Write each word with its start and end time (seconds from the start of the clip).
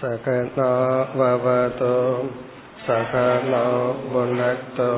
सकनाववतो। 0.00 1.94
सकनो 2.86 3.68
भुनक्तो 4.10 4.92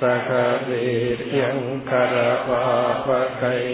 सह 0.00 0.28
वीर्यङ्करवावकै 0.68 3.64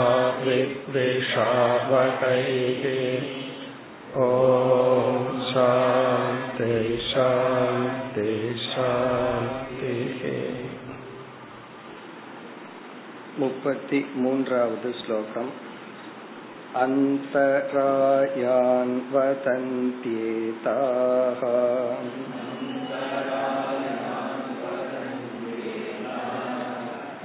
विद्विषावकैः। 0.43 2.83
ॐ 4.21 5.13
शान्ति 5.41 6.73
शान्ति 7.01 8.31
शान्तिः 8.57 9.32
मुपति 13.40 14.00
मून्रावद् 14.22 14.86
श्लोकम् 15.00 15.50
अन्तरायान् 16.82 18.94
वदन्त्येताः 19.12 21.42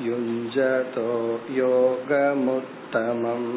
युञ्जतो 0.08 1.10
योगमुत्तमम् 1.60 3.50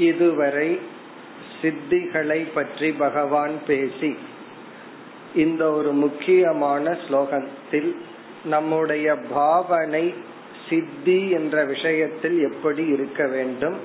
இதுவரை 0.00 0.68
சித்திகளை 1.60 2.40
பற்றி 2.54 2.88
பகவான் 2.94 3.54
பேசி 3.66 4.12
இந்த 5.34 5.62
ஒரு 5.72 5.90
முக்கியமான 5.96 6.84
ஸ்லோகத்தில் 7.04 7.90
நம்முடைய 8.44 9.06
பாவனை 9.34 10.04
சித்தி 10.68 11.18
என்ற 11.30 11.56
விஷயத்தில் 11.64 12.38
எப்படி 12.42 12.84
இருக்க 12.86 13.22
வேண்டும் 13.28 13.78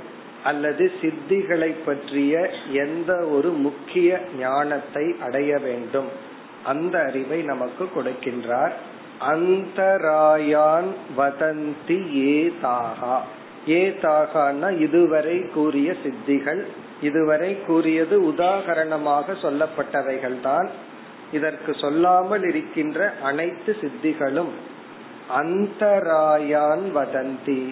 அல்லது 0.47 0.85
சித்திகளை 1.01 1.71
பற்றிய 1.87 2.33
எந்த 2.85 3.13
ஒரு 3.27 3.51
முக்கிய 3.67 4.19
ஞானத்தை 4.39 5.05
அடைய 5.21 5.53
வேண்டும்? 5.59 6.11
அந்த 6.65 6.95
அறிவை 7.09 7.41
நமக்கு 7.43 7.85
கொடுக்கின்றார். 7.95 8.75
அந்தராயான் 9.31 10.91
வதந்தி 11.19 11.99
ஏதாகா. 12.33 13.17
ஏதாகான்னா 13.77 14.69
இதுவரை 14.81 15.37
கூறிய 15.55 15.89
சித்திகள் 16.05 16.63
இதுவரை 17.01 17.51
கூறியது 17.67 18.17
உதாகரணமாக 18.31 19.35
சொல்லப்பட்டவைகள் 19.43 20.37
தான் 20.43 20.69
இதற்கு 21.33 21.73
சொல்லாமல் 21.75 22.45
இருக்கின்ற 22.49 22.99
அனைத்து 23.23 23.71
சித்திகளும் 23.81 24.53
அந்தராயான் 25.37 26.85
வதந்தி 26.95 27.63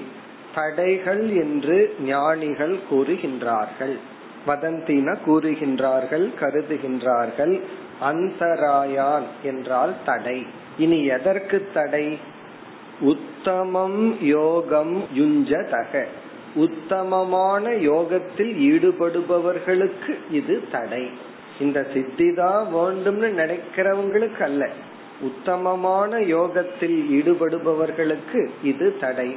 தடைகள் 0.55 1.28
என்று 1.28 1.94
ஞானிகள் 2.00 2.78
கூறுகின்றார்கள். 2.91 3.98
வதந்தின 4.47 5.16
கூறுகின்றார்கள் 5.27 6.30
கருதுகின்றார்கள். 6.41 7.61
அந்தராயான் 8.02 9.22
என்றால் 9.42 9.94
தடை. 10.05 10.46
இனி 10.78 11.05
எதற்கு 11.05 11.69
தடை? 11.74 12.19
உத்தமம் 13.00 14.22
யோகம் 14.22 15.05
யுஞ்சதக. 15.17 16.05
உத்தமமான 16.55 17.74
யோகத்தில் 17.74 18.55
ஈடுபடுபவர்களுக்கு 18.55 20.18
இது 20.30 20.64
தடை. 20.73 21.11
இந்த 21.61 21.86
சித்தி 21.95 22.34
தான் 22.34 22.74
வேண்டும்னு 22.74 23.33
நினைக்கிறவங்களுக்கு 23.33 24.42
அல்ல. 24.42 24.68
உத்தமமான 25.20 26.20
யோகத்தில் 26.20 27.07
ஈடுபடுபவர்களுக்கு 27.11 28.48
இது 28.62 28.96
தடை. 29.01 29.36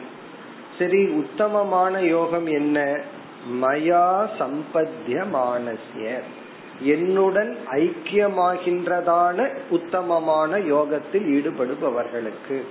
சரி 0.77 1.07
உத்தமமான 1.07 2.01
யோகம் 2.01 2.45
என்ன? 2.45 3.01
மயா 3.61 4.27
சம்பத்தியமானசிய 4.39 6.19
என்னுடன் 6.81 7.57
ஐக்கியமாகின்றதான 7.71 9.55
உத்தமமான 9.69 10.59
யோகத்தில் 10.59 11.25
ஈடுபடுபவர்களுக்கு. 11.27 12.61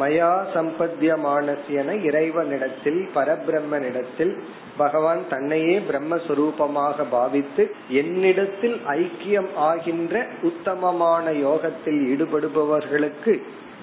மயா 0.00 0.44
சம்பத்தியமானசியன 0.54 2.02
இறைவனிடத்தில் 2.02 3.08
பரபிரம்மனிடத்தில் 3.14 4.38
பகவான் 4.76 5.28
தன்னையே 5.28 5.82
பிரம்மஸ்வரூபமாக 5.90 7.04
பாவித்து 7.10 7.74
என்னிடத்தில் 7.88 8.80
ஐக்கியம் 8.88 9.48
ஆகின்ற 9.56 10.26
உத்தமமான 10.42 11.32
யோகத்தில் 11.32 12.00
ஈடுபடுபவர்களுக்கு 12.06 13.42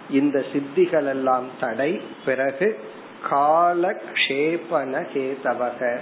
இந்த 0.10 0.44
சித்திகள் 0.54 1.08
எல்லாம் 1.08 1.46
தடை. 1.60 2.02
பிறகு 2.26 2.80
காலக்ஷேபன 3.30 5.06
கேதவக 5.14 6.00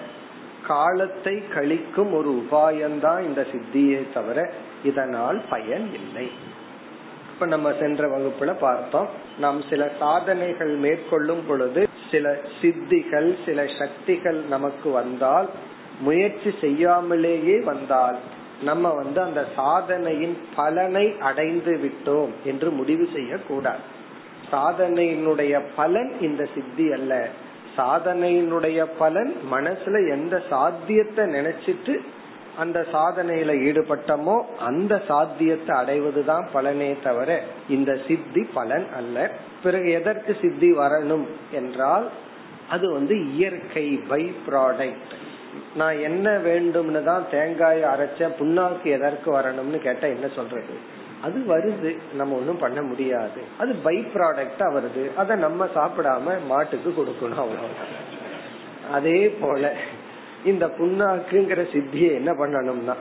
காலத்தை 0.67 1.43
கழிக்கும் 1.53 2.11
ஒரு 2.13 2.31
உபாயம்தான் 2.41 3.21
இந்த 3.21 3.45
சித்தியை 3.51 4.13
தவிர 4.13 4.53
இதனால் 4.83 5.41
பயன் 5.49 5.93
இல்லை. 5.93 6.31
இப்ப 7.33 7.45
நம்ம 7.45 7.73
சென்ற 7.79 8.07
வகுப்புல 8.07 8.55
பார்த்தோம். 8.59 9.07
நாம் 9.39 9.61
சில 9.69 9.91
சாதனைகள் 9.99 10.75
மேற்கொள்ளும் 10.75 11.43
பொழுது 11.47 11.87
சில 12.11 12.37
சித்திகள் 12.61 13.35
சில 13.45 13.65
சக்திகள் 13.79 14.39
நமக்கு 14.49 14.89
வந்தால் 14.89 15.49
முயற்சி 15.99 16.53
செய்யாமலேயே 16.61 17.63
வந்தால் 17.63 18.17
நம்ம 18.63 18.89
வந்து 18.89 19.21
அந்த 19.21 19.45
சாதனையின் 19.55 20.37
பலனை 20.55 21.17
அடைந்து 21.19 21.73
விட்டோம் 21.77 22.31
என்று 22.43 22.69
முடிவு 22.71 23.07
செய்யக்கூடாது. 23.13 23.99
சாதனையினுடைய 24.51 25.61
பலன் 25.75 26.11
இந்த 26.21 26.47
சித்தி 26.55 26.91
அல்ல. 26.91 27.27
சாதனையினுடைய 27.77 28.79
பலன் 28.97 29.33
மனசுல 29.51 30.09
எந்த 30.09 30.41
சாத்தியத்தை 30.49 31.25
நினைச்சிட்டு 31.25 31.93
அந்த 32.57 32.85
சாதனையில 32.93 33.51
ஈடுபட்டமோ 33.67 34.35
அந்த 34.59 35.01
சாத்தியத்தை 35.07 35.75
அடைவதுதான் 35.77 36.45
பலனே 36.53 36.95
தவிர 37.03 37.29
இந்த 37.69 37.91
சித்தி 38.07 38.43
பலன் 38.53 38.87
அல்ல. 38.95 39.31
பிறகு 39.63 39.91
எதற்கு 39.91 40.37
சித்தி 40.41 40.71
வரணும் 40.73 41.25
என்றால் 41.51 42.09
அது 42.69 42.93
வந்து 42.93 43.15
இயற்கை 43.33 43.85
பை 44.07 44.23
ப்ராடக்ட் 44.47 45.13
நான் 45.75 45.97
என்ன 45.99 46.29
வேண்டும்னு 46.37 47.03
தான் 47.03 47.25
தேங்காய் 47.31 47.81
அரைச்ச 47.83 48.29
புண்ணாக்கு 48.39 48.87
எதற்கு 48.97 49.29
வரணும்னு 49.37 49.77
கேட்டா 49.77 50.07
என்ன 50.07 50.27
சொல்றது? 50.27 50.75
அது 51.23 51.39
வருது. 51.47 52.15
நம்ம 52.15 52.35
ஒண்ணும் 52.35 52.57
பண்ண 52.57 52.81
முடியாது. 52.81 53.41
அது 53.57 53.75
பை 53.75 54.05
ப்ராடக்டா 54.13 54.67
வருது. 54.67 55.13
அதை 55.15 55.35
நம்ம 55.37 55.65
சாப்பிடாம 55.65 56.45
மாட்டுக்கு 56.47 56.89
கொடுக்கணும் 56.89 57.41
அவ்வளவுதான். 57.43 58.09
அதே 58.91 59.29
போல 59.41 59.73
இந்த 60.45 60.65
புண்ணாக்குங்கிற 60.67 61.61
சித்தியை 61.73 62.11
என்ன 62.11 62.31
பண்ணணும்னா 62.31 62.95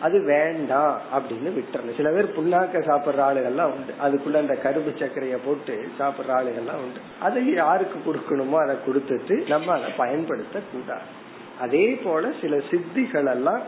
அது 0.00 0.24
வேண்டாம் 0.24 1.00
அப்படின்னு 1.14 1.50
விட்டுறணும். 1.58 1.96
சில 1.96 2.10
பேர் 2.10 2.38
புண்ணாக்க 2.38 2.78
சாப்பிடுற 2.88 3.20
ஆளுகள்லாம் 3.28 3.70
உண்டு. 3.76 3.92
அதுக்குள்ள 4.04 4.36
அந்த 4.36 4.54
கரும்பு 4.54 4.90
சர்க்கரைய 4.90 5.38
போட்டு 5.44 5.88
சாப்பிடுற 5.98 6.28
ஆளுகள்லாம் 6.28 6.82
உண்டு. 6.84 7.00
அதை 7.20 7.52
யாருக்கு 7.52 7.98
கொடுக்கணுமோ 8.06 8.56
அதை 8.62 8.76
கொடுத்துட்டு 8.86 9.48
நம்ம 9.48 9.72
அதை 9.72 9.92
பயன்படுத்த 9.96 10.60
கூடாது 10.72 11.24
அதே 11.60 12.00
போல 12.04 12.30
சில 12.40 12.56
சித்திகள் 12.56 13.30
எல்லாம் 13.30 13.60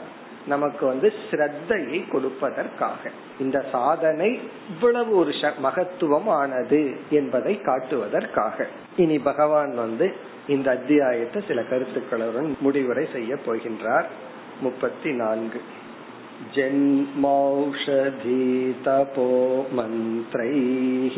நமக்கு 0.48 0.84
வந்து 0.86 1.08
ஸ்ரத்தையை 1.20 2.00
கொடுப்பதற்காக 2.10 3.12
இந்த 3.40 3.58
சாதனை 3.72 4.30
இவ்வளவு 4.70 5.12
ஒரு 5.16 5.34
மகத்துவம் 5.60 6.30
ஆனது 6.34 6.82
என்பதை 7.12 7.54
காட்டுவதற்காக 7.62 8.68
இனி 8.98 9.18
பகவான் 9.22 9.74
வந்து 9.76 10.08
இந்த 10.48 10.70
அத்தியாயத்தை 10.72 11.42
சில 11.48 11.62
கருத்துக்களுடன் 11.62 12.50
முடிவுரை 12.60 13.06
செய்ய 13.14 13.38
போகின்றார் 13.46 14.10
முப்பத்தி 14.62 15.12
நான்கு 15.14 15.62
ஜென்மௌஷதி 16.56 18.42
தபோ 18.86 19.30
மந்திரைः 19.78 21.18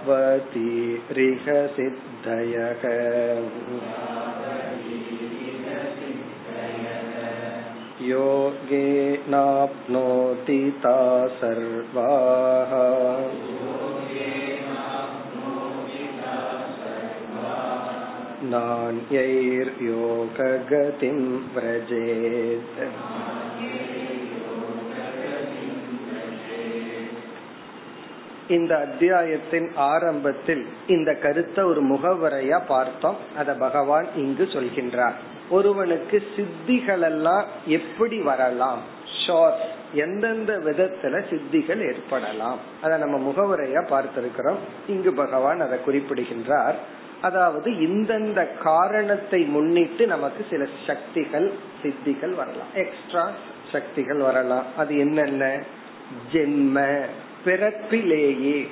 यावतीरिह 0.00 1.46
सिद्धयः 2.22 2.82
योगेनाप्नोति 8.08 9.20
ता 10.84 10.96
सर्वाः 11.40 12.72
नान्यैर्योगगतिं 18.52 19.58
व्रजेत् 21.54 22.80
இந்த 28.47 28.77
அத்தியாயத்தின் 28.77 29.71
ஆரம்பத்தில் 29.75 30.67
இந்த 30.87 31.13
கருத்தை 31.13 31.63
ஒரு 31.63 31.83
முகவரையா 31.83 32.61
பார்த்தோம். 32.67 33.15
அத 33.37 33.53
பகவான் 33.53 34.07
இங்கு 34.15 34.43
சொல்கின்றார். 34.43 35.13
ஒருவனுக்கு 35.49 36.23
சித்திகள் 36.35 37.01
எல்லாம் 37.01 37.45
எப்படி 37.65 38.21
வரலாம்? 38.21 38.79
ஷார்ட் 39.27 39.59
எந்தெந்த 39.93 40.57
விதத்துல 40.57 41.23
சித்திகள் 41.29 41.87
ஏற்படலாம்? 41.87 42.57
அத 42.81 42.97
நம்ம 42.97 43.31
முகவரையா 43.31 43.87
பார்த்திருக்கிறோம். 43.89 44.57
இங்கு 44.87 45.13
பகவான் 45.13 45.59
அதை 45.59 45.83
குறிப்பிடுகின்றார். 45.83 46.75
அதாவது 47.21 47.71
இந்தந்த 47.71 48.47
காரணத்தை 48.63 49.43
முன்னிட்டு 49.43 50.07
நமக்கு 50.07 50.45
சில 50.49 50.65
சக்திகள் 50.87 51.51
சித்திகள் 51.83 52.35
வரலாம். 52.35 52.71
எக்ஸ்ட்ரா 52.73 53.31
சக்திகள் 53.71 54.17
வரலாம். 54.17 54.63
அது 54.77 54.97
என்னென்ன? 54.97 55.63
ஜென்ம 56.33 57.05
பிறப்பிலேயே. 57.45 58.67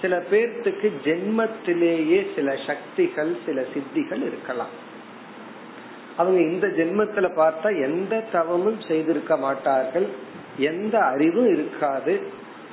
சில 0.00 0.22
பேர்த்துக்கு 0.30 0.92
ஜென்மத்திலேயே 1.04 2.26
சில 2.34 2.56
சக்திகள் 2.66 3.36
சில 3.46 3.64
சித்திகள் 3.74 4.26
இருக்கலாம். 4.26 4.88
அவங்க 6.16 6.40
இந்த 6.40 6.66
ஜென்மத்துல 6.66 7.28
பார்த்தா 7.36 7.82
எந்த 7.82 8.24
தவமும் 8.32 8.80
செய்திருக்க 8.80 9.36
மாட்டார்கள். 9.36 10.06
எந்த 10.56 10.98
அறிவும் 10.98 11.52
இருக்காது. 11.52 12.20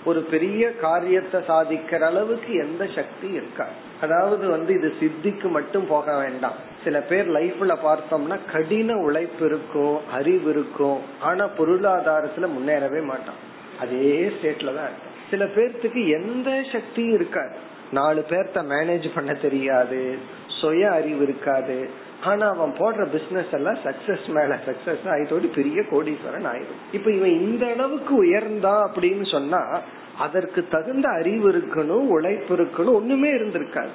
ஒரு 0.06 0.22
பெரிய 0.22 0.72
காரியத்தை 0.72 1.42
சாதிக்கிற 1.48 2.00
அளவுக்கு 2.00 2.54
எந்த 2.54 2.88
சக்தி 2.96 3.28
இருக்காது. 3.28 3.72
அதாவது 4.02 4.50
வந்து 4.50 4.74
இது 4.74 4.94
சித்திக்கு 5.00 5.50
மட்டும் 5.50 5.88
போக 5.88 6.18
வேண்டாம். 6.18 6.54
சில 6.84 7.00
பேர் 7.02 7.32
லைஃப்ல 7.32 7.78
பார்த்தோம்னா 7.84 8.38
கடின 8.52 8.98
உழைப்பு 8.98 9.46
இருக்கும் 9.46 10.10
அறிவு 10.12 10.50
இருக்கும். 10.50 11.00
ஆனா 11.22 11.50
பொருளாதாரத்துல 11.58 12.48
முன்னேறவே 12.60 13.04
மாட்டான். 13.04 13.46
அதே 13.80 14.32
ஸ்டேட்ல 14.36 14.76
தான் 14.76 14.90
இருக்கும் 14.90 15.07
சில 15.30 15.46
பேர்த்துக்கு 15.46 16.08
எந்த 16.08 16.64
சக்தியும் 16.72 17.14
இருக்காது. 17.14 17.56
நாலு 17.92 18.26
பேர்த்த 18.30 18.64
மேனேஜ் 18.70 19.10
பண்ண 19.16 19.34
தெரியாது. 19.34 20.18
சுய 20.48 20.92
அறிவு 20.92 21.24
இருக்காது. 21.24 21.90
ஆனா 22.24 22.50
அவன் 22.50 22.74
போடுற 22.78 23.06
பிசினஸ் 23.06 23.52
எல்லாம் 23.52 23.78
சக்சஸ் 23.84 24.28
மேல 24.28 24.60
சக்சஸ் 24.66 25.06
ஆயிட்டோடு 25.06 25.54
பெரிய 25.54 25.82
கோடீஸ்வரன் 25.82 26.46
ஆயிடும். 26.46 26.80
இப்ப 26.92 27.12
இவன் 27.12 27.42
இந்த 27.42 27.68
அளவுக்கு 27.68 28.26
உயர்ந்தா 28.26 28.90
அப்படின்னு 28.90 29.32
சொன்னா 29.32 29.80
அதற்கு 30.18 30.68
தகுந்த 30.68 31.10
அறிவு 31.10 31.52
இருக்கணும் 31.52 32.08
உழைப்பு 32.08 32.56
இருக்கணும் 32.56 32.94
ஒண்ணுமே 32.94 33.32
இருந்திருக்காது. 33.32 33.94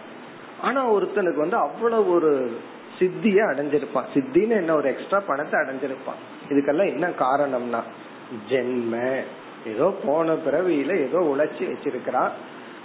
ஆனா 0.61 0.93
ஒருத்தனுக்கு 0.93 1.37
வந்து 1.37 1.56
அவ்வளவு 1.56 2.12
ஒரு 2.14 2.56
சித்திய 2.99 3.43
அடைஞ்சிருப்பான். 3.43 4.11
சித்தின்னு 4.14 4.49
என்ன 4.49 4.75
ஒரு 4.75 4.88
எக்ஸ்ட்ரா 4.88 5.20
பணத்தை 5.20 5.61
அடைஞ்சிருப்பான். 5.61 6.20
இதுக்கெல்லாம் 6.49 6.87
என்ன 6.87 7.08
காரணம்னா 7.08 7.82
ஜென்ம. 8.49 9.20
ஏதோ 9.67 9.94
போன 10.06 10.32
பிறவியில 10.32 10.97
ஏதோ 10.97 11.19
உழைச்சி 11.19 11.62
வச்சிருக்கிறான். 11.62 12.31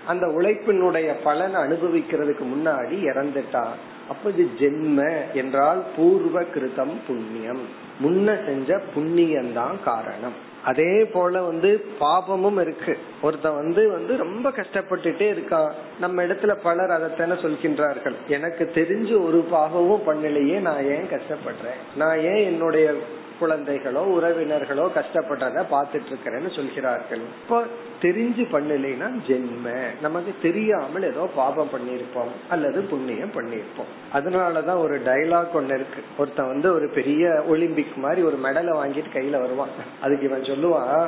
அந்த 0.08 0.28
உழைப்பினுடைய 0.28 1.14
பலனை 1.24 1.62
அனுபவிக்கிறதுக்கு 1.62 2.44
முன்னாடி 2.56 2.96
இறந்துட்டான். 3.04 3.74
அப்ப 4.10 4.30
இது 4.30 4.50
ஜென்ம 4.60 5.16
என்றால் 5.34 5.84
பூர்வ 5.96 6.42
கிருதம் 6.42 6.96
புண்ணியம். 7.08 7.60
முன்ன 8.04 8.46
செஞ்ச 8.46 8.82
புண்ணியம்தான் 8.96 9.84
காரணம். 9.84 10.46
அதே 10.64 11.06
போல 11.06 11.42
வந்து 11.42 11.86
பாபமும் 12.00 12.62
இருக்கு. 12.62 12.98
ஒருத்த 13.24 13.56
வந்து 13.56 13.92
வந்து 13.92 14.18
ரொம்ப 14.18 14.50
கஷ்டப்பட்டுட்டே 14.50 15.34
இருக்கான். 15.34 15.72
நம்ம 16.00 16.24
இடத்துல 16.24 16.56
பலர் 16.64 16.90
அதைத்தானே 16.90 17.34
சொல்கின்றார்கள். 17.42 18.16
எனக்கு 18.28 18.72
தெரிஞ்சு 18.76 19.26
ஒரு 19.26 19.46
பாகமும் 19.52 20.02
பண்ணலையே 20.06 20.60
நான் 20.60 20.84
ஏன் 20.84 21.08
கஷ்டப்படுறேன்? 21.12 21.98
நான் 21.98 22.20
ஏன் 22.20 22.44
என்னுடைய 22.44 22.94
குழந்தைகளோ 23.42 24.02
உறவினர்களோ 24.18 24.86
கஷ்டப்படுறத 24.96 25.64
பாத்துட்டு 25.72 26.10
இருக்கிறேன்னு 26.12 26.56
சொல்கிறார்கள். 26.56 27.24
இப்போ 27.42 27.64
தெரிஞ்சு 28.02 28.44
பண்ணலைன்னா 28.54 29.08
ஜென்ம. 29.28 29.68
நமக்கு 30.02 30.34
தெரியாமல் 30.42 31.04
ஏதோ 31.04 31.30
பாபம் 31.36 31.70
பண்ணிருப்போம் 31.74 32.34
அல்லது 32.50 32.82
புண்ணியம் 32.82 33.36
பண்ணிருப்போம் 33.36 33.92
அதனாலதான் 34.14 34.82
ஒரு 34.82 35.02
டைலாக் 35.06 35.58
ஒண்ணு 35.60 35.76
இருக்கு. 35.80 36.04
ஒருத்தன் 36.18 36.48
வந்து 36.48 36.74
ஒரு 36.74 36.90
பெரிய 36.90 37.44
ஒலிம்பிக் 37.48 37.98
மாதிரி 37.98 38.22
ஒரு 38.22 38.40
மெடலை 38.44 38.74
வாங்கிட்டு 38.82 39.14
கையில 39.14 39.40
வருவான். 39.40 39.74
அதுக்கு 40.02 40.26
இவன் 40.26 40.42
சொல்லுவான் 40.42 41.08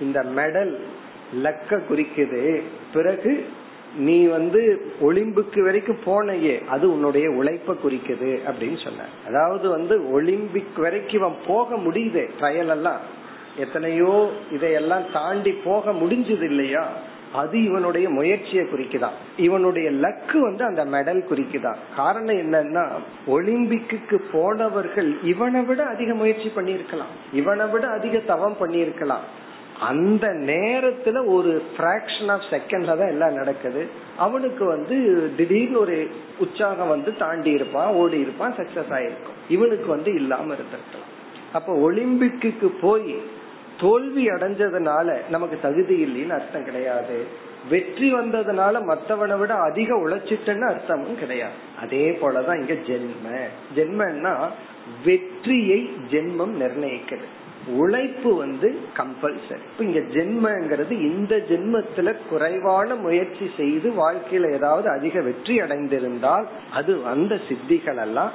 இந்த 0.00 0.24
மெடல் 0.36 0.74
லக்க 1.44 1.78
குறிக்குது. 1.90 2.62
பிறகு 2.92 3.32
நீ 3.94 4.24
வந்து 4.24 4.92
ஒலிம்புக்கு 5.00 5.60
வரைக்கும் 5.62 5.98
போனையே 6.04 6.64
அது 6.64 6.92
உன்னுடைய 6.92 7.30
உழைப்ப 7.30 7.76
குறிக்குது 7.84 8.38
அப்படின்னு 8.46 8.84
சொன்ன 8.84 9.04
அதாவது 9.26 9.68
வந்து 9.68 10.10
ஒலிம்பிக் 10.10 10.76
வரைக்கும் 10.76 11.14
இவன் 11.14 11.36
போக 11.46 11.76
முடியுது 11.76 12.28
ட்ரையல் 12.40 12.68
எல்லாம். 12.68 13.00
எத்தனையோ 13.56 14.30
இதையெல்லாம் 14.52 15.02
தாண்டி 15.12 15.50
போக 15.50 15.92
முடிஞ்சது 15.92 16.42
இல்லையா? 16.42 16.88
அது 17.32 17.64
இவனுடைய 17.64 18.10
முயற்சியை 18.10 18.64
குறிக்குதான் 18.64 19.16
இவனுடைய 19.36 19.90
லக்கு 19.90 20.38
வந்து 20.38 20.64
அந்த 20.64 20.84
மெடல் 20.84 21.24
குறிக்குதான் 21.30 21.76
காரணம் 21.96 22.52
என்னன்னா 22.52 22.88
ஒலிம்பிக்கு 23.26 24.20
போனவர்கள் 24.32 25.16
இவனை 25.22 25.62
விட 25.62 25.84
அதிக 25.84 26.14
முயற்சி 26.14 26.52
பண்ணிருக்கலாம் 26.56 27.12
இவனை 27.32 27.66
விட 27.66 27.88
அதிக 27.88 28.18
தவம் 28.18 28.56
பண்ணிருக்கலாம் 28.60 29.24
அந்த 29.80 30.26
நேரத்துல 30.28 31.26
ஒரு 31.26 31.62
பிராக்ஷன் 31.76 32.30
ஆஃப் 32.30 32.46
செகண்ட்ல 32.50 32.98
தான் 32.98 33.08
எல்லாம் 33.08 33.34
நடக்குது. 33.34 33.86
அவனுக்கு 34.16 34.64
வந்து 34.64 34.96
திடீர்னு 35.36 35.80
ஒரு 35.80 36.10
உற்சாகம் 36.38 36.88
வந்து 36.88 37.16
தாண்டி 37.16 37.50
இருப்பான் 37.50 37.94
ஓடி 37.94 38.18
இருப்பான் 38.18 38.54
சக்சஸ் 38.54 38.90
ஆயிருக்கும். 38.90 39.36
இவனுக்கு 39.48 39.86
வந்து 39.86 40.14
இல்லாம 40.14 40.54
இருந்திருக்கலாம். 40.54 41.10
அப்ப 41.52 41.92
ஒலிம்பிக்கு 41.92 42.70
போய் 42.80 43.16
தோல்வி 43.80 44.26
அடைஞ்சதுனால 44.26 45.20
நமக்கு 45.30 45.58
தகுதி 45.62 46.04
இல்லைன்னு 46.04 46.30
அர்த்தம் 46.30 46.64
கிடையாது. 46.64 47.44
வெற்றி 47.70 48.14
வந்ததுனால 48.14 48.84
மத்தவனை 48.84 49.38
விட 49.38 49.54
அதிக 49.54 49.94
உழைச்சிட்டன்னு 49.94 50.66
அர்த்தமும் 50.68 51.18
கிடையாது. 51.18 51.52
அதே 51.80 52.18
போலதான் 52.20 52.60
இங்க 52.60 52.72
ஜென்ம 52.72 53.38
ஜென்மன்னா 53.76 54.48
வெற்றியை 55.04 55.90
ஜென்மம் 56.10 56.54
நிர்ணயிக்கிறது 56.62 57.44
உழைப்பு 57.66 58.34
வந்து 58.34 58.78
கம்பல்சரி 58.96 59.64
இப்ப 59.70 59.84
இங்க 59.84 59.98
ஜென்மங்கிறது 59.98 60.90
இந்த 60.90 61.36
ஜென்மத்துல 61.36 62.16
குறைவான 62.30 62.94
முயற்சி 62.94 63.50
செய்து 63.56 63.90
வாழ்க்கையில 63.90 64.52
ஏதாவது 64.52 64.90
அதிக 64.90 65.20
வெற்றி 65.20 65.60
அடைந்திருந்தால் 65.60 66.46
அது 66.72 67.04
அந்த 67.04 67.40
சித்திகள் 67.48 68.00
எல்லாம் 68.00 68.30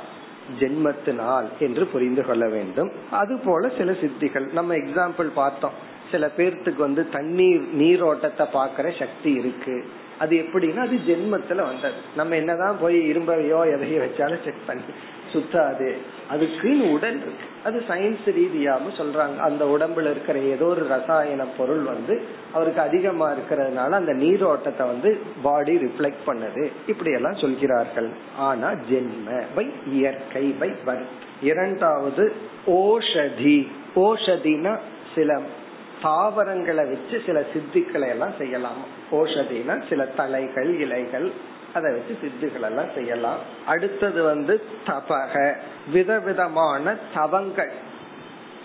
ஜென்மத்தினால் 0.60 1.46
என்று 1.60 1.86
புரிந்து 1.86 2.26
கொள்ள 2.26 2.48
வேண்டும். 2.48 2.92
அது 3.12 3.40
போல 3.46 3.72
சில 3.78 3.92
சித்திகள் 3.92 4.52
நம்ம 4.52 4.74
எக்ஸாம்பிள் 4.74 5.30
பார்த்தோம். 5.36 5.72
சில 6.12 6.32
பேர்த்துக்கு 6.38 6.78
வந்து 6.78 7.10
தண்ணீர் 7.10 7.62
நீரோட்டத்தை 7.78 8.46
பாக்குற 8.54 9.00
சக்தி 9.00 9.32
இருக்கு. 9.32 9.86
அது 10.22 10.36
எப்படின்னா 10.38 10.78
அது 10.78 10.98
ஜென்மத்துல 11.08 11.62
வந்தது. 11.70 12.00
நம்ம 12.16 12.36
என்னதான் 12.36 12.80
போய் 12.82 12.98
இரும்பையோ 13.12 13.60
எதையோ 13.74 14.00
வச்சாலும் 14.00 14.44
செக் 14.46 14.68
பண்ணி 14.68 14.82
சுத்தாது. 15.34 15.90
அதுக்குன்னு 16.30 16.92
உடல் 16.92 17.20
இருக்கு. 17.20 17.46
அது 17.64 17.84
சயின்ஸ் 17.88 18.28
ரீதியாம 18.28 18.88
சொல்றாங்க. 18.98 19.38
அந்த 19.38 19.66
உடம்புல 19.66 20.10
இருக்கிற 20.12 20.40
ஏதோ 20.40 20.66
ஒரு 20.66 20.88
ரசாயன 20.88 21.46
பொருள் 21.58 21.84
வந்து 21.84 22.22
அவருக்கு 22.54 22.82
அதிகமா 22.82 23.28
இருக்கிறதுனால 23.32 23.90
அந்த 23.90 24.14
நீரோட்டத்தை 24.14 24.86
வந்து 24.88 25.20
பாடி 25.42 25.76
ரிஃப்ளெக்ட் 25.76 26.26
பண்ணுது. 26.28 26.66
இப்படி 26.88 27.12
எல்லாம் 27.12 27.42
சொல்கிறார்கள். 27.42 28.10
ஆனா 28.38 28.72
ஜென்ம 28.92 29.42
பை 29.56 29.68
இயற்கை 29.88 30.56
பை 30.60 30.70
பர்த் 30.86 31.12
இரண்டாவது 31.42 32.34
ஓஷதி. 32.68 33.68
ஓஷதினா 33.96 34.74
சில 35.16 35.42
தாவரங்களை 36.02 36.86
வச்சு 36.86 37.22
சில 37.26 37.44
சித்திகளை 37.54 38.10
எல்லாம் 38.10 38.34
செய்யலாம். 38.38 38.84
ஓஷதினா 39.12 39.82
சில 39.90 40.06
தலைகள் 40.06 40.80
இலைகள் 40.80 41.32
அதை 41.74 41.94
வச்சு 41.94 42.18
சித்திகள் 42.22 42.62
எல்லாம் 42.62 42.92
செய்யலாம். 42.96 43.38
அடுத்தது 43.66 44.24
வந்து 44.24 44.62
தபக 44.88 45.56
விதவிதமான 45.92 46.96
தவங்கள். 47.14 47.72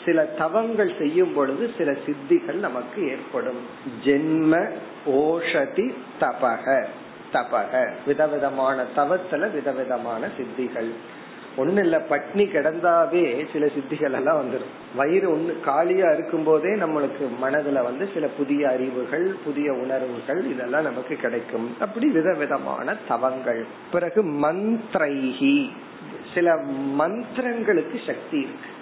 சில 0.05 0.25
தவங்கள் 0.25 0.93
செய்யும் 0.99 1.35
பொழுது 1.35 1.71
சில 1.79 1.93
சித்திகள் 1.93 2.53
நமக்கு 2.53 3.09
ஏற்படும். 3.09 3.61
ஜென்ம 4.05 4.71
ஓஷதி 5.07 5.95
தபக. 6.21 6.85
தபக 7.33 7.93
விதவிதமான 8.07 8.85
தவத்துல 8.97 9.51
விதவிதமான 9.51 10.29
சித்திகள். 10.39 10.91
ஒண்ணு 11.59 11.79
இல்ல 11.79 12.03
பட்னி 12.11 12.37
கிடந்தாவே 12.37 13.47
சில 13.53 13.67
சித்திகள் 13.67 14.13
எல்லாம் 14.13 14.43
வந்துடும் 14.43 14.97
வயிறு 14.97 15.37
ஒண்ணு 15.37 15.61
காலியா 15.61 16.13
இருக்கும் 16.13 16.45
போதே 16.45 16.69
நம்மளுக்கு 16.69 17.29
மனதுல 17.43 17.83
வந்து 17.83 18.09
சில 18.15 18.27
புதிய 18.27 18.69
அறிவுகள் 18.69 19.35
புதிய 19.45 19.73
உணர்வுகள் 19.73 20.45
இதெல்லாம் 20.45 20.83
நமக்கு 20.83 21.17
கிடைக்கும். 21.17 21.77
அப்படி 21.81 22.07
விதவிதமான 22.07 22.97
தவங்கள். 23.09 23.65
பிறகு 23.93 24.23
மந்திரைகி 24.23 25.71
சில 26.35 26.57
மந்திரங்களுக்கு 26.99 28.01
சக்தி 28.07 28.39
இருக்கு. 28.39 28.75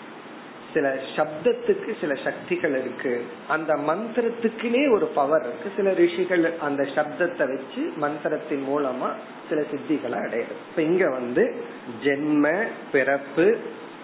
சில 0.75 0.97
சப்தத்துக்கு 1.17 1.93
சில 2.01 2.15
சக்திகள் 2.25 2.71
இருக்கு. 2.71 3.25
அந்த 3.49 3.75
மந்திரத்துக்குனே 3.75 4.93
ஒரு 4.93 5.07
பவர் 5.07 5.43
இருக்கு. 5.43 5.71
சில 5.77 5.93
ரிஷிகள் 5.93 6.53
அந்த 6.61 6.83
சப்தத்தை 6.83 7.49
வச்சு 7.49 7.93
மந்திரத்தின் 7.97 8.65
மூலமா 8.69 9.13
சில 9.49 9.61
சித்திகளை 9.61 10.19
அடையுது 10.19 10.55
இப்ப 10.71 10.83
இங்க 10.83 11.11
வந்து 11.11 11.65
ஜென்ம 12.05 12.63
பிறப்பு 12.93 13.57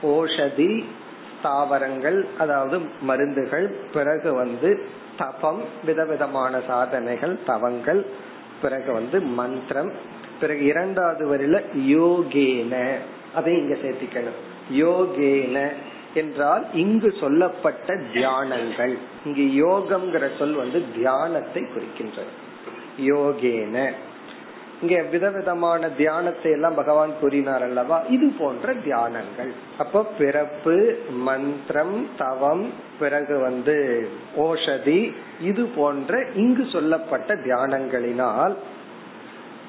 ஓஷதி 0.03 0.85
தாவரங்கள் 1.43 2.27
அதாவது 2.39 2.81
மருந்துகள் 3.00 3.69
பிறகு 3.93 4.33
வந்து 4.33 4.85
தபம் 5.19 5.65
விதவிதமான 5.85 6.61
சாதனைகள் 6.67 7.37
தவங்கள் 7.47 8.07
பிறகு 8.62 8.93
வந்து 8.93 9.21
மந்திரம் 9.21 9.93
பிறகு 10.41 10.65
இரண்டாவது 10.65 11.37
வரையில 11.37 11.62
யோகேன. 11.77 12.95
அதை 13.35 13.59
இங்க 13.59 13.75
சேர்த்திக்கணும். 13.75 14.39
யோகேன. 14.73 15.69
என்றால் 16.14 16.67
இங்கு 16.75 17.14
சொல்லப்பட்ட 17.21 17.95
தியானங்கள். 17.95 18.99
இங்கு 19.25 19.67
யோகம்ங்கிற 19.67 20.29
சொல் 20.38 20.52
வந்து 20.52 20.85
தியானத்தை 20.97 21.62
குறிக்கின்றது. 21.62 22.33
யோகேன. 23.00 23.93
இங்க 24.83 25.02
விதவிதமான 25.02 25.88
தியானத்தை 25.88 26.52
எல்லாம் 26.52 26.75
பகவான் 26.75 27.11
கூறினார் 27.21 27.62
அல்லவா? 27.62 28.00
இது 28.00 28.33
போன்ற 28.38 28.75
தியானங்கள். 28.75 29.52
அப்போ 29.79 30.05
பிறப்பு 30.19 30.99
மந்திரம் 31.11 32.07
தவம் 32.17 32.73
பிறகு 32.99 33.38
வந்து 33.38 34.09
ஓஷதி 34.37 35.14
இது 35.40 35.67
போன்ற 35.67 36.26
இங்கு 36.35 36.67
சொல்லப்பட்ட 36.73 37.35
தியானங்களினால் 37.35 38.55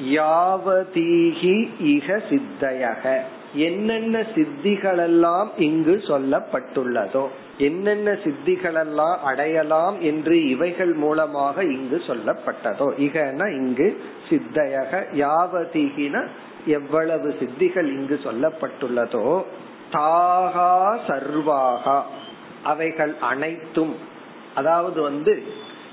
யாவதீகி 0.04 1.70
இக 1.80 2.22
சித்தயக. 2.30 3.24
என்னென்ன 3.54 4.26
சித்திகளெல்லாம் 4.36 5.50
இங்கு 5.58 5.96
சொல்லப்பட்டுள்ளதோ 6.08 7.24
என்னென்ன 7.58 8.12
சித்திகளெல்லாம் 8.24 9.18
அடையலாம் 9.24 10.02
என்று 10.02 10.50
இவைகள் 10.50 10.94
மூலமாக 10.94 11.64
இங்கு 11.64 11.98
சொல்லப்பட்டதோ 12.08 12.88
இகன 12.98 13.50
இங்கு 13.52 13.88
சித்தயக 14.30 15.08
யாவதிகின 15.14 16.24
எவ்வளவு 16.66 17.36
சித்திகள் 17.40 17.90
இங்கு 17.92 18.20
சொல்லப்பட்டுள்ளதோ 18.24 19.26
தாகா 19.92 20.72
சர்வாகா 21.08 22.04
அவைகள் 22.64 23.16
அனைத்தும் 23.20 23.94
அதாவது 24.56 25.02
வந்து 25.02 25.34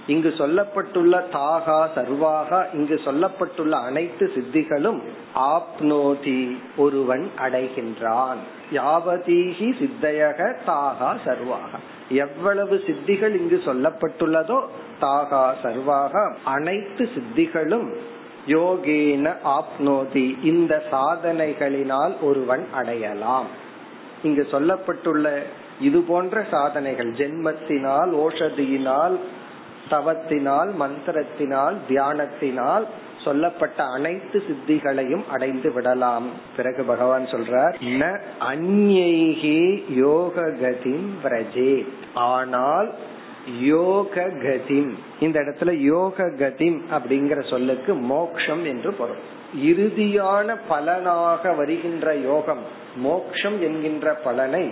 இங்கு 0.09 0.31
சொல்லப்பட்டுள்ள 0.39 1.15
தாகா 1.33 1.79
சர்வாகா 1.97 2.61
இங்கு 2.75 2.97
சொல்லப்பட்டுள்ள 3.05 3.75
அனைத்து 3.89 4.27
சித்திகளும் 4.35 5.01
ஆப்னோதி 5.55 6.41
ஒருவன் 6.77 7.25
அடைகின்றான். 7.45 8.41
யாவதீகி 8.73 9.69
சித்தையக 9.81 10.41
தாகா 10.67 11.11
சர்வாக. 11.25 11.73
எவ்வளவு 12.09 12.77
சித்திகள் 12.87 13.35
இங்கு 13.41 13.59
சொல்லப்பட்டுள்ளதோ 13.65 14.59
தாகா 15.01 15.45
சர்வாக 15.63 16.15
அனைத்து 16.45 17.09
சித்திகளும் 17.15 17.89
யோகேன 18.47 19.35
ஆப்னோதி 19.57 20.27
இந்த 20.43 20.75
சாதனைகளினால் 20.91 22.15
ஒருவன் 22.23 22.65
அடையலாம். 22.75 23.51
இங்கு 24.23 24.47
சொல்லப்பட்டுள்ள 24.53 25.27
இது 25.81 25.99
போன்ற 26.03 26.47
சாதனைகள் 26.51 27.11
ஜென்மத்தினால் 27.13 28.13
ஓஷதியினால் 28.25 29.17
தவத்தினால் 29.91 30.71
மந்திரத்தினால் 30.83 31.77
தியானத்தினால் 31.89 32.87
சொல்லப்பட்ட 33.25 33.85
அனைத்து 33.85 34.43
சித்திகளையும் 34.49 35.25
அடைந்து 35.29 35.73
விடலாம். 35.73 36.27
பிறகு 36.57 36.85
பகவான் 36.85 37.25
சொல்றார் 37.25 37.75
ந 38.01 38.05
அந்நைகி 38.51 39.61
யோக 39.95 40.43
கதிம் 40.63 41.09
பிரஜே 41.25 41.75
ஆனால் 42.15 42.91
யோக 43.61 44.25
கதிம் 44.45 44.93
இந்த 45.21 45.41
இடத்துல 45.41 45.73
யோக 45.73 46.27
கதிம் 46.43 46.79
அப்படிங்கிற 46.91 47.49
சொல்லுக்கு 47.51 47.95
மோக்ஷம் 47.95 48.65
என்று 48.65 48.93
பொருள். 48.93 49.23
இறுதியான 49.65 50.57
பலனாக 50.69 51.53
வருகின்ற 51.53 52.15
யோகம் 52.15 52.65
மோக்ஷம் 52.97 53.59
என்கின்ற 53.63 54.15
பலனை 54.25 54.65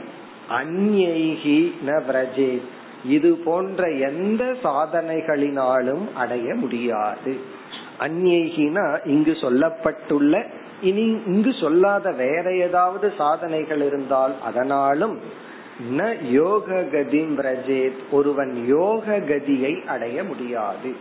அந்நைகி 0.50 1.60
ந 1.86 2.00
பிரஜேத் 2.10 2.66
இது 3.04 3.32
போன்ற 3.34 3.90
எந்த 3.90 4.56
சாதனைகளினாலும் 4.62 6.12
அடைய 6.14 6.54
முடியாது. 6.54 7.36
அந்நேகினா 8.00 8.98
இங்கு 9.04 9.32
சொல்லப்பட்டுள்ள 9.32 10.46
இனி 10.80 11.18
இங்கு 11.26 11.52
சொல்லாத 11.52 12.12
வேற 12.12 12.54
ஏதாவது 12.54 13.12
சாதனைகள் 13.18 13.82
இருந்தால் 13.82 14.34
அதனாலும் 14.44 15.20
ந 15.96 16.30
யோக 16.30 16.82
கதி 16.82 17.18
பிரஜேத் 17.18 17.98
ஒருவன் 18.10 18.64
யோக 18.66 19.18
கதியை 19.18 19.86
அடைய 19.86 20.24
முடியாது. 20.24 20.94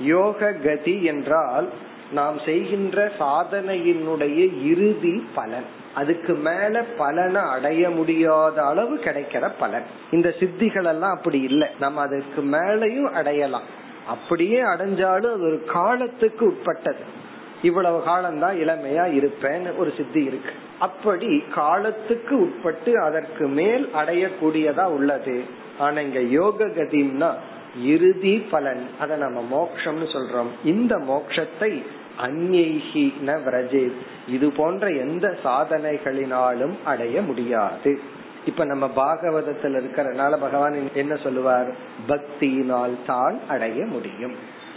யோக 0.00 0.52
கதி 0.52 1.04
என்றால் 1.04 1.68
நாம் 2.12 2.38
செய்கின்ற 2.44 3.12
சாதனையினுடைய 3.18 4.64
இறுதி 4.64 5.26
பலன். 5.34 5.64
அதுக்கு 5.94 6.34
மேல 6.34 6.82
பலனை 6.82 7.42
அடைய 7.42 7.90
முடியாத 7.90 8.62
அளவு 8.62 8.96
கிடைக்கிற 8.96 9.50
பலன். 9.58 9.82
இந்த 10.10 10.34
சித்திகள் 10.40 10.86
எல்லாம் 10.86 11.16
அப்படி 11.16 11.40
இல்லை. 11.40 11.68
நம்ம 11.80 12.00
அதுக்கு 12.00 12.42
மேலையும் 12.42 13.12
அடையலாம். 13.12 13.80
அப்படியே 14.06 14.62
அடைஞ்சாலும் 14.62 15.32
அது 15.32 15.42
ஒரு 15.42 15.64
காலத்துக்கு 15.72 16.46
உட்பட்டது. 16.46 17.20
இவ்வளவு 17.62 18.02
காலம்தான் 18.02 18.56
இளமையா 18.56 19.12
இருப்பேன்னு 19.12 19.76
ஒரு 19.76 19.92
சித்தி 19.96 20.24
இருக்கு. 20.24 20.50
அப்படி 20.78 21.44
காலத்துக்கு 21.54 22.40
உட்பட்டு 22.40 23.00
அதற்கு 23.00 23.48
மேல் 23.48 23.90
அடையக்கூடியதா 23.94 24.84
உள்ளது. 24.84 25.42
ஆனா 25.78 26.00
இங்க 26.00 26.20
யோக 26.20 26.64
கதிம்னா 26.64 27.34
இறுதி 27.82 28.38
பலன். 28.50 28.86
அதை 29.00 29.16
நம்ம 29.16 29.40
மோக்ஷம்னு 29.52 30.06
சொல்றோம். 30.12 30.50
இந்த 30.64 30.98
மோக்ஷத்தை 30.98 31.82
அந்நைகி 32.20 33.12
ந 33.26 33.90
இது 34.28 34.52
போன்ற 34.52 34.88
எந்த 34.88 35.36
சாதனைகளினாலும் 35.44 36.72
அடைய 36.84 37.22
முடியாது. 37.22 38.00
இப்ப 38.46 38.64
நம்ம 38.64 38.90
பாகவதத்தில் 38.96 39.74
இருக்கிறதுனால 39.74 40.30
பகவான் 40.30 40.76
என்ன 40.94 41.16
சொல்லுவார்? 41.16 41.74
பக்தியினால் 42.08 42.96
தான் 43.06 43.38
அடைய 43.48 43.84
முடியும். 43.84 44.34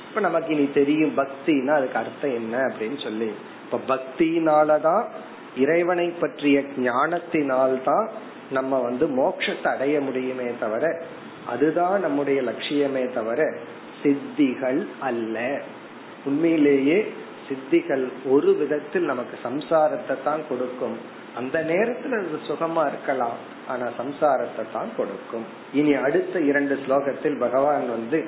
இப்ப 0.10 0.20
நமக்கு 0.20 0.56
இனி 0.56 0.70
தெரியும் 0.74 1.18
பக்தினா 1.18 1.68
அதுக்கு 1.68 1.98
அர்த்தம் 1.98 2.34
என்ன 2.34 2.58
அப்படின்னு 2.58 3.04
சொல்லி. 3.04 3.32
இப்ப 3.72 3.96
பக்தியினாலதான் 3.96 5.04
இறைவனை 5.58 6.10
பற்றிய 6.10 6.64
ஞானத்தினால்தான் 6.78 8.08
நம்ம 8.52 8.80
வந்து 8.80 9.08
மோட்சத்தை 9.08 9.68
அடைய 9.68 10.00
முடியுமே 10.00 10.52
தவிர 10.60 11.02
அதுதான் 11.48 12.00
நம்முடைய 12.00 12.42
லட்சியமே 12.42 13.14
தவிர 13.14 13.58
சித்திகள் 14.04 14.88
அல்ல. 15.00 15.62
உண்மையிலேயே 16.26 17.14
சித்திகள் 17.48 18.06
ஒரு 18.34 18.52
விதத்தில் 18.56 19.06
நமக்கு 19.12 19.36
சம்சாரத்தை 19.48 20.16
தான் 20.24 20.44
கொடுக்கும். 20.50 20.98
அந்த 21.40 21.58
நேரத்துல 21.72 22.20
அது 22.20 22.40
சுகமா 22.50 22.84
இருக்கலாம் 22.88 23.40
ஆனா 23.68 23.86
சம்சாரத்தை 24.02 24.64
தான் 24.74 24.92
கொடுக்கும். 24.98 25.46
இனி 25.74 25.94
அடுத்த 26.08 26.40
இரண்டு 26.50 26.76
ஸ்லோகத்தில் 26.84 27.38
பகவான் 27.40 27.88
வந்து 27.90 28.20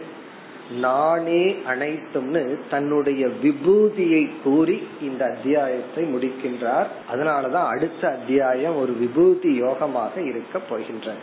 நானே 0.86 1.44
அனைத்தும்னு 1.72 2.44
தன்னுடைய 2.70 3.28
விபூதியை 3.44 4.24
கூறி 4.44 4.78
இந்த 5.02 5.22
அத்தியாயத்தை 5.26 6.04
முடிக்கின்றார். 6.14 6.90
அதனாலதான் 7.12 7.68
அடுத்த 7.74 8.04
அத்தியாயம் 8.08 8.78
ஒரு 8.82 8.96
விபூதி 9.04 9.52
யோகமாக 9.62 10.14
இருக்க 10.32 10.60
போகின்ற 10.70 11.16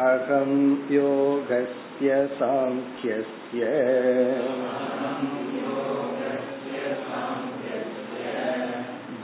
अहं 0.04 0.52
योगस्य 0.92 2.16
साङ्ख्यस्य 2.38 3.66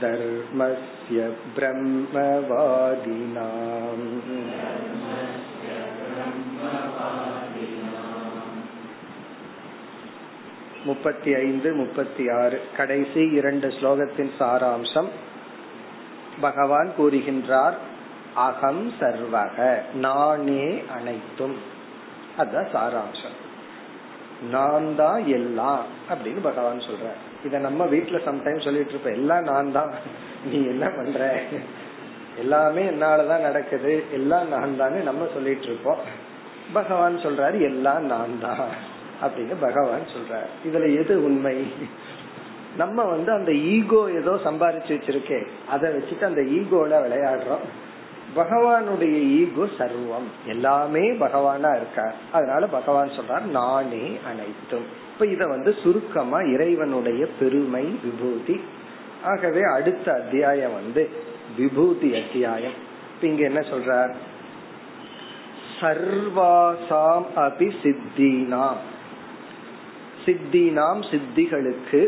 धर्मस्य 0.01 1.17
ब्रह्मवादिनाम् 1.55 2.91
முப்பத்தி 10.85 11.31
ஐந்து 11.39 11.69
முப்பத்தி 11.73 12.23
ஆறு 12.37 12.57
கடைசி 12.77 13.23
இரண்டு 13.31 13.67
ஸ்லோகத்தின் 13.71 14.31
சாராம்சம் 14.39 15.09
பகவான் 16.41 16.89
கூறுகின்றார் 16.97 17.77
அகம் 18.41 18.85
சர்வக 18.99 19.57
நானே 19.99 20.65
அனைத்தும் 20.91 21.57
அதான் 22.37 22.71
சாராம்சம் 22.71 23.37
நான் 24.51 24.89
தான் 24.95 25.23
எல்லாம் 25.31 25.83
அப்படின்னு 26.09 26.41
பகவான் 26.41 26.87
சொல்ற 26.87 27.09
இத 27.44 27.58
நம்ம 27.58 27.84
வீட்டுல 27.84 28.18
சம்டைம் 28.26 28.64
சொல்லிட்டு 28.64 28.90
இருப்போம். 28.90 29.12
எல்லாம் 29.12 29.42
நான் 29.42 29.72
தான் 29.72 29.90
நீ 30.44 30.66
என்ன 30.66 30.88
பண்ற? 30.88 31.40
எல்லாமே 32.38 32.82
என்னாலதான் 32.82 33.40
நடக்குது. 33.40 34.04
எல்லாம் 34.12 34.48
நான் 34.48 34.76
தான் 34.76 35.02
நம்ம 35.02 35.26
சொல்லிட்டு 35.32 35.64
இருப்போம். 35.64 35.98
பகவான் 36.72 37.16
சொல்றாரு 37.16 37.60
எல்லாம் 37.60 38.06
நான் 38.06 38.40
தான் 38.40 38.68
அப்படின்னு 39.22 39.54
பகவான் 39.60 40.00
சொல்றாரு. 40.00 40.68
இதுல 40.68 40.98
எது 40.98 41.24
உண்மை? 41.24 41.66
நம்ம 42.76 43.04
வந்து 43.04 43.32
அந்த 43.32 43.52
ஈகோ 43.52 44.10
ஏதோ 44.14 44.38
சம்பாரிச்சு 44.44 44.88
வச்சிருக்கே. 44.88 45.46
அதை 45.68 45.90
வச்சுட்டு 45.90 46.24
அந்த 46.24 46.40
ஈகோல 46.40 47.02
விளையாடுறோம். 47.02 47.64
பகவானுடைய 48.36 49.12
ஈகோ 49.12 49.64
சர்வம். 49.78 50.28
எல்லாமே 50.46 51.10
பகவானா 51.10 51.76
இருக்கார் 51.76 52.14
அதனால 52.32 52.66
பகவான் 52.66 53.08
சொல்றார் 53.08 53.42
நானே 53.42 54.18
அனைத்தும். 54.26 54.84
இப்ப 55.12 55.26
இத 55.26 55.46
வந்து 55.46 55.74
சுருக்கமா 55.82 56.40
இறைவனுடைய 56.40 57.26
பெருமை 57.38 57.98
விபூதி. 58.02 58.60
ஆகவே 59.24 59.60
அடுத்த 59.62 60.12
அத்தியாயம் 60.12 60.74
வந்து 60.74 61.10
விபூதி 61.56 62.14
அத்தியாயம். 62.14 62.72
இப்ப 63.14 63.26
இங்க 63.26 63.42
என்ன 63.42 63.60
சொல்றார்? 63.60 64.14
சர்வாசாம் 65.80 67.24
அபி 67.36 67.70
சித்தினாம். 67.82 68.80
சித்தினாம் 70.26 71.00
சித்திகளுக்கு 71.10 72.06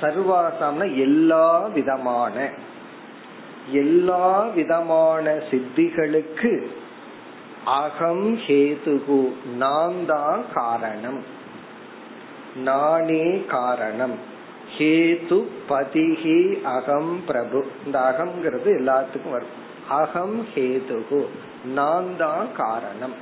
சர்வாசாம்னா 0.00 0.96
எல்லா 0.96 1.58
விதமான 1.58 2.48
எல்லா 3.70 4.42
விதமான 4.42 5.38
சித்திகளுக்கு 5.50 6.66
அகம் 7.64 8.36
ஹேதுகு. 8.36 9.32
நான் 9.56 10.06
தான் 10.06 10.44
காரணம். 10.54 11.22
நானே 12.56 13.44
காரணம். 13.48 14.18
ஹேது 14.78 15.46
பதிகி 15.68 16.62
அகம் 16.62 17.20
பிரபு. 17.26 17.66
இந்த 17.84 17.98
அகம்ங்கிறது 17.98 18.66
எல்லாத்துக்கும் 18.66 19.30
வரும். 19.30 19.62
அகம் 19.88 20.46
ஹேதுகு. 20.54 21.26
நான் 21.64 22.16
தான் 22.18 22.46
காரணம். 22.56 23.14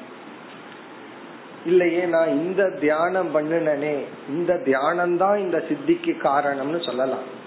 இல்லையே 1.66 2.04
நான் 2.04 2.28
இந்த 2.28 2.70
தியானம் 2.70 3.34
பண்ணுனனே. 3.34 4.04
இந்த 4.28 4.56
தியானம் 4.56 5.16
தான் 5.16 5.38
இந்த 5.38 5.64
சித்திக்கு 5.68 6.14
காரணம்னு 6.22 6.84
சொல்லலாம். 6.84 7.40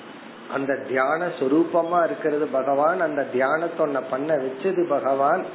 அந்த 0.55 0.75
தியான 0.87 1.27
சொரூபமா 1.39 1.99
இருக்கிறது 2.05 2.45
பகவான் 2.45 2.99
அந்த 2.99 3.21
தியானத்தை 3.23 3.85
பண்ண 4.09 4.35
வச்சது 4.35 4.81
பகவான் 4.87 5.45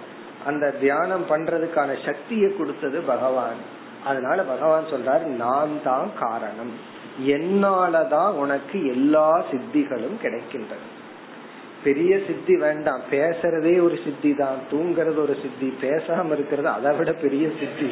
அந்த 0.47 0.71
தியானம் 0.71 1.26
பண்றதுக்கான 1.30 1.90
சக்தியை 2.04 2.49
கொடுத்தது 2.57 2.99
பகவான். 3.00 3.61
அதனால 4.04 4.42
பகவான் 4.42 4.90
சொல்றாரு 4.90 5.26
நான் 5.42 5.75
தான் 5.85 6.09
காரணம். 6.19 6.73
என்னாலதான் 7.26 8.30
உனக்கு 8.33 8.78
எல்லா 8.87 9.28
சித்திகளும் 9.50 10.19
கிடைக்கின்றது 10.23 10.87
பெரிய 11.85 12.19
சித்தி 12.26 12.57
வேண்டாம் 12.57 13.00
பேசுறதே 13.11 13.83
ஒரு 13.83 13.99
சித்தி 14.04 14.35
தான் 14.35 14.59
தூங்குறது 14.71 15.19
ஒரு 15.25 15.37
சித்தி 15.42 15.69
பேசாம 15.80 16.33
இருக்கிறது 16.33 16.69
அதை 16.69 16.97
விட 16.97 17.12
பெரிய 17.12 17.49
சித்தி. 17.61 17.90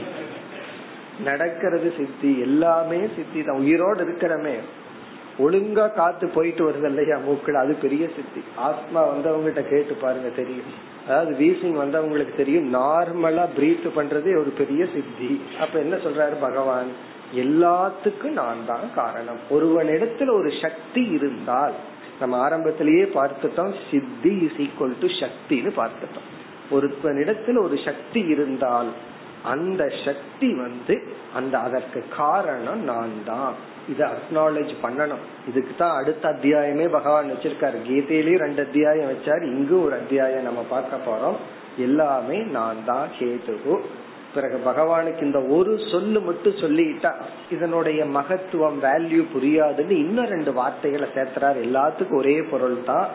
நடக்கிறது 1.25 1.93
சித்தி 1.97 2.33
எல்லாமே 2.41 3.01
சித்தி 3.17 3.43
தான். 3.43 3.57
உயிரோடு 3.57 4.03
இருக்கிறமே. 4.05 4.57
ஒழுங்கா 5.39 5.95
காத்து 5.95 6.29
போயிட்டு 6.29 6.71
வருது 6.71 6.85
இல்லையா 6.85 7.17
மூக்கள் 7.17 7.53
அது 7.53 7.75
பெரிய 7.75 8.09
சித்தி. 8.17 8.41
ஆத்மா 8.57 9.07
வந்தவங்ககிட்ட 9.07 9.63
கேட்டு 9.69 9.95
பாருங்க 9.95 10.29
தெரியும். 10.29 10.71
அதாவது 11.09 11.33
வீசிங் 11.39 11.77
வந்தவங்களுக்கு 11.83 12.37
தெரியும். 12.37 12.75
நார்மலா 12.75 13.45
பிரீத் 13.59 13.87
பண்றதே 13.97 14.39
ஒரு 14.41 14.53
பெரிய 14.59 14.87
சித்தி. 14.95 15.43
அப்ப 15.61 15.79
என்ன 15.79 15.97
சொல்றாரு 15.97 16.35
பகவான்? 16.41 16.91
எல்லாத்துக்கும் 17.35 18.37
நான் 18.41 18.67
தான் 18.67 18.95
காரணம். 18.95 19.41
ஒருவனிடத்துல 19.51 20.33
ஒரு 20.33 20.53
சக்தி 20.63 21.03
இருந்தால் 21.03 21.73
நம்ம 22.21 22.37
ஆரம்பத்திலேயே 22.37 23.03
பார்த்துட்டோம் 23.03 23.75
சித்தி 23.91 24.33
இஸ் 24.39 24.61
ஈக்குவல் 24.61 24.95
டு 25.01 25.07
சக்தின்னு 25.07 25.73
பார்த்துட்டோம். 25.77 26.29
ஒருத்தனிடத்தில் 26.71 27.59
ஒரு 27.59 27.79
சக்தி 27.85 28.21
இருந்தால் 28.21 28.89
அந்த 29.45 29.93
சக்தி 30.05 30.55
வந்து 30.55 31.03
அந்த 31.35 31.59
அதற்கு 31.59 32.05
காரணம் 32.17 32.85
நான் 32.85 33.11
தான் 33.27 33.55
இதை 33.89 34.07
அக்னாலேஜ் 34.07 34.73
பண்ணணும். 34.83 35.25
இதுக்கு 35.49 35.73
தான் 35.79 35.97
அடுத்த 35.97 36.29
அத்தியாயமே 36.29 36.89
பகவான் 36.89 37.31
வச்சிருக்காரு. 37.31 37.77
கீதையிலயும் 37.89 38.45
ரெண்டு 38.45 38.63
அத்தியாயம் 38.63 39.11
வச்சாரு. 39.11 39.43
இங்கு 39.43 39.85
ஒரு 39.85 39.95
அத்தியாயம் 39.95 40.43
நம்ம 40.43 40.65
பார்க்க 40.69 40.97
போறோம். 40.97 41.37
எல்லாமே 41.79 42.39
நான் 42.39 42.85
தான் 42.85 43.09
கேதுகு. 43.19 43.81
பிறகு 44.35 44.61
பகவானுக்கு 44.65 45.23
இந்த 45.23 45.41
ஒரு 45.41 45.79
சொல்லு 45.91 46.21
மட்டும் 46.21 46.55
சொல்லிட்டா 46.55 47.13
இதனுடைய 47.51 48.05
மகத்துவம் 48.05 48.79
வேல்யூ 48.83 49.23
புரியாதுன்னு 49.35 49.91
இன்னும் 49.91 50.27
ரெண்டு 50.27 50.53
வார்த்தைகளை 50.53 51.09
சேர்த்துறாரு. 51.15 51.63
எல்லாத்துக்கும் 51.69 52.17
ஒரே 52.17 52.43
பொருள் 52.43 52.85
தான் 52.85 53.09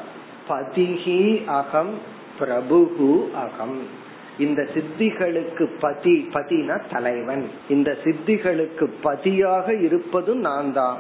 பதிகி 0.50 1.46
அகம் 1.46 1.94
பிரபுகு 2.40 3.32
அகம். 3.34 4.02
இந்த 4.38 4.68
சித்திகளுக்கு 4.74 5.70
பதி 5.80 6.30
பதினா 6.34 6.82
தலைவன். 6.92 7.50
இந்த 7.70 7.98
சித்திகளுக்கு 8.04 8.90
பதியாக 9.02 9.74
இருப்பதும் 9.74 10.40
நான் 10.40 10.74
தான் 10.74 10.98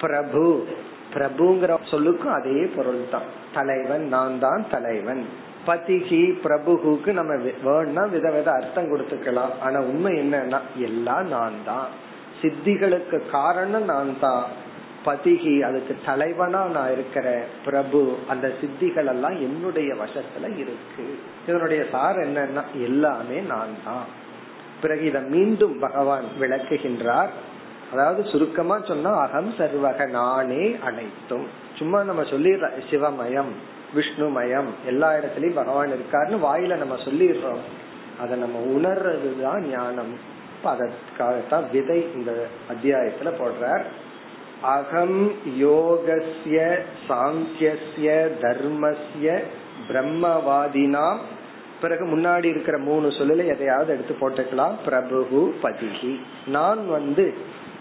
பிரபு. 0.00 0.66
பிரபுங்கிற 1.14 1.78
சொல்லுக்கும் 1.90 2.34
அதே 2.38 2.64
பொருள் 2.76 3.08
தான் 3.10 3.28
தலைவன் 3.54 4.08
நான் 4.08 4.38
தான் 4.38 4.64
தலைவன். 4.70 5.24
பதிகி 5.66 6.22
பிரபுகுக்கு 6.44 7.12
நம்ம 7.12 7.34
வேணா 7.64 8.10
விதவித 8.10 8.48
அர்த்தம் 8.52 8.90
கொடுத்துக்கலாம். 8.90 9.52
ஆனா 9.60 9.80
உண்மை 9.80 10.12
என்னன்னா 10.22 10.60
எல்லாம் 10.78 11.28
நான் 11.28 11.56
தான் 11.64 11.88
சித்திகளுக்கு 12.42 13.20
காரணம் 13.30 13.84
நான் 13.84 14.18
தான் 14.20 14.44
பதிகி 15.04 15.62
அதுக்கு 15.62 15.96
தலைவனா 16.04 16.64
நான் 16.64 16.92
இருக்கிற 16.92 17.44
பிரபு 17.64 18.18
அந்த 18.28 18.52
சித்திகள் 18.60 19.08
எல்லாம் 19.08 19.32
என்னுடைய 19.32 19.94
வசத்துல 19.94 20.56
இருக்கு. 20.56 21.18
இதனுடைய 21.48 21.84
சார் 21.90 22.16
என்னன்னா 22.16 22.62
எல்லாமே 22.82 23.40
நான் 23.40 23.74
தான் 23.84 24.04
பிறகு 24.80 25.04
இதை 25.04 25.22
மீண்டும் 25.22 25.78
பகவான் 25.78 26.24
விளக்குகின்றார். 26.40 27.28
அதாவது 27.92 28.28
சுருக்கமா 28.28 28.80
சொன்னா 28.80 29.10
அகம் 29.10 29.54
சர்வக 29.58 30.08
நானே 30.08 30.76
அனைத்தும். 30.84 31.46
சும்மா 31.76 32.02
நம்ம 32.02 32.22
சொல்லிடுற 32.22 32.70
சிவமயம் 32.90 33.52
விஷ்ணுமயம் 33.94 34.70
எல்லா 34.86 35.12
இடத்துலயும் 35.12 35.54
பகவான் 35.54 35.90
இருக்காருன்னு 35.90 36.38
வாயில 36.46 36.76
நம்ம 36.76 36.94
சொல்லிடுறோம். 36.94 37.62
அதை 38.20 38.38
நம்ம 38.38 38.58
உணர்றதுதான் 38.58 39.60
ஞானம். 39.60 40.18
அதற்காகத்தான் 40.64 41.64
விதை 41.72 42.06
இந்த 42.14 42.46
அத்தியாயத்துல 42.72 43.32
போடுறார். 43.38 43.84
அகம் 44.64 45.32
யோகஸ்ய 45.60 46.78
சாங்கியஸ்ய 47.08 48.28
தர்மஸ்ய 48.40 49.42
பிரம்மவாதினாம். 49.88 51.16
பிறகு 51.80 52.04
முன்னாடி 52.04 52.44
இருக்கிற 52.44 52.78
மூணு 52.78 53.08
சொல்லல 53.08 53.46
எதையாவது 53.46 53.92
எடுத்து 53.92 54.14
போட்டுக்கலாம். 54.20 54.74
பிரபு 54.84 55.54
பதிகி. 55.62 56.20
நான் 56.46 56.88
வந்து 56.88 57.34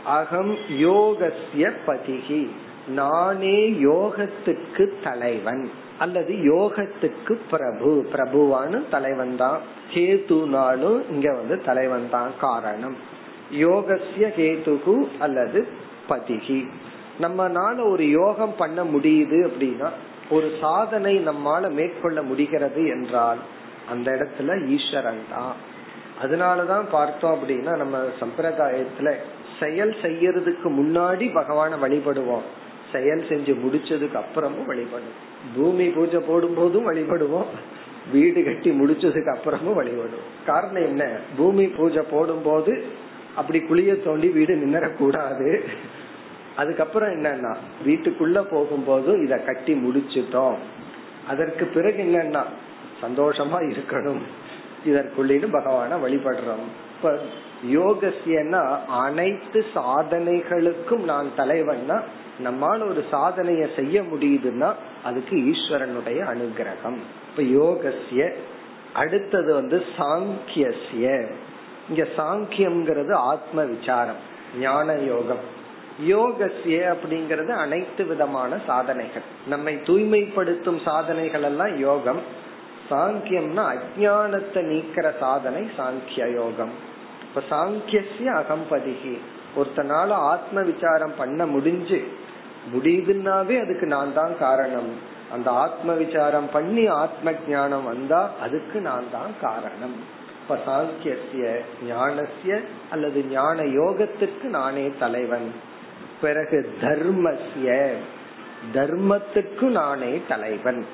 அகம் 0.04 0.58
யோகஸ்ய 0.70 1.72
பதிகி. 1.88 2.50
நானே 2.88 3.70
யோகத்துக்கு 3.70 4.90
தலைவன் 5.04 5.72
அல்லது 6.00 6.34
யோகத்துக்கு 6.34 7.40
பிரபு. 7.52 8.06
பிரபுவானு 8.14 8.90
தலைவன் 8.90 9.38
தான் 9.38 9.60
கேதுனாலும் 9.94 11.02
இங்க 11.10 11.34
வந்து 11.34 11.62
தலைவன் 11.66 12.08
தான் 12.12 12.32
காரணம். 12.40 12.96
யோகசிய 13.52 14.32
கேதுகு 14.38 15.08
அல்லது 15.20 15.68
பதிகி 16.10 16.68
நம்மனால 17.22 17.90
ஒரு 17.90 18.10
யோகம் 18.10 18.56
பண்ண 18.56 18.84
முடியுது 18.84 19.50
அப்படின்னா 19.50 19.90
ஒரு 20.30 20.52
சாதனை 20.62 21.28
நம்மால 21.28 21.72
மேற்கொள்ள 21.72 22.22
முடிகிறது 22.22 22.88
என்றால் 22.88 23.38
அந்த 23.90 24.12
இடத்துல 24.12 24.68
ஈஸ்வரன் 24.68 25.24
தான். 25.30 25.56
அதனாலதான் 26.24 26.84
பார்த்தோம் 26.92 27.40
அப்படின்னா 27.40 27.78
நம்ம 27.78 27.98
சம்பிரதாயத்துல 28.20 29.14
செயல் 29.60 29.96
செய்யறதுக்கு 30.02 30.64
முன்னாடி 30.64 31.26
பகவான 31.34 31.72
வழிபடுவோம். 31.82 32.46
செயல் 32.92 33.26
செஞ்சு 33.30 33.58
முடிச்சதுக்கு 33.66 34.20
அப்புறமும் 34.20 34.66
வழிபடுவோம். 34.68 35.22
பூமி 35.56 35.90
பூஜை 35.90 36.20
போடும் 36.20 36.54
போதும் 36.54 36.92
வழிபடுவோம். 36.92 37.46
வீடு 38.12 38.44
கட்டி 38.44 38.70
முடிச்சதுக்கு 38.72 39.36
அப்புறமும் 39.36 39.78
வழிபடுவோம். 39.78 40.46
காரணம் 40.46 40.84
என்ன? 40.84 41.10
பூமி 41.38 41.68
பூஜை 41.68 42.04
போடும் 42.12 42.42
போது 42.44 42.86
அப்படி 43.36 43.60
குளிய 43.60 44.04
தோண்டி 44.04 44.30
வீடு 44.30 44.56
நின்னரக்கூடாது 44.56 45.60
அதுக்கப்புறம் 46.56 47.10
என்னன்னா 47.10 47.56
வீட்டுக்குள்ள 47.86 48.46
போகும்போதும் 48.52 49.24
இத 49.24 49.38
கட்டி 49.38 49.74
முடிச்சிட்டோம். 49.74 50.56
அதற்கு 51.28 51.66
பிறகு 51.66 52.04
என்னன்னா 52.04 52.44
சந்தோஷமா 53.02 53.60
இருக்கணும். 53.74 54.22
இதற்குள்ளின்னு 54.86 55.48
பகவான 55.52 55.98
வழிபடுறோம். 56.06 56.66
இப்ப 56.96 57.20
யோகசியன்னா 57.74 58.78
அனைத்து 58.88 59.66
சாதனைகளுக்கும் 59.76 61.04
நான் 61.04 61.28
தலைவன்னா 61.38 62.02
நம்மால் 62.40 62.82
ஒரு 62.82 63.04
சாதனைய 63.12 63.76
செய்ய 63.76 64.02
முடியுதுன்னா 64.02 64.74
அதுக்கு 65.04 65.36
ஈஸ்வரனுடைய 65.36 66.20
அனுகிரகம். 66.34 67.00
இப்ப 67.30 67.42
யோகசிய 67.42 68.34
அடுத்தது 68.94 69.54
வந்து 69.54 69.86
சாங்கியசிய 69.98 71.26
இங்க 71.90 72.04
சாங்கியம்ங்கிறது 72.18 73.14
ஆத்ம 73.14 73.64
விசாரம் 73.64 74.22
ஞான 74.60 74.94
யோகம். 74.94 75.44
யோகசிய 76.06 76.78
அப்படிங்கறது 76.94 77.48
அனைத்து 77.48 78.06
விதமான 78.06 78.60
சாதனைகள். 78.68 79.26
நம்மை 79.48 79.74
தூய்மைப்படுத்தும் 79.76 80.80
சாதனைகள் 80.86 81.42
எல்லாம் 81.42 81.78
யோகம். 81.80 82.22
சாங்கியம்னா 82.90 83.64
அஜானத்தை 83.74 84.62
நீக்கிற 84.72 85.18
சாதனை 85.20 85.70
சாங்கிய 85.78 86.32
யோகம். 86.34 86.74
இப்ப 87.26 87.42
சாங்கியசிய 87.50 88.30
அகம்பதிகி 88.42 89.18
ஒருத்தனால 89.56 90.10
ஆத்ம 90.10 90.62
விசாரம் 90.62 91.14
பண்ண 91.18 91.46
முடிஞ்சு 91.46 92.00
முடியுதுன்னாவே 92.74 93.56
அதுக்கு 93.62 93.88
நான் 93.88 94.14
தான் 94.14 94.38
காரணம். 94.40 94.92
அந்த 95.32 95.52
ஆத்ம 95.52 95.94
விசாரம் 95.94 96.50
பண்ணி 96.54 96.88
ஆத்ம 96.88 97.34
ஞானம் 97.48 97.84
வந்தா 97.84 98.30
அதுக்கு 98.42 98.80
நான் 98.82 99.08
தான் 99.12 99.34
காரணம். 99.42 100.22
இப்ப 100.48 100.60
சாங்கிய 100.68 101.60
ஞானசிய 101.90 102.62
அல்லது 102.90 103.24
ஞான 103.24 103.62
யோகத்துக்கு 103.62 104.44
நானே 104.44 104.92
தலைவன். 105.00 105.52
பிறகு 106.22 106.74
தர்மசிய 106.82 107.92
தர்மத்துக்கு 108.74 109.62
நானே 109.62 110.22
தலைவன். 110.28 110.86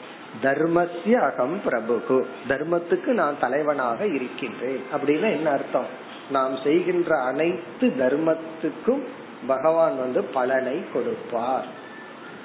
தர்மசிய 0.42 1.22
அகம் 1.22 1.62
பிரபுகு. 1.66 2.26
தர்மத்துக்கு 2.48 3.06
நான் 3.06 3.40
தலைவனாக 3.40 4.06
இருக்கின்றேன். 4.06 4.84
அப்படின்னா 4.94 5.32
என்ன 5.32 5.50
அர்த்தம்? 5.50 5.86
நாம் 6.32 6.58
செய்கின்ற 6.64 7.22
அனைத்து 7.22 7.88
தர்மத்துக்கும் 7.88 9.02
பகவான் 9.48 10.00
வந்து 10.00 10.24
பலனை 10.24 10.84
கொடுப்பார். 10.94 11.66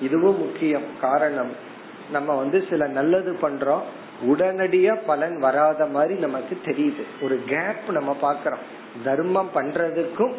இதுவும் 0.00 0.38
முக்கியம். 0.38 0.84
காரணம் 1.00 1.50
நம்ம 2.12 2.34
வந்து 2.34 2.64
சில 2.70 2.86
நல்லது 2.86 3.38
பண்றோம் 3.42 3.82
உடனடியா 4.26 4.94
பலன் 5.06 5.38
வராத 5.38 5.86
மாதிரி 5.86 6.14
நமக்கு 6.14 6.58
தெரியுது. 6.64 7.04
ஒரு 7.20 7.36
கேப் 7.46 7.90
நம்ம 7.90 8.16
பாக்கிறோம் 8.22 8.64
தர்மம் 9.04 9.50
பண்றதுக்கும் 9.54 10.34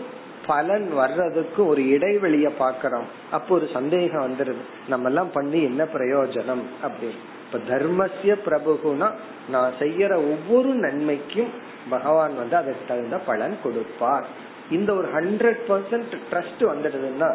பலன் 0.45 0.88
வர்றதுக்கும் 0.98 1.67
ஒரு 1.67 1.82
இடைவெளிய 1.82 2.50
பாக்கிறோம் 2.60 3.08
அப்போ 3.32 3.56
ஒரு 3.56 3.69
சந்தேகம் 3.74 4.26
வந்துருது. 4.26 4.63
நம்ம 4.88 5.08
எல்லாம் 5.08 5.32
பண்ணி 5.32 5.63
என்ன 5.63 5.84
பிரயோஜனம் 5.84 6.63
அப்படின்னு. 6.84 7.21
இப்ப 7.45 7.60
தர்மசிய 7.69 8.34
பிரபுகுனா 8.45 9.12
நான் 9.50 9.74
செய்யற 9.80 10.15
ஒவ்வொரு 10.15 10.69
நன்மைக்கும் 10.69 11.52
பகவான் 11.89 12.36
வந்து 12.36 12.56
அதற்கு 12.56 12.86
தகுந்த 12.88 13.17
பலன் 13.17 13.58
கொடுப்பார். 13.63 14.26
இந்த 14.71 14.93
ஒரு 14.93 15.08
ஹண்ட்ரட் 15.08 15.62
பர்சன்ட் 15.67 16.13
ட்ரஸ்ட் 16.32 16.63
வந்துடுதுன்னா 16.63 17.30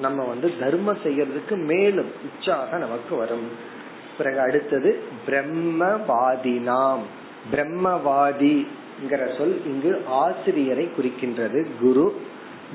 நம்ம 0.00 0.24
வந்து 0.24 0.48
தர்மம் 0.60 0.98
செய்யறதுக்கு 1.04 1.56
மேலும் 1.66 2.10
உற்சாக 2.24 2.78
நமக்கு 2.78 3.16
வரும். 3.16 3.74
பிறகு 4.18 4.40
அடுத்தது 4.40 5.02
பிரம்மவாதினாம். 5.26 7.04
பிரம்மவாதிங்கிற 7.52 9.36
சொல் 9.38 9.64
இங்கு 9.66 10.02
ஆசிரியரை 10.08 10.88
குறிக்கின்றது. 10.96 11.66
குரு 11.80 12.20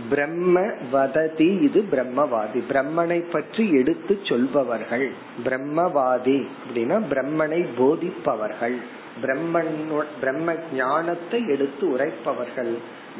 பிரம்ம 0.10 0.62
வததி 0.92 1.62
இது 1.62 1.86
பிரம்மவாதி. 1.92 2.60
பிரம்மனை 2.70 3.20
பற்றி 3.32 3.72
எடுத்து 3.74 4.20
சொல்பவர்கள். 4.24 5.12
பிரம்மவாதி 5.44 6.48
அப்படின்னா 6.64 7.02
பிரம்மனை 7.10 7.66
போதிப்பவர்கள். 7.78 8.78
பிரம்மன் 9.22 10.04
பிரம்ம 10.20 10.56
ஞானத்தை 10.74 11.48
எடுத்து 11.48 11.88
உரைப்பவர்கள். 11.88 12.74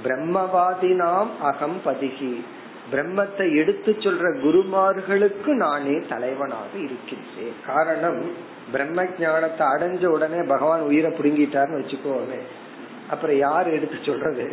பிரம்மவாதினாம் 0.04 1.28
அகம் 1.42 1.80
பதிகி. 1.86 2.42
பிரம்மத்தை 2.92 3.56
எடுத்து 3.56 3.96
சொல்ற 4.00 4.26
குருமார்களுக்கு 4.44 5.48
நானே 5.48 6.00
தலைவனாக 6.10 6.72
இருக்கின்றேன். 6.74 7.54
காரணம் 7.66 8.32
பிரம்ம 8.72 9.06
ஞானத்தை 9.20 9.68
அடைஞ்ச 9.68 10.06
உடனே 10.06 10.42
பகவான் 10.48 10.82
உயிரை 10.82 11.12
புடுங்கிட்டாருன்னு 11.12 11.82
வச்சுக்கோமே. 11.82 12.40
அப்புறம் 13.10 13.38
யார் 13.38 13.68
எடுத்து 13.68 13.98
சொல்றது? 14.04 14.52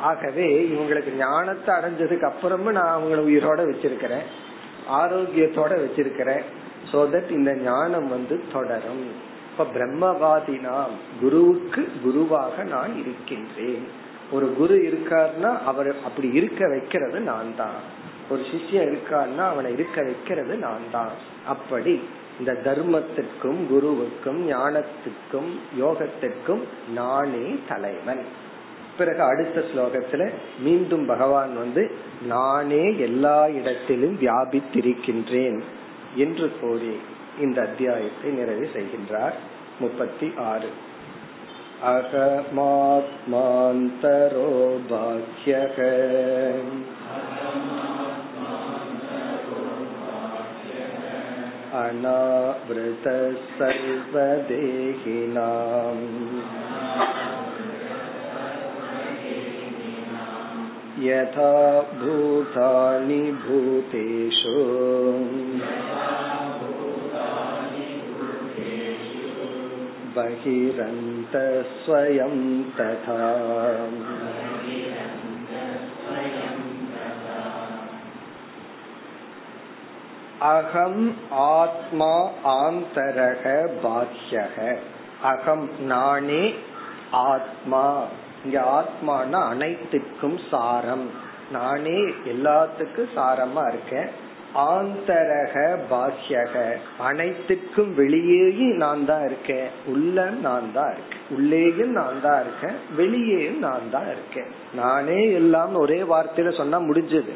ஆகவே 0.00 0.68
இவங்களுக்கு 0.70 1.16
ஞானத்தை 1.16 1.74
அடைஞ்சதுக்கு 1.74 2.32
அப்புறமும் 2.32 2.78
நான் 2.78 2.94
அவங்கள 2.96 3.20
உயிரோட 3.28 3.60
வச்சிருக்கிறேன். 3.70 4.26
ஆரோக்கியத்தோட 4.90 5.72
வச்சிருக்கிறேன். 5.84 6.42
சோ 6.92 6.98
தட் 7.12 7.30
இந்த 7.30 7.54
ஞானம் 7.54 8.08
வந்து 8.08 8.42
தொடரும். 8.52 9.28
இப்ப 9.50 9.66
பிரம்மவாதினாம் 9.74 10.94
குருவுக்கு 11.20 11.92
குருவாக 12.02 12.64
நான் 12.64 12.96
இருக்கின்றேன். 12.96 14.08
ஒரு 14.32 14.54
குரு 14.54 14.76
இருக்காருன்னா 14.76 15.62
அவர் 15.64 15.94
அப்படி 16.04 16.28
இருக்க 16.32 16.68
வைக்கிறது 16.68 17.20
நான் 17.20 17.56
தான். 17.56 17.78
ஒரு 18.30 18.42
சிஷ்யன் 18.42 18.92
இருக்காருன்னா 18.92 19.38
அவனை 19.38 19.72
இருக்க 19.72 20.02
வைக்கிறது 20.02 20.56
நான் 20.56 20.90
தான். 20.90 21.08
அப்படி 21.46 22.00
இந்த 22.38 22.52
தர்மத்திற்கும் 22.64 23.60
குருவுக்கும் 23.72 24.50
ஞானத்துக்கும் 24.50 25.50
யோகத்திற்கும் 25.80 26.62
நானே 26.94 27.56
தலைவன். 27.68 28.24
பிறகு 28.98 29.22
அடுத்த 29.22 29.64
ஸ்லோகத்துல 29.74 30.30
மீண்டும் 30.60 31.06
பகவான் 31.06 31.56
வந்து 31.56 31.90
நானே 32.26 32.98
எல்லா 32.98 33.48
இடத்திலும் 33.48 34.18
வியாபித்திருக்கின்றேன் 34.20 35.60
என்று 36.14 36.52
கூறி 36.60 37.00
இந்த 37.40 37.60
அத்தியாயத்தை 37.60 38.30
நிறைவு 38.30 38.68
செய்கின்றார். 38.74 39.32
முப்பத்தி 39.80 40.32
ஆறு. 40.36 40.68
अहमात्मान्तरो 41.93 42.51
बाह्यः 44.91 45.77
अनावृतः 51.81 53.19
सर्वदेहिनाम् 53.57 54.05
यथा 61.07 61.53
भूतानि 62.01 63.21
भूतेषु 63.45 64.59
बहिरन्त 70.15 71.35
स्वयं 71.77 72.35
तथा 72.77 73.19
அகம் 80.45 81.03
ஆத்மா 81.51 82.13
ஆந்தரக 82.55 83.43
பாஹ்யக 83.83 84.57
அகம் 85.23 85.63
நானே 85.83 86.43
ஆத்மா 87.23 87.83
இங்க 88.43 88.57
ஆத்மானா 88.73 89.39
அனைத்துக்கும் 89.51 90.37
சாரம் 90.49 91.07
நானே 91.51 91.99
எல்லாத்துக்கும் 92.25 93.13
சாரமா 93.15 93.63
இருக்கேன் 93.67 94.11
ஆந்தரக 94.54 95.78
பாஹ்யக 95.90 96.76
அனைத்துக்கும் 96.98 97.94
வெளியேயும் 97.94 98.76
நான் 98.76 99.04
தான் 99.04 99.26
இருக்கேன். 99.26 99.68
உள்ள 99.86 100.30
நான் 100.30 100.72
தான் 100.72 100.92
இருக்கேன். 100.92 101.20
உள்ளேயும் 101.30 101.92
நான் 101.92 102.20
தான் 102.22 102.40
இருக்கேன். 102.40 102.76
வெளியேயும் 102.96 103.58
நான் 103.58 103.90
தான் 103.90 104.06
இருக்கேன். 104.06 104.50
நானே 104.74 105.32
எல்லாம் 105.32 105.74
ஒரே 105.74 106.00
வார்த்தையில 106.00 106.56
சொன்னா 106.56 106.78
முடிஞ்சது. 106.78 107.32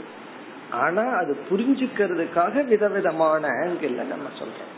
ஆனா 0.70 1.02
அது 1.02 1.36
புரிஞ்சுக்கிறதுக்காக 1.50 2.64
விதவிதமான 2.64 3.48
ஆங்கிள் 3.48 4.06
நம்ம 4.06 4.28
சொல்றோம். 4.38 4.72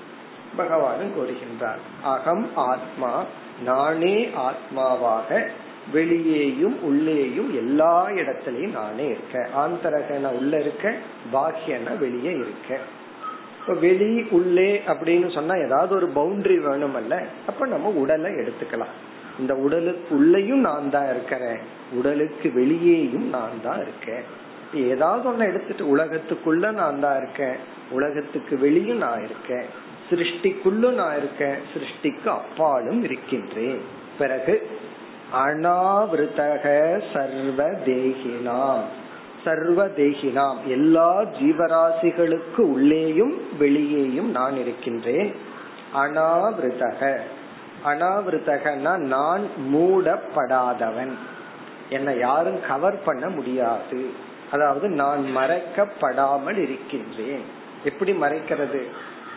பகவானும் 0.59 1.13
கூறுகின்றார். 1.17 1.79
அகம் 2.03 2.49
ஆத்மா 2.55 3.25
நானே 3.65 4.31
ஆத்மாவாக 4.35 5.49
வெளியேயும் 5.93 6.77
உள்ளேயும் 6.83 7.51
எல்லா 7.57 8.09
இடத்திலையும் 8.09 8.77
நானே 8.81 9.07
இருக்கேன். 9.07 9.49
ஆந்தரகன 9.63 10.31
உள்ள 10.39 10.61
இருக்க 10.61 10.95
பாக்கியன 11.33 11.99
வெளியே 11.99 12.33
இருக்க. 12.33 12.79
வெளி 13.81 14.23
உள்ளே 14.31 14.83
அப்படின்னு 14.87 15.35
சொன்னா 15.35 15.55
ஏதாவது 15.55 15.95
ஒரு 15.95 16.09
பவுண்டரி 16.15 16.57
வேணும் 16.67 16.95
அல்ல 16.95 17.23
அப்ப 17.47 17.67
நம்ம 17.67 17.89
உடலை 17.89 18.33
எடுத்துக்கலாம். 18.33 18.95
இந்த 19.39 19.55
உடலுக்கு 19.55 20.17
உள்ளேயும் 20.17 20.61
நான் 20.61 20.91
தான் 20.91 21.09
இருக்கிறேன் 21.11 21.59
உடலுக்கு 21.93 22.53
வெளியேயும் 22.53 23.29
நான் 23.29 23.63
தான் 23.63 23.81
இருக்கேன். 23.81 24.23
ஏதாவது 24.75 25.25
ஒண்ணு 25.33 25.49
எடுத்துட்டு 25.51 25.97
உலகத்துக்குள்ள 25.97 26.73
நான் 26.73 27.01
தான் 27.01 27.17
இருக்கேன் 27.17 27.57
உலகத்துக்கு 27.91 28.59
வெளியும் 28.59 28.99
நான் 28.99 29.25
இருக்கேன் 29.25 29.67
சிருஷ்டிக்குள்ளும் 30.11 30.99
நான் 31.03 31.17
இருக்கேன் 31.17 31.59
சிருஷ்டிக்கு 31.73 32.29
அப்பாலும் 32.29 33.03
இருக்கின்றேன். 33.03 33.81
பிறகு 34.19 34.55
அனாவிருத்தக 35.35 37.01
சர்வ 37.13 37.71
தேகினாம் 37.71 38.81
சர்வ 39.45 39.87
தேகினாம் 39.87 40.57
எல்லா 40.67 41.21
ஜீவராசிகளுக்கு 41.21 42.59
உள்ளேயும் 42.59 43.59
வெளியேயும் 43.59 44.31
நான் 44.31 44.57
இருக்கின்றேன். 44.57 45.37
அனாவிருத்தக. 45.95 47.19
அனாவிருத்தகன்னா 47.87 48.97
நான் 48.97 49.47
மூடப்படாதவன். 49.75 51.13
என்னை 51.91 52.19
யாரும் 52.19 52.61
கவர் 52.69 53.03
பண்ண 53.03 53.29
முடியாது. 53.29 54.11
அதாவது 54.53 54.89
நான் 54.89 55.25
மறைக்கப்படாமல் 55.37 56.57
இருக்கின்றேன். 56.57 57.45
எப்படி 57.85 58.13
மறைக்கிறது? 58.13 58.83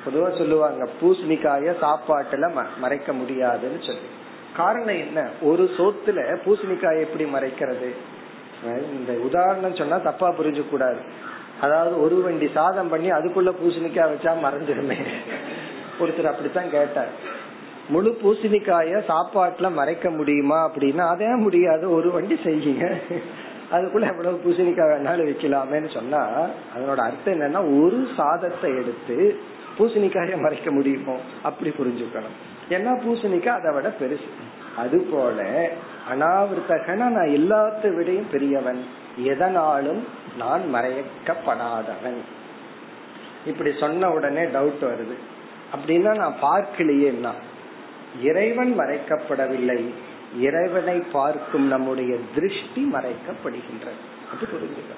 பொதுவா 0.06 0.38
சொல்லுவாங்க 0.38 0.90
பூசணிக்காய 1.02 1.74
சாப்பாட்டுல 1.82 2.64
மறைக்க 2.80 3.14
முடியாதுன்னு 3.14 3.84
சொல்லி. 3.86 4.18
காரணம் 4.58 5.00
என்ன? 5.06 5.20
ஒரு 5.42 5.64
சோத்துல 5.78 6.20
பூசணிக்காய் 6.46 7.04
எப்படி 7.06 7.26
மறைக்கிறது? 7.36 7.90
இந்த 8.98 9.12
உதாரணம் 9.28 9.76
சொன்னா 9.76 9.98
தப்பா 9.98 10.30
புரிஞ்சு 10.40 10.64
கூடாது 10.70 11.02
அதாவது 11.62 11.96
ஒரு 12.02 12.16
வண்டி 12.22 12.48
சாதம் 12.54 12.90
பண்ணி 12.90 13.10
அதுக்குள்ள 13.12 13.52
பூசணிக்காய் 13.62 14.12
வச்சா 14.12 14.34
மறைஞ்சிருமே 14.46 14.98
ஒருத்தர் 16.02 16.32
அப்படித்தான் 16.32 16.70
கேட்டார். 16.70 17.12
முழு 17.90 18.10
பூசணிக்காய 18.22 19.00
சாப்பாட்டுல 19.12 19.68
மறைக்க 19.72 20.10
முடியுமா 20.10 20.58
அப்படின்னா 20.68 21.06
அதே 21.14 21.30
முடியாது 21.46 21.86
ஒரு 21.92 22.10
வண்டி 22.12 22.36
செய்யுங்க. 22.44 22.88
அதுக்குள்ள 23.72 24.06
எவ்வளவு 24.12 24.44
பூசணிக்காய் 24.46 24.92
வேணாலும் 24.92 25.30
வைக்கலாமேன்னு 25.30 25.90
சொன்னா 25.94 26.22
அதனோட 26.74 27.00
அர்த்தம் 27.08 27.36
என்னன்னா 27.36 27.62
ஒரு 27.82 28.08
சாதத்தை 28.18 28.70
எடுத்து 28.82 29.18
பூசணிக்காய 29.78 30.38
மறைக்க 30.42 30.72
முடியுமோ? 30.72 31.18
அப்படி 31.44 31.72
புரிஞ்சுக்கணும். 31.80 32.38
ஏன்னா 32.70 32.92
பூசணிக்காய் 33.04 33.60
அதை 33.60 33.74
விட 33.74 33.94
பெருசு. 34.00 34.30
அது 34.78 35.08
போல 35.12 35.70
அனாவிருத்தகனா 36.10 36.94
நான் 36.94 37.16
எல்லாத்த 37.16 37.96
விடையும் 37.96 38.30
பெரியவன். 38.32 38.86
எதனாலும் 39.18 40.08
நான் 40.38 40.62
மறைக்கப்படாதவன் 40.74 42.20
இப்படி 43.46 43.74
சொன்ன 43.80 44.12
உடனே 44.12 44.44
டவுட் 44.44 44.82
வருது. 44.82 45.16
அப்படின்னா 45.76 46.16
நான் 46.16 46.36
பார்க்கலையேன்னா 46.42 47.32
இறைவன் 48.22 48.80
மறைக்கப்படவில்லை. 48.80 49.90
இறைவனை 50.40 51.00
பார்க்கும் 51.00 51.68
நம்முடைய 51.68 52.18
திருஷ்டி 52.36 52.90
மறைக்கப்படுகின்றது. 52.94 54.00
அது 54.32 54.44
புரிஞ்சுக்க. 54.44 54.94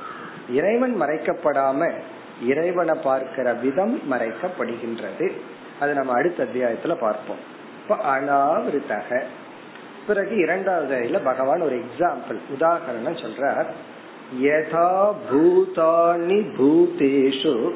இறைவன் 0.51 1.01
மறைக்கப்படாம 1.01 1.99
இறைவனை 2.43 2.99
பார்க்கிற 3.03 3.53
விதம் 3.53 4.01
மறைக்கப்படுகின்றது. 4.11 5.31
அது 5.79 5.93
நம்ம 5.93 6.13
அடுத்த 6.13 6.43
அத்தியாயத்துல 6.43 6.95
பார்ப்போம். 6.99 7.59
இப்ப 7.91 8.19
அனாவிருத்தக. 8.19 9.21
பிறகு 10.07 10.35
இரண்டாவது 10.35 10.95
அறையில 10.95 11.23
பகவான் 11.23 11.61
ஒரு 11.61 11.81
எக்ஸாம்பிள் 11.81 12.37
உதாகரணம் 12.57 13.17
சொல்றார். 13.21 13.65
யதா 14.41 15.13
பூதானி 15.31 16.45
பூதேஷு 16.57 17.73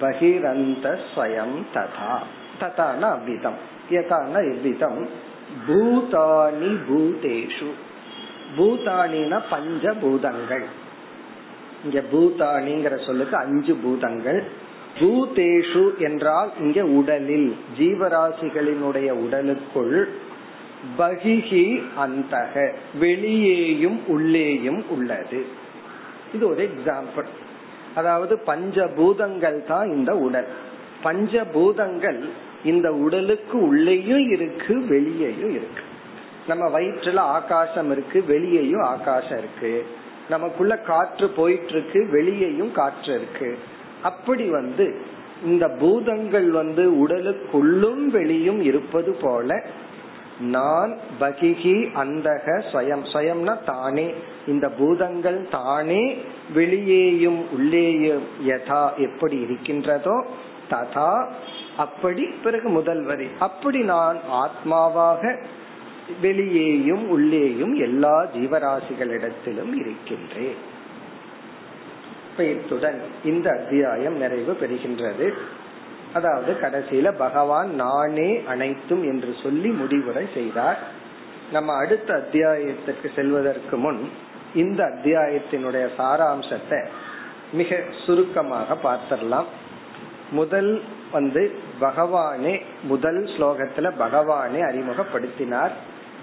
பகிரந்த 0.00 0.98
ஸ்வயம் 1.14 1.56
ததா. 1.74 2.16
ததான 2.60 3.00
அவ்விதம் 3.00 3.54
யதான 3.90 4.54
இவ்விதம். 4.54 5.08
பூதானி 5.68 6.78
பூதேஷு. 6.90 7.70
பூதானின 8.56 9.42
பஞ்ச 9.50 9.92
பூதங்கள். 9.92 10.64
இங்க 11.84 12.02
பூதானிங்கிற 12.12 13.06
சொல்லுக்கு 13.06 13.36
அஞ்சு 13.36 13.74
பூதங்கள். 13.74 14.44
பூதேஷு 14.98 15.98
என்றால் 15.98 16.50
இங்க 16.60 16.84
உடலில் 16.84 17.56
ஜீவராசிகளினுடைய 17.78 19.10
உடலுக்குள் 19.10 20.08
பகிஹி 20.98 21.82
அந்தக 21.98 22.72
வெளியேயும் 23.00 24.00
உள்ளேயும் 24.06 24.84
உள்ளது. 24.88 25.46
இது 26.34 26.48
ஒரு 26.48 26.70
எக்ஸாம்பிள் 26.70 27.28
அதாவது 27.94 28.40
பஞ்சபூதங்கள் 28.46 29.64
தான் 29.64 29.92
இந்த 29.92 30.12
உடல். 30.16 30.48
பஞ்சபூதங்கள் 31.02 32.20
இந்த 32.64 32.92
உடலுக்கு 32.92 33.56
உள்ளேயும் 33.68 34.30
இருக்கு 34.30 34.86
வெளியேயும் 34.88 35.50
இருக்கு. 35.50 35.82
நம்ம 36.46 36.80
வயிற்றுல 36.80 37.16
ஆகாசம் 37.16 37.90
இருக்கு 37.90 38.24
வெளியேயும் 38.24 38.82
ஆகாசம் 38.82 39.38
இருக்கு. 39.38 39.86
நமக்குள்ள 40.28 40.78
காற்று 40.78 41.28
போயிட்டு 41.28 41.68
இருக்கு 41.68 42.08
வெளியேயும் 42.10 42.72
காற்று 42.72 43.14
இருக்கு. 43.14 43.58
அப்படி 44.04 44.44
வந்து 44.50 44.86
இந்த 45.44 45.68
பூதங்கள் 45.68 46.50
வந்து 46.50 46.84
உடலுக்குள்ளும் 47.06 48.04
வெளியும் 48.06 48.60
இருப்பது 48.62 49.12
போல 49.12 49.66
நான் 50.40 50.92
பகிகி 51.20 51.74
அந்தக 52.02 52.46
ஸ்வயம். 52.72 53.04
ஸ்வயம்னா 53.12 53.54
தானே. 53.64 54.14
இந்த 54.46 54.68
பூதங்கள் 54.68 55.48
தானே 55.50 56.16
வெளியேயும் 56.54 57.40
உள்ளேயும் 57.52 58.24
யதா 58.46 58.82
எப்படி 58.96 59.36
இருக்கின்றதோ 59.40 60.16
ததா. 60.70 61.12
அப்படி 61.76 62.24
பிறகு 62.44 62.68
முதல் 62.68 63.02
வரி. 63.02 63.26
அப்படி 63.38 63.82
நான் 63.82 64.18
ஆத்மாவாக 64.32 65.38
வெளியேயும் 66.22 67.08
உள்ளேயும் 67.08 67.74
எல்லா 67.74 68.26
ஜீவராசிகளிடத்திலும் 68.36 69.74
இருக்கின்றேன். 69.74 70.72
இத்துடன் 72.38 73.00
இந்த 73.24 73.50
அத்தியாயம் 73.50 74.16
நிறைவு 74.16 74.56
பெறுகின்றது. 74.60 75.32
அதாவது 76.12 76.56
கடைசியில 76.60 77.14
பகவான் 77.18 77.74
நானே 77.74 78.42
அனைத்தும் 78.48 79.02
என்று 79.02 79.34
சொல்லி 79.42 79.68
முடிவுரை 79.68 80.28
செய்தார். 80.34 80.78
நம்ம 81.52 81.76
அடுத்த 81.76 82.14
அத்தியாயத்திற்கு 82.14 83.10
செல்வதற்கு 83.14 83.76
முன் 83.76 84.10
இந்த 84.54 84.84
அத்தியாயத்தினுடைய 84.84 85.88
சாராம்சத்தை 85.98 86.86
மிக 87.52 87.80
சுருக்கமாக 88.06 88.76
பார்த்திடலாம். 88.84 89.44
முதல் 90.30 90.82
வந்து 91.12 91.58
பகவானே 91.80 92.60
முதல் 92.82 93.24
ஸ்லோகத்துல 93.24 93.92
பகவானே 93.98 94.60
அறிமுகப்படுத்தினார். 94.60 95.70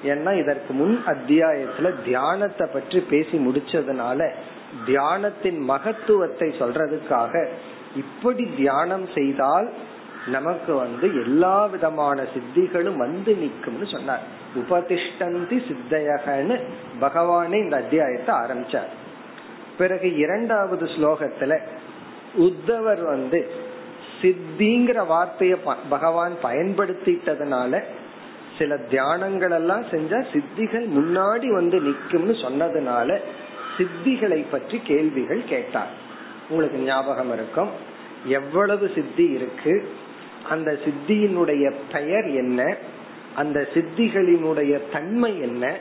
ஏன்னா 0.06 0.40
இதற்கு 0.40 0.74
முன் 0.74 1.04
அத்தியாயத்துல 1.08 1.94
தியானத்தை 2.06 2.68
பற்றி 2.74 3.00
பேசி 3.00 3.48
முடிச்சதுனால 3.48 4.32
தியானத்தின் 4.88 5.60
மகத்துவத்தை 5.60 6.50
சொல்றதுக்காக 6.50 7.48
இப்படி 7.96 8.44
தியானம் 8.58 9.08
செய்தால் 9.16 9.74
நமக்கு 10.26 10.76
வந்து 10.76 11.24
எல்லா 11.24 11.66
விதமான 11.66 12.24
சித்திகளும் 12.34 12.96
வந்து 12.96 13.38
நிற்கும்னு 13.42 13.92
சொன்னார். 13.92 14.22
உபதிஷ்டந்தி 14.56 15.58
சித்தையகன்னு 15.68 16.60
பகவானே 17.02 17.54
இந்த 17.54 17.78
அத்தியாயத்தை 17.78 18.36
ஆரம்பிச்சார். 18.36 18.92
பிறகு 19.78 20.16
இரண்டாவது 20.16 20.86
ஸ்லோகத்துல 20.86 21.60
உத்தவர் 22.38 23.02
வந்து 23.06 23.52
சித்திங்கிற 24.22 25.00
வார்த்தைய 25.08 25.58
பகவான் 25.90 26.34
பயன்படுத்திட்டதுனால 26.44 27.82
சில 28.58 28.76
தியானங்கள் 28.76 29.52
எல்லாம் 29.52 29.84
செஞ்சா 29.84 30.20
சித்திகள் 30.34 30.86
முன்னாடி 30.98 31.48
வந்து 31.48 31.78
நிக்கும்னு 31.80 32.36
சொன்னதுனால 32.42 33.20
சித்திகளை 33.78 34.46
பற்றி 34.52 34.82
கேள்விகள் 34.84 35.44
கேட்டார். 35.44 35.92
உங்களுக்கு 36.50 36.78
ஞாபகம் 36.78 37.34
இருக்கும் 37.34 37.70
எவ்வளவு 38.26 38.92
சித்தி 38.96 39.24
இருக்கு 39.24 39.90
அந்த 40.50 40.80
சித்தியினுடைய 40.86 41.74
பெயர் 41.92 42.28
என்ன 42.30 42.76
அந்த 43.36 43.68
சித்திகளினுடைய 43.74 44.82
தன்மை 44.92 45.42
என்ன 45.42 45.78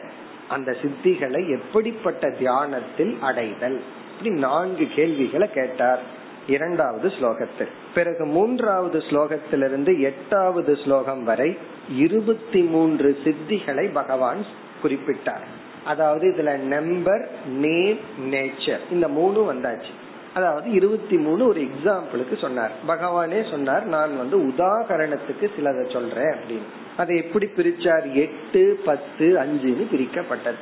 அந்த 0.49 0.77
சித்திகளை 0.83 1.49
எப்படிப்பட்ட 1.49 2.31
தியானத்தில் 2.31 3.19
அடைதல் 3.21 3.83
இப்படி 4.17 4.35
நான்கு 4.39 4.87
கேள்விகளை 4.95 5.51
கேட்டார் 5.53 6.01
இரண்டாவது 6.47 7.09
ஸ்லோகத்தில். 7.09 7.69
பிறகு 7.95 8.27
மூன்றாவது 8.27 8.99
ஸ்லோகத்திலிருந்து 8.99 10.01
எட்டாவது 10.01 10.77
ஸ்லோகம் 10.77 11.25
வரை 11.25 11.59
இருபத்தி 11.97 12.63
மூன்று 12.63 13.19
சித்திகளை 13.25 13.91
பகவான் 13.93 14.47
குறிப்பிட்டார். 14.83 15.47
அதாவது 15.85 16.29
இதுல 16.29 16.59
நம்பர் 16.59 17.29
நேம் 17.47 17.99
நேச்சர் 18.31 18.79
இந்த 18.91 19.09
மூணு 19.09 19.55
வந்தாச்சு. 19.55 19.91
அதாவது 20.35 20.71
இருபத்தி 20.71 21.17
மூணு 21.17 21.47
ஒரு 21.47 21.61
எக்ஸாம்பிளுக்கு 21.61 22.39
சொன்னார். 22.41 22.71
பகவானே 22.89 23.51
சொன்னார் 23.51 23.85
நான் 23.85 24.17
வந்து 24.17 24.39
உதாகரணத்துக்கு 24.39 25.51
சிலதை 25.59 25.93
சொல்றேன் 25.93 26.33
அப்படின்னு. 26.33 26.69
அதை 26.97 27.17
எப்படி 27.17 27.47
பிரிச்சார்? 27.57 28.13
எட்டு 28.13 28.81
பத்து 28.85 29.37
அஞ்சுன்னு 29.37 29.87
பிரிக்கப்பட்டது. 29.93 30.61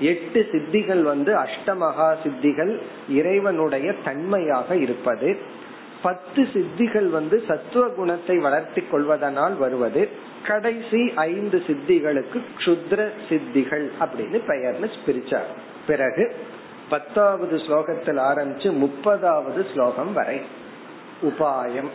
எட்டு 0.00 0.48
சித்திகள் 0.52 1.02
வந்து 1.02 1.34
அஷ்டமகா 1.34 2.14
சித்திகள் 2.24 2.80
இறைவனுடைய 3.08 3.94
தன்மையாக 4.04 4.76
இருப்பது. 4.76 5.38
பத்து 6.02 6.42
சித்திகள் 6.42 7.08
வந்து 7.08 7.42
சத்துவ 7.48 7.88
குணத்தை 7.88 8.38
வளர்த்தி 8.38 8.80
கொள்வதனால் 8.80 9.56
வருவது. 9.58 10.08
கடைசி 10.46 11.12
ஐந்து 11.14 11.62
சித்திகளுக்கு 11.66 12.42
க்ஷுத்ர 12.58 13.08
சித்திகள் 13.28 13.88
அப்படின்னு 14.00 14.40
பெயர்னு 14.46 14.90
பிரிச்சார். 15.06 15.50
பிறகு 15.86 16.36
பத்தாவது 16.88 17.56
ஸ்லோகத்தில் 17.56 18.18
ஆரம்பிச்சு 18.18 18.72
முப்பதாவது 18.72 19.72
ஸ்லோகம் 19.72 20.12
வரை. 20.12 20.40
உபாயம். 21.22 21.90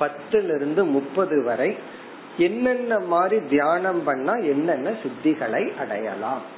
பத்திலிருந்து 0.00 0.90
முப்பது 0.90 1.42
வரை. 1.42 1.76
என்னென்ன 2.38 2.98
மாதிரி 2.98 3.46
தியானம் 3.46 4.04
பண்ணா 4.04 4.34
என்னென்ன 4.34 4.90
சித்திகளை 4.90 5.76
அடையலாம்? 5.76 6.56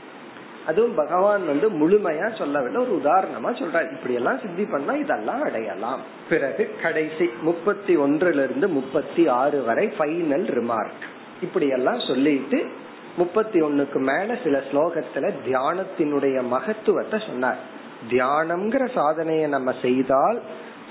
அதுவும் 0.67 0.95
பகவான் 0.95 1.47
வந்து 1.47 1.71
முழுமையா 1.71 2.39
சொல்லவில்லை 2.39 2.83
ஒரு 2.83 3.01
உதாரணமா 3.05 3.51
சொல்றார். 3.51 3.93
இப்படி 3.93 4.15
எல்லாம் 4.15 4.39
சித்தி 4.39 4.65
பண்ணா 4.65 4.93
இதெல்லாம் 4.93 5.43
அடையலாம். 5.43 6.01
பிறகு 6.29 6.71
கடைசி 6.83 7.31
முப்பத்தி 7.41 7.97
ஒன்றுல 7.97 8.45
இருந்து 8.45 8.69
முப்பத்தி 8.69 9.29
ஆறு 9.29 9.65
வரை 9.65 9.93
ஃபைனல் 9.99 10.47
ரிமார்க் 10.59 11.05
இப்படி 11.43 11.69
எல்லாம் 11.69 12.01
சொல்லிட்டு 12.01 12.67
முப்பத்தி 13.17 13.61
ஒன்னுக்கு 13.61 13.99
மேல 13.99 14.37
சில 14.45 14.63
ஸ்லோகத்துல 14.73 15.33
தியானத்தினுடைய 15.47 16.47
மகத்துவத்தை 16.47 17.23
சொன்னார். 17.27 17.57
தியானம்ங்கிற 18.11 18.93
சாதனையை 18.95 19.49
நம்ம 19.49 19.75
செய்தால் 19.83 20.43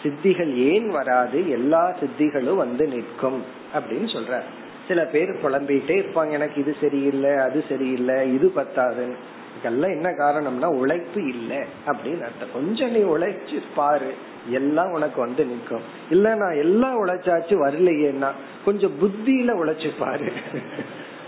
சித்திகள் 0.04 0.54
ஏன் 0.56 0.90
வராது 0.90 1.50
எல்லா 1.50 1.94
சித்திகளும் 2.00 2.56
வந்து 2.56 2.88
நிற்கும் 2.88 3.44
அப்படின்னு 3.74 4.10
சொல்ற 4.14 4.40
சில 4.88 5.06
பேர் 5.06 5.30
குழம்பிட்டே 5.30 5.96
இருப்பாங்க 6.02 6.30
எனக்கு 6.30 6.62
இது 6.62 6.76
சரியில்லை 6.82 7.34
அது 7.36 7.64
சரியில்லை 7.70 8.34
இது 8.34 8.52
பத்தாதுன்னு. 8.56 9.16
இதெல்லாம் 9.60 9.90
என்ன 9.90 10.10
காரணம்னா 10.10 10.66
உழைப்பு 10.66 11.28
இல்ல 11.28 11.56
அப்படின்னு 11.86 12.22
அர்த்தம். 12.22 12.54
கொஞ்சம் 12.54 12.92
நீ 12.92 12.98
உழைச்சு 12.98 13.62
பாரு. 13.76 14.14
எல்லாம் 14.50 14.92
உனக்கு 14.92 15.22
வந்து 15.22 15.46
நிற்கும். 15.46 15.82
இல்ல 16.10 16.36
நான் 16.36 16.56
எல்லாம் 16.56 17.06
உழைச்சாச்சு 17.06 17.56
வரலையேன்னா 17.66 18.28
கொஞ்சம் 18.66 18.92
புத்தியில 19.02 19.52
உழைச்சு 19.52 19.92
பாரு. 20.00 20.32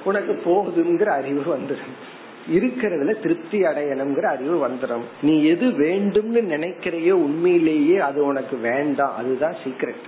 உனக்கு 0.04 0.42
போகுதுங்கிற 0.46 1.06
அறிவு 1.06 1.58
வந்துடும். 1.58 2.10
இருக்கிறதுல 2.52 3.22
திருப்தி 3.22 3.62
அடையணுங்கிற 3.62 4.24
அறிவு 4.24 4.68
வந்துடும். 4.68 5.02
நீ 5.22 5.44
எது 5.44 5.68
வேண்டும்னு 5.68 6.50
நினைக்கிறையோ 6.50 7.12
உண்மையிலேயே 7.12 8.00
அது 8.00 8.26
உனக்கு 8.26 8.58
வேண்டாம். 8.58 9.16
அதுதான் 9.16 9.56
சீக்ரெட் 9.64 10.04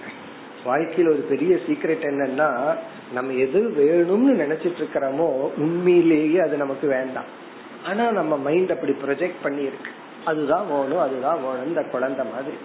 வாழ்க்கையில் 0.65 1.08
ஒரு 1.08 1.26
பெரிய 1.30 1.56
சீக்ரெட் 1.56 2.04
என்னன்னா 2.04 2.76
நம்ம 3.13 3.34
எது 3.34 3.73
வேணும்னு 3.78 4.41
நினைச்சிட்டு 4.41 4.84
இருக்கிறோமோ 4.84 5.52
உண்மையிலேயே 5.58 6.39
அது 6.39 6.58
நமக்கு 6.58 6.88
வேண்டாம். 6.88 7.41
ஆனா 7.85 8.11
நம்ம 8.11 8.37
மைண்ட் 8.37 8.71
அப்படி 8.71 8.91
ப்ரொஜெக்ட் 8.91 9.43
பண்ணி 9.43 9.61
இருக்கு 9.61 9.91
அதுதான் 10.25 10.67
வேணும் 10.71 10.99
அதுதான் 10.99 11.39
வேணும் 11.43 11.67
இந்த 11.67 11.83
குழந்தை 11.83 12.25
மாதிரி. 12.33 12.57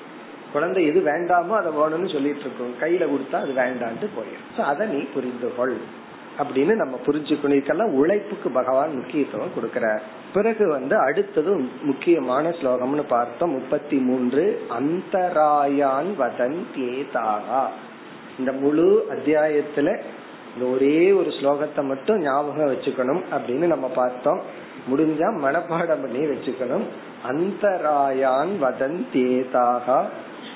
குழந்தை 0.53 0.87
எது 0.87 1.01
வேண்டாமோ 1.01 1.49
அதை 1.49 1.73
வேணும்னு 1.73 2.13
சொல்லிட்டு 2.13 2.41
இருக்கோம். 2.41 2.75
கையில 2.81 3.11
கொடுத்தா 3.11 3.37
அது 3.37 3.53
வேண்டான்ட்டு 3.53 4.09
போயிடும். 4.17 4.61
அதை 4.61 4.87
நீ 4.87 5.03
புரிந்து 5.03 5.55
கொள். 5.57 5.77
அப்படின்னு 6.39 6.75
நம்ம 6.75 6.99
புரிஞ்சுக்கணும். 7.07 7.59
இதுக்கெல்லாம் 7.59 7.93
உழைப்புக்கு 7.93 8.51
பகவான் 8.51 8.97
முக்கியத்துவம் 8.97 9.51
கொடுக்கிறார். 9.57 10.01
பிறகு 10.35 10.69
வந்து 10.69 10.97
அடுத்தது 10.97 11.69
முக்கியமான 11.83 12.49
ஸ்லோகம்னு 12.49 13.03
பார்த்தோம். 13.09 13.51
முப்பத்தி 13.51 13.97
மூன்று 13.97 14.63
அந்தராயான் 14.79 16.15
வதன் 16.19 16.57
தேதாகா 16.77 17.67
இந்த 18.39 18.53
முழு 18.53 19.07
அத்தியாயத்துல 19.11 20.01
இந்த 20.55 20.71
ஒரே 20.73 21.13
ஒரு 21.13 21.29
ஸ்லோகத்தை 21.31 21.85
மட்டும் 21.85 22.19
ஞாபகம் 22.19 22.73
வச்சுக்கணும் 22.73 23.23
அப்படின்னு 23.31 23.67
நம்ம 23.67 23.89
பார்த்தோம். 23.89 24.67
முடிஞ்சா 24.91 25.29
மனப்பாடம் 25.45 26.03
பண்ணி 26.03 26.27
வச்சுக்கணும். 26.27 26.87
அந்தராயான் 27.31 28.49
வதந்தேதாகா. 28.63 30.05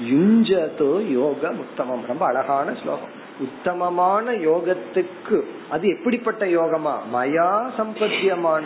யுஞ்சதோ 0.02 1.10
யோக 1.10 1.48
உத்தமம். 1.48 2.06
ரொம்ப 2.06 2.26
அழகான 2.26 2.74
ஸ்லோகம். 2.82 3.20
உத்தமமான 3.40 4.32
யோகத்துக்கு 4.32 5.44
அது 5.70 5.88
எப்படிப்பட்ட 5.88 6.44
யோகமா? 6.44 6.92
மயா 7.14 7.70
சம்பத்தியமான 7.78 8.62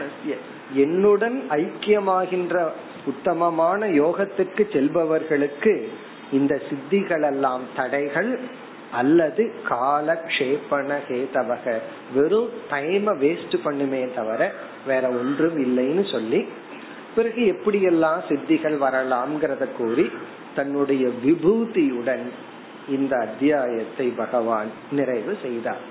என்னுடன் 0.73 1.43
ஐக்கியமாகின்ற 1.51 2.69
உத்தமமான 3.07 3.87
யோகத்துக்கு 3.87 4.67
செல்பவர்களுக்கு 4.73 5.89
இந்த 6.33 6.61
சித்திகள் 6.69 7.25
எல்லாம் 7.25 7.61
தடைகள். 7.77 8.41
அல்லது 8.93 9.53
காலக்ஷேபண 9.69 10.99
ஹேதவக 11.09 11.81
வெறும் 12.15 12.49
டைம 12.71 13.15
வேஸ்ட் 13.15 13.57
பண்ணுமே 13.65 14.15
தவிர 14.15 14.53
வேற 14.87 15.09
ஒன்றும் 15.09 15.57
இல்லைன்னு 15.67 16.11
சொல்லி 16.11 16.47
பிறகு 17.15 17.43
எப்படியெல்லாம் 17.43 18.21
சித்திகள் 18.29 18.77
வரலாம்ங்கிறத 18.81 19.67
கூறி 19.77 20.11
தன்னுடைய 20.55 21.09
விபூதியுடன் 21.25 22.27
இந்த 22.89 23.17
அத்தியாயத்தை 23.17 24.07
பகவான் 24.07 24.67
நிறைவு 24.91 25.37
செய்தார். 25.43 25.83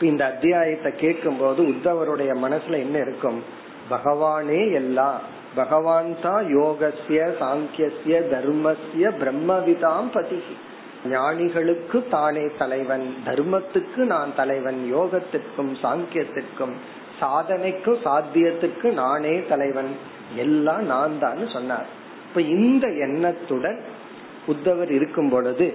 இந்த 0.00 0.24
அத்தியாயத்தை 0.24 0.92
கேட்கும் 0.92 1.36
போது 1.36 1.62
உத்தவருடைய 1.62 2.32
மனசுல 2.42 2.78
என்ன 2.78 2.98
இருக்கும்? 2.98 3.42
பகவானே 3.90 4.72
எல்லாம் 4.72 5.20
பகவான் 5.54 6.16
தான் 6.22 6.56
யோகசிய 6.56 7.34
சாங்கியசிய 7.40 8.14
தர்மசிய 8.30 9.10
பிரம்மவிதாம் 9.20 10.08
பதிகி. 10.14 10.54
ஞானிகளுக்கு 11.08 12.08
தானே 12.10 12.50
தலைவன். 12.58 13.14
தர்மத்துக்கு 13.26 13.96
நான் 13.96 14.34
தலைவன். 14.36 14.90
யோகத்திற்கும் 14.94 15.74
சாங்கியத்திற்கும் 15.82 16.72
சாதனைக்கும் 17.20 17.98
சாத்தியத்துக்கு 18.04 18.92
நானே 18.92 19.42
தலைவன். 19.48 19.96
எல்லாம் 20.36 20.86
நான் 20.86 21.18
தான் 21.18 21.48
சொன்னார். 21.48 21.86
இப்ப 22.28 22.40
இந்த 22.40 22.86
எண்ணத்துடன் 22.86 23.80
உத்தவர் 24.46 24.90
இருக்கும் 24.90 25.30
பொழுது 25.30 25.74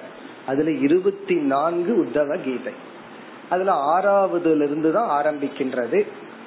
அதுல 0.46 0.70
இருபத்தி 0.70 1.34
நான்கு 1.34 1.92
உத்தவ 2.04 2.42
கீதை. 2.42 2.72
அதுல 3.48 3.72
ஆறாவதுல 3.72 4.62
இருந்து 4.62 4.92
தான் 4.92 5.24
ஆரம்பிக்கின்றது. 5.24 6.06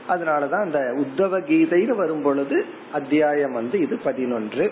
அதனாலதான் 0.09 0.63
அந்த 0.63 0.79
உத்தவ 0.79 1.39
கீதைன்னு 1.39 1.95
வரும் 1.95 2.21
பொழுது 2.21 2.65
அத்தியாயம் 2.93 3.53
வந்து 3.53 3.79
இது 3.79 3.97
பதினொன்று. 3.97 4.71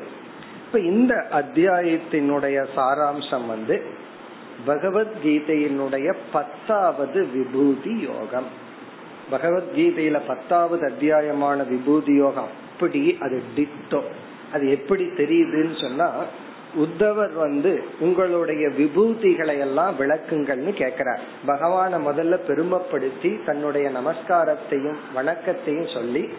இப்ப 0.66 0.80
இந்த 0.80 1.28
அத்தியாயத்தினுடைய 1.32 2.66
சாராம்சம் 2.76 3.46
வந்து 3.46 3.86
பகவத்கீதையினுடைய 4.68 6.16
பத்தாவது 6.32 7.28
விபூதி 7.34 8.00
யோகம். 8.00 8.70
பகவத்கீதையில 9.32 10.22
பத்தாவது 10.28 10.88
அத்தியாயமான 10.88 11.68
விபூதி 11.68 12.14
யோகம் 12.14 12.50
அப்படி 12.74 13.18
அது 13.20 13.42
டிட்டோ 13.56 14.02
அது 14.54 14.70
எப்படி 14.70 15.04
தெரியுதுன்னு 15.04 15.82
சொன்னா 15.82 16.12
உத்தவர் 16.80 17.34
வந்து 17.34 17.84
உங்களுடைய 18.00 18.68
விபூதிகளை 18.68 19.60
எல்லாம் 19.60 19.96
விளக்குங்கள்னு 20.00 20.72
கேக்குறார். 20.82 21.20
பகவான 21.48 22.00
முதல்ல 22.08 22.40
பெருமைப்படுத்தி 22.48 23.44
தன்னுடைய 23.46 23.90
நமஸ்காரத்தையும் 23.90 24.96
வணக்கத்தையும் 25.14 25.90
சொல்லி 25.94 26.30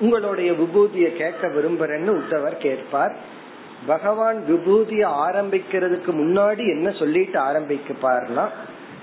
உங்களுடைய 0.00 0.52
விபூதிய 0.52 1.16
கேட்க 1.16 1.48
விரும்புறேன்னு 1.48 2.20
உத்தவர் 2.20 2.56
கேட்பார். 2.58 3.16
பகவான் 3.86 4.44
விபூதிய 4.48 5.06
ஆரம்பிக்கிறதுக்கு 5.28 6.12
முன்னாடி 6.12 6.64
என்ன 6.68 6.90
சொல்லிட்டு 6.90 7.40
ஆரம்பிக்கப்பார்னா 7.40 8.48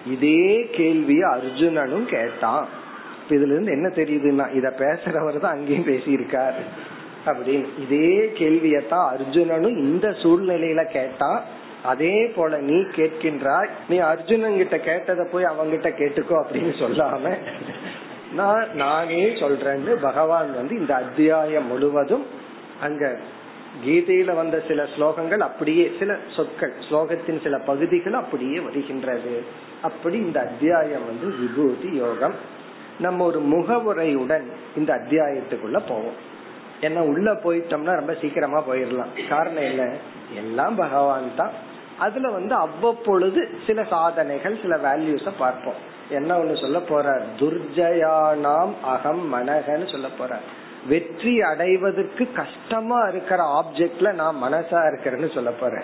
இதே 0.08 0.70
கேள்விய 0.78 1.24
அர்ஜுனனும் 1.38 2.06
கேட்டான். 2.06 2.68
இதுல 3.30 3.46
இருந்து 3.46 3.72
என்ன 3.72 3.88
தெரியுதுன்னா 3.88 4.56
இத 4.56 4.74
பேசுறவர் 4.78 5.40
தான் 5.40 5.54
அங்கேயும் 5.54 5.88
பேசியிருக்காரு. 5.88 6.64
அப்படின்னு. 7.26 7.66
இதே 7.80 8.32
கேள்வியத்தான் 8.38 9.16
அர்ஜுனனும் 9.16 9.78
இந்த 9.78 10.10
சூழ்நிலையில 10.10 10.92
கேட்டா 10.92 11.44
அதே 11.84 12.26
போல 12.36 12.58
நீ 12.58 12.74
கேட்கின்றாய் 12.74 13.70
நீ 13.90 13.98
அர்ஜுனன் 13.98 14.58
கிட்ட 14.58 14.80
கேட்டதை 14.80 15.28
போய் 15.32 15.44
அவங்கிட்ட 15.44 15.88
கேட்டுக்கோ 15.98 16.44
அப்படின்னு 16.44 16.74
சொல்லாம 16.80 17.38
நான் 18.34 18.68
நானே 18.74 19.26
சொல்றேன்னு 19.26 19.96
பகவான் 20.02 20.56
வந்து 20.56 20.78
இந்த 20.78 20.96
அத்தியாயம் 20.96 21.68
முழுவதும் 21.68 22.26
அங்க 22.82 23.18
கீதையில 23.86 24.36
வந்த 24.36 24.64
சில 24.68 24.88
ஸ்லோகங்கள் 24.98 25.38
அப்படியே 25.38 25.92
சில 26.00 26.18
சொற்கள் 26.36 26.74
ஸ்லோகத்தின் 26.90 27.44
சில 27.44 27.58
பகுதிகள் 27.58 28.14
அப்படியே 28.14 28.60
வருகின்றது. 28.60 29.44
அப்படி 29.82 30.18
இந்த 30.18 30.40
அத்தியாயம் 30.40 31.06
வந்து 31.06 31.38
விபூதி 31.38 31.96
யோகம். 31.96 32.34
நம்ம 33.00 33.26
ஒரு 33.26 33.40
முகவுரையுடன் 33.40 34.44
இந்த 34.76 34.94
அத்தியாயத்துக்குள்ள 34.96 35.82
போவோம். 35.88 36.34
ஏன்னா 36.82 37.00
உள்ள 37.00 37.34
போயிட்டோம்னா 37.34 37.94
ரொம்ப 37.94 38.14
சீக்கிரமா 38.22 38.64
போயிடலாம். 38.68 39.28
காரணம் 39.30 39.64
என்ன? 39.64 39.96
எல்லாம் 40.36 40.76
பகவான் 40.76 41.36
தான். 41.36 41.52
அதுல 42.00 42.30
வந்து 42.30 42.56
அவ்வப்பொழுது 42.56 43.50
சில 43.68 43.84
சாதனைகள் 43.84 44.60
சில 44.62 44.76
வேல்யூஸ 44.76 45.30
பார்ப்போம். 45.38 45.94
என்ன 46.10 46.38
ஒண்ணு 46.38 46.62
சொல்ல 46.62 46.78
போறார்? 46.78 47.22
துர்ஜயானாம் 47.40 48.74
அகம் 48.84 49.34
மனகன்னு 49.34 49.92
சொல்ல 49.92 50.08
போறார். 50.20 50.46
வெற்றி 50.88 51.42
அடைவதற்கு 51.42 52.32
கஷ்டமா 52.32 53.04
இருக்கிற 53.04 53.44
ஆப்ஜெக்ட்ல 53.44 54.14
நான் 54.14 54.44
மனசா 54.44 54.90
இருக்கிறேன்னு 54.90 55.34
சொல்ல 55.34 55.52
போறேன் 55.52 55.84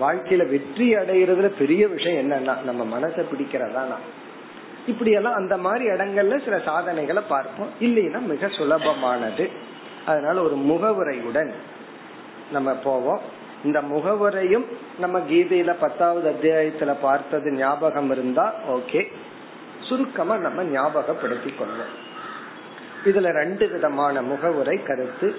வாழ்க்கையில 0.00 0.50
வெற்றி 0.50 0.94
அடைகிறதுல 0.94 1.46
பெரிய 1.58 1.88
விஷயம் 1.88 2.30
என்னன்னா 2.30 2.62
நம்ம 2.62 2.98
மனசை 2.98 3.24
பிடிக்கிறதா 3.32 3.72
நான் 3.72 4.22
இப்படி 4.86 5.10
எல்லாம் 5.10 5.34
அந்த 5.34 5.56
மாதிரி 5.56 5.88
இடங்கள்ல 5.88 6.44
சில 6.44 6.58
சாதனைகளை 6.64 7.22
பார்ப்போம். 7.28 7.68
இல்லைன்னா 7.80 8.20
மிக 8.20 8.46
சுலபமானது. 8.46 9.48
அதனால 10.06 10.42
ஒரு 10.42 10.56
முகவுரையுடன் 10.56 11.50
நம்ம 12.52 12.72
போவோம். 12.72 13.20
இந்த 13.64 13.82
முகவுரையும் 13.82 14.64
நம்ம 14.98 15.18
கீதையில 15.18 15.74
பத்தாவது 15.80 16.30
அத்தியாயத்துல 16.30 16.96
பார்த்தது 17.02 17.52
ஞாபகம் 17.52 18.10
இருந்தா 18.10 18.54
ஓகே. 18.70 19.12
சுருக்கமா 19.80 20.36
நம்ம 20.36 20.64
ஞாபகப்படுத்தி 20.64 21.50
கொள்வோம். 21.50 21.92
இதுல 23.04 23.32
ரெண்டு 23.32 23.68
விதமான 23.68 24.22
முகவுரை 24.22 24.82
கருத்து. 24.82 25.34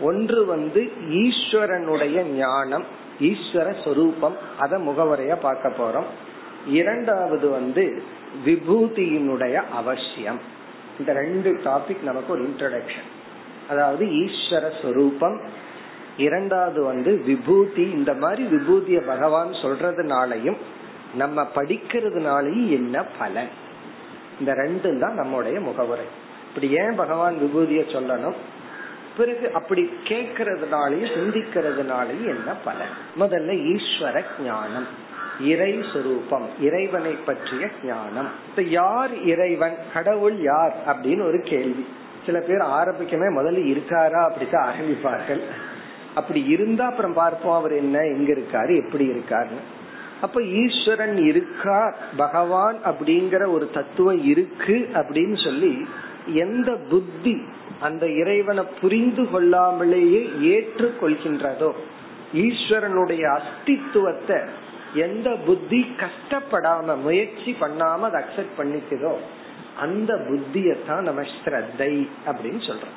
ஒன்று 0.00 0.46
வந்து 0.46 0.92
ஈஸ்வரனுடைய 1.08 2.22
ஞானம் 2.22 2.84
ஈஸ்வர 3.20 3.84
சொரூபம். 3.84 4.36
அத 4.58 4.78
முகவுரைய 4.78 5.36
பார்க்க 5.40 5.68
போறோம். 5.68 6.04
இரண்டாவது 6.66 7.50
வந்து 7.50 8.02
விபூதியினுடைய 8.44 9.54
அவசியம். 9.54 10.40
இந்த 10.98 11.12
ரெண்டு 11.12 11.60
டாபிக் 11.64 12.02
நமக்கு 12.02 12.32
ஒரு 12.32 12.42
இன்ட்ரடக்ஷன் 12.42 13.08
அதாவது 13.68 14.06
ஈஸ்வர 14.06 14.82
சொரூபம். 14.82 15.40
இரண்டாவது 16.16 16.82
வந்து 16.82 17.22
விபூதி. 17.26 17.90
இந்த 17.90 18.14
மாதிரி 18.14 18.44
விபூதிய 18.44 19.00
பகவான் 19.00 19.50
சொல்றதுனாலையும் 19.52 20.56
நம்ம 21.14 21.48
படிக்கிறதுனாலையும் 21.54 22.68
என்ன 22.68 23.02
பலன்? 23.02 23.48
இந்த 24.40 24.52
ரெண்டும் 24.52 25.00
தான் 25.00 25.14
நம்முடைய 25.14 25.60
முகவுரை. 25.60 26.04
இப்படி 26.48 26.70
ஏன் 26.70 26.94
பகவான் 26.96 27.36
விபூதிய 27.36 27.80
சொல்லணும்? 27.80 28.34
பிறகு 29.16 29.52
அப்படி 29.52 29.90
கேட்கறதுனாலையும் 30.04 31.12
சிந்திக்கிறதுனாலையும் 31.16 32.28
என்ன 32.28 32.52
பலன்? 32.64 32.94
முதல்ல 33.18 33.76
ஈஸ்வர 33.76 34.24
ஞானம். 34.44 34.86
இறை 35.40 35.78
சுரூபம் 35.78 36.46
இறைவனை 36.60 37.12
பற்றிய 37.12 37.68
ஞானம். 37.84 38.28
இப்ப 38.48 38.62
யார் 38.62 39.22
இறைவன்? 39.22 39.76
கடவுள் 39.92 40.40
யார்? 40.40 40.74
அப்படின்னு 40.86 41.22
ஒரு 41.22 41.40
கேள்வி. 41.44 41.86
சில 42.26 42.40
பேர் 42.40 42.58
ஆரம்பிக்கவே 42.58 43.26
முதல்ல 43.38 43.76
இருக்காரா 43.76 44.22
அப்படித்தான் 44.22 44.74
ஆரம்பிப்பார்கள். 44.74 45.40
அப்படி 46.14 46.44
இருந்தா 46.44 46.86
அப்புறம் 46.86 47.12
பார்ப்போம் 47.12 47.56
அவர் 47.56 47.72
என்ன 47.72 47.98
எங்க 47.98 48.32
இருக்காரு 48.32 48.86
எப்படி 48.86 49.08
இருக்காருன்னு. 49.08 49.76
அப்ப 50.20 50.42
ஈஸ்வரன் 50.42 51.16
இருக்கார் 51.16 51.96
பகவான் 52.16 52.78
அப்படிங்கிற 52.84 53.50
ஒரு 53.50 53.70
தத்துவம் 53.74 54.24
இருக்கு 54.24 54.88
அப்படின்னு 54.94 55.44
சொல்லி 55.44 55.86
எந்த 56.26 56.72
புத்தி 56.90 57.42
அந்த 57.80 58.08
இறைவனை 58.08 58.64
புரிந்து 58.80 59.22
கொள்ளாமலேயே 59.22 60.30
ஏற்றுக்கொள்கின்றதோ 60.42 61.72
ஈஸ்வரனுடைய 62.34 63.40
அஸ்தித்துவத்தை 63.40 64.48
எந்த 64.94 65.36
புத்தி 65.46 65.94
கஷ்டப்படாம 65.96 66.96
முயற்சி 67.02 67.56
பண்ணாம 67.60 68.00
அதை 68.00 68.22
அக்செப்ட் 68.22 68.58
பண்ணிக்குதோ 68.58 69.12
அந்த 69.76 70.14
புத்தியத்தான் 70.14 71.00
நம்ம 71.00 71.20
ஸ்ரத்தை 71.20 72.06
அப்படின்னு 72.26 72.60
சொல்றோம். 72.66 72.96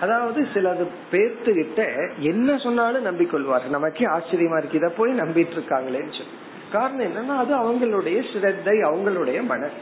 அதாவது 0.00 0.46
சிலது 0.54 0.86
பேர்த்து 1.12 1.50
கிட்ட 1.54 1.94
என்ன 2.18 2.58
சொன்னாலும் 2.58 3.04
நம்பிக்கொள்வார்கள் 3.04 3.76
நமக்கே 3.76 4.04
ஆச்சரியமா 4.04 4.56
இருக்கு 4.56 4.78
இதை 4.78 4.90
போய் 4.96 5.20
நம்பிட்டு 5.20 5.56
இருக்காங்களேன்னு 5.58 6.16
சொல்லி. 6.18 6.34
காரணம் 6.72 7.06
என்னன்னா 7.06 7.36
அது 7.36 7.54
அவங்களுடைய 7.54 8.18
ஸ்ரத்தை 8.32 8.76
அவங்களுடைய 8.88 9.42
மனசு. 9.42 9.80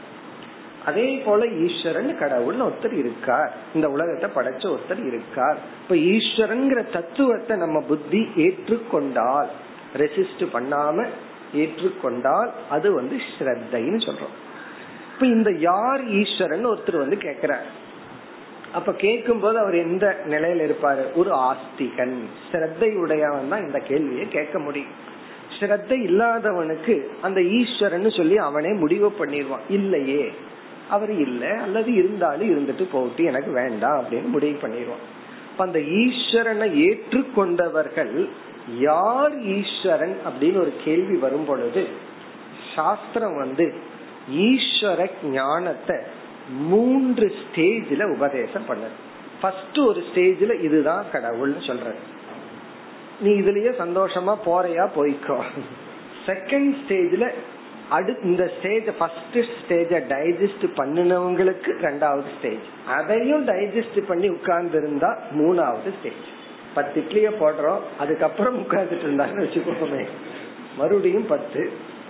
அதே 0.85 1.17
போல 1.25 1.45
ஈஸ்வரன் 1.45 2.17
கடவுள் 2.17 2.55
ஒருத்தர் 2.55 2.93
இருக்கார். 2.93 3.51
இந்த 3.73 3.89
உலகத்தை 3.89 4.29
படைச்ச 4.35 4.63
ஒருத்தர் 4.75 5.07
இருக்கார். 5.07 5.57
இப்ப 5.81 5.95
ஈஸ்வரங்கிற 5.95 6.91
தத்துவத்தை 6.91 7.57
நம்ம 7.57 7.81
புத்தி 7.81 8.27
ஏற்றுக்கொண்டால் 8.35 9.49
ரெசிஸ்ட் 9.97 10.43
பண்ணாம 10.53 11.07
ஏற்றுக்கொண்டால் 11.53 12.51
அது 12.69 12.93
வந்து 12.93 13.15
ஸ்ரத்தைன்னு 13.15 13.99
சொல்றோம். 14.07 14.35
இப்ப 15.13 15.25
இந்த 15.27 15.51
யார் 15.59 16.07
ஈஸ்வரன் 16.07 16.67
ஒருத்தர் 16.67 16.97
வந்து 16.97 17.17
கேக்குறார். 17.21 17.65
அப்ப 18.73 18.93
கேட்கும் 18.93 19.39
போது 19.39 19.57
அவர் 19.59 19.75
எந்த 19.75 20.05
நிலையில 20.25 20.65
இருப்பாரு? 20.67 21.03
ஒரு 21.13 21.31
ஆஸ்திகன். 21.31 22.15
ஸ்ரத்தை 22.51 22.95
உடையவன் 22.95 23.49
தான் 23.49 23.65
இந்த 23.65 23.79
கேள்வியை 23.79 24.27
கேட்க 24.27 24.59
முடியும். 24.59 24.93
ஸ்ரத்தை 25.59 25.97
இல்லாதவனுக்கு 26.09 27.07
அந்த 27.21 27.41
ஈஸ்வரன் 27.41 28.09
சொல்லி 28.09 28.37
அவனே 28.37 28.71
முடிவு 28.73 29.13
பண்ணிடுவான். 29.19 29.65
இல்லையே 29.69 30.31
அவர் 30.89 31.11
இல்ல 31.11 31.45
அல்லது 31.61 31.93
இருந்தாலும் 31.93 32.49
இருந்துட்டு 32.49 32.85
போட்டு 32.91 33.23
எனக்கு 33.23 33.51
வேண்டாம் 33.51 33.99
அப்படின்னு 33.99 34.27
முடிவு 34.27 34.57
பண்ணிடுவான். 34.61 35.05
அந்த 35.57 35.79
ஈஸ்வரனை 35.79 36.67
ஏற்றுக்கொண்டவர்கள் 36.87 38.27
யார் 38.79 39.39
ஈஸ்வரன் 39.39 40.17
அப்படின்னு 40.27 40.59
ஒரு 40.59 40.73
கேள்வி 40.85 41.17
வரும் 41.17 41.45
பொழுது 41.45 41.87
சாஸ்திரம் 42.75 43.37
வந்து 43.37 43.73
ஈஸ்வர 44.31 45.07
ஞானத்தை 45.23 45.97
மூன்று 46.49 47.35
ஸ்டேஜ்ல 47.41 48.15
உபதேசம் 48.15 48.67
பண்ணது. 48.67 48.95
ஃபர்ஸ்ட் 49.41 49.77
ஒரு 49.79 50.03
ஸ்டேஜ்ல 50.07 50.61
இதுதான் 50.61 51.05
கடவுள்னு 51.13 51.67
சொல்றது. 51.67 51.95
நீ 53.19 53.31
இதுலயே 53.31 53.71
சந்தோஷமா 53.79 54.35
போறையா 54.45 54.89
போய்க்கோ. 54.95 55.43
செகண்ட் 56.25 56.75
ஸ்டேஜ்ல 56.81 57.31
அடு 57.89 58.19
இந்த 58.23 58.51
ஸ்டேஜ் 58.57 58.89
ஃபர்ஸ்ட் 58.97 59.37
ஸ்டேஜ 59.61 59.91
டைஜஸ்ட் 60.13 60.65
பண்ணினவங்களுக்கு 60.75 61.71
ரெண்டாவது 61.87 62.23
ஸ்டேஜ் 62.39 62.65
அதையும் 62.87 63.47
டைஜஸ்ட் 63.47 63.99
பண்ணி 64.07 64.29
உட்கார்ந்து 64.29 64.77
இருந்தா 64.77 65.17
மூணாவது 65.31 65.91
ஸ்டேஜ் 65.99 66.25
பத்து 66.75 67.01
இட்லிய 67.01 67.27
போடுறோம் 67.41 67.81
அதுக்கப்புறம் 67.99 68.57
உட்கார்ந்துட்டு 68.61 69.05
இருந்தாங்கன்னு 69.07 69.45
வச்சுக்கோமே. 69.45 70.03
மறுபடியும் 70.77 71.27
பத்து 71.27 71.61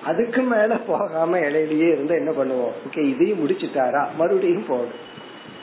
அதுக்கு 0.03 0.41
மேல 0.41 0.73
போகாம 0.87 1.37
இலையிலேயே 1.39 1.89
இருந்தா 1.91 2.15
என்ன 2.15 2.31
பண்ணுவோம்? 2.31 2.73
ஓகே 2.85 3.01
இதையும் 3.09 3.41
முடிச்சுட்டாரா? 3.41 4.01
மறுபடியும் 4.17 4.67
போடும் 4.67 5.03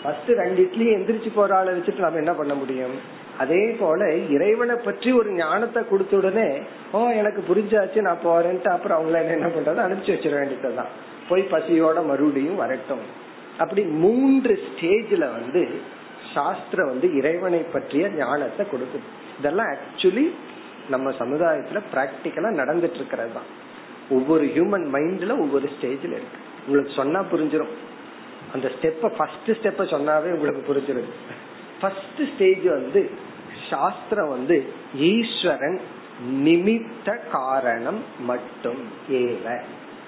பத்து 0.02 0.34
ரெண்டு 0.34 0.60
இட்லி 0.62 0.86
எந்திரிச்சு 0.94 1.30
போற 1.34 1.56
ஆளை 1.56 1.72
வச்சுட்டு 1.74 1.98
நம்ம 1.98 2.16
என்ன 2.16 2.32
பண்ண 2.32 2.54
முடியும்? 2.54 2.94
அதே 3.38 3.76
போல 3.80 4.14
இறைவனை 4.14 4.76
பற்றி 4.76 5.12
ஒரு 5.12 5.30
ஞானத்தை 5.32 5.82
கொடுத்த 5.88 6.16
உடனே 6.16 6.48
ஓ 6.92 6.98
எனக்கு 7.10 7.40
புரிஞ்சாச்சு 7.50 8.00
நான் 8.00 8.24
போறேன்ட்டு 8.24 8.68
அப்புறம் 8.68 8.98
அவங்கள 8.98 9.30
என்ன 9.30 9.46
பண்றது? 9.46 9.80
அனுப்பிச்சு 9.86 10.14
வச்சிட 10.14 10.34
வேண்டியதுதான். 10.38 10.92
போய் 11.28 11.48
பசியோட 11.50 12.06
மறுபடியும் 12.06 12.56
வரட்டும். 12.56 13.04
அப்படி 13.58 13.82
மூன்று 13.82 14.62
ஸ்டேஜ்ல 14.66 15.24
வந்து 15.32 15.62
சாஸ்திரம் 16.34 16.90
வந்து 16.92 17.08
இறைவனை 17.18 17.60
பற்றிய 17.74 18.04
ஞானத்தை 18.16 18.66
கொடுக்குது. 18.72 19.06
இதெல்லாம் 19.38 19.70
ஆக்சுவலி 19.74 20.24
நம்ம 20.88 21.10
சமுதாயத்துல 21.10 21.80
பிராக்டிக்கலா 21.94 22.50
நடந்துட்டு 22.60 22.98
இருக்கிறது 23.00 23.32
தான் 23.32 23.50
ஒவ்வொரு 24.10 24.44
ஹியூமன் 24.54 24.86
மைண்ட்ல 24.94 25.32
ஒவ்வொரு 25.38 25.66
ஸ்டேஜ்ல 25.74 26.14
இருக்கு. 26.18 26.38
உங்களுக்கு 26.66 26.92
சொன்னா 26.94 27.20
புரிஞ்சிடும் 27.32 27.74
அந்த 28.54 28.70
ஸ்டெப்ப 28.76 29.10
ஃபர்ஸ்ட் 29.16 29.50
ஸ்டெப்ப 29.50 29.84
சொன்னாவே 29.94 30.30
உங்களுக்கு 30.36 30.62
புரிஞ்சிடும் 30.70 31.12
ஃபர்ஸ்ட் 31.80 32.22
ஸ்டேஜ் 32.34 32.66
வந்து 32.78 33.10
சாஸ்திரம் 33.70 34.28
வந்து 34.28 34.56
ஈஸ்வரன் 35.10 35.80
நிமித்த 36.46 37.08
காரணம் 37.30 38.02
மட்டும் 38.30 38.82
ஏவ. 39.10 39.46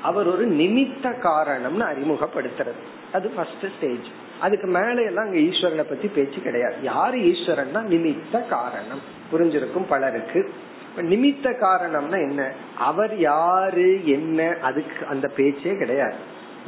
அவர் 0.02 0.26
ஒரு 0.26 0.44
நிமித்த 0.60 1.06
காரணம்னு 1.28 1.84
அறிமுகப்படுத்துறது. 1.92 2.82
அது 3.12 3.26
ஃபர்ஸ்ட் 3.30 3.66
ஸ்டேஜ் 3.76 4.08
அதுக்கு 4.40 4.66
மேல 4.66 5.02
எல்லாம் 5.02 5.24
அங்க 5.24 5.38
ஈஸ்வரனை 5.38 5.82
பத்தி 5.88 6.08
பேச்சு 6.08 6.40
கிடையாது. 6.40 6.74
யாரு 6.82 7.18
ஈஸ்வரன்னா 7.18 7.82
நிமித்த 7.82 8.48
காரணம். 8.48 9.00
புரிஞ்சிருக்கும் 9.32 9.84
பலருக்கு. 9.88 10.52
நிமித்த 10.96 11.52
காரணம்னா 11.60 12.30
என்ன? 12.30 12.52
அவர் 12.78 13.18
யாரு 13.18 14.06
என்ன 14.06 14.56
அதுக்கு 14.62 15.06
அந்த 15.06 15.28
பேச்சே 15.28 15.76
கிடையாது. 15.76 16.14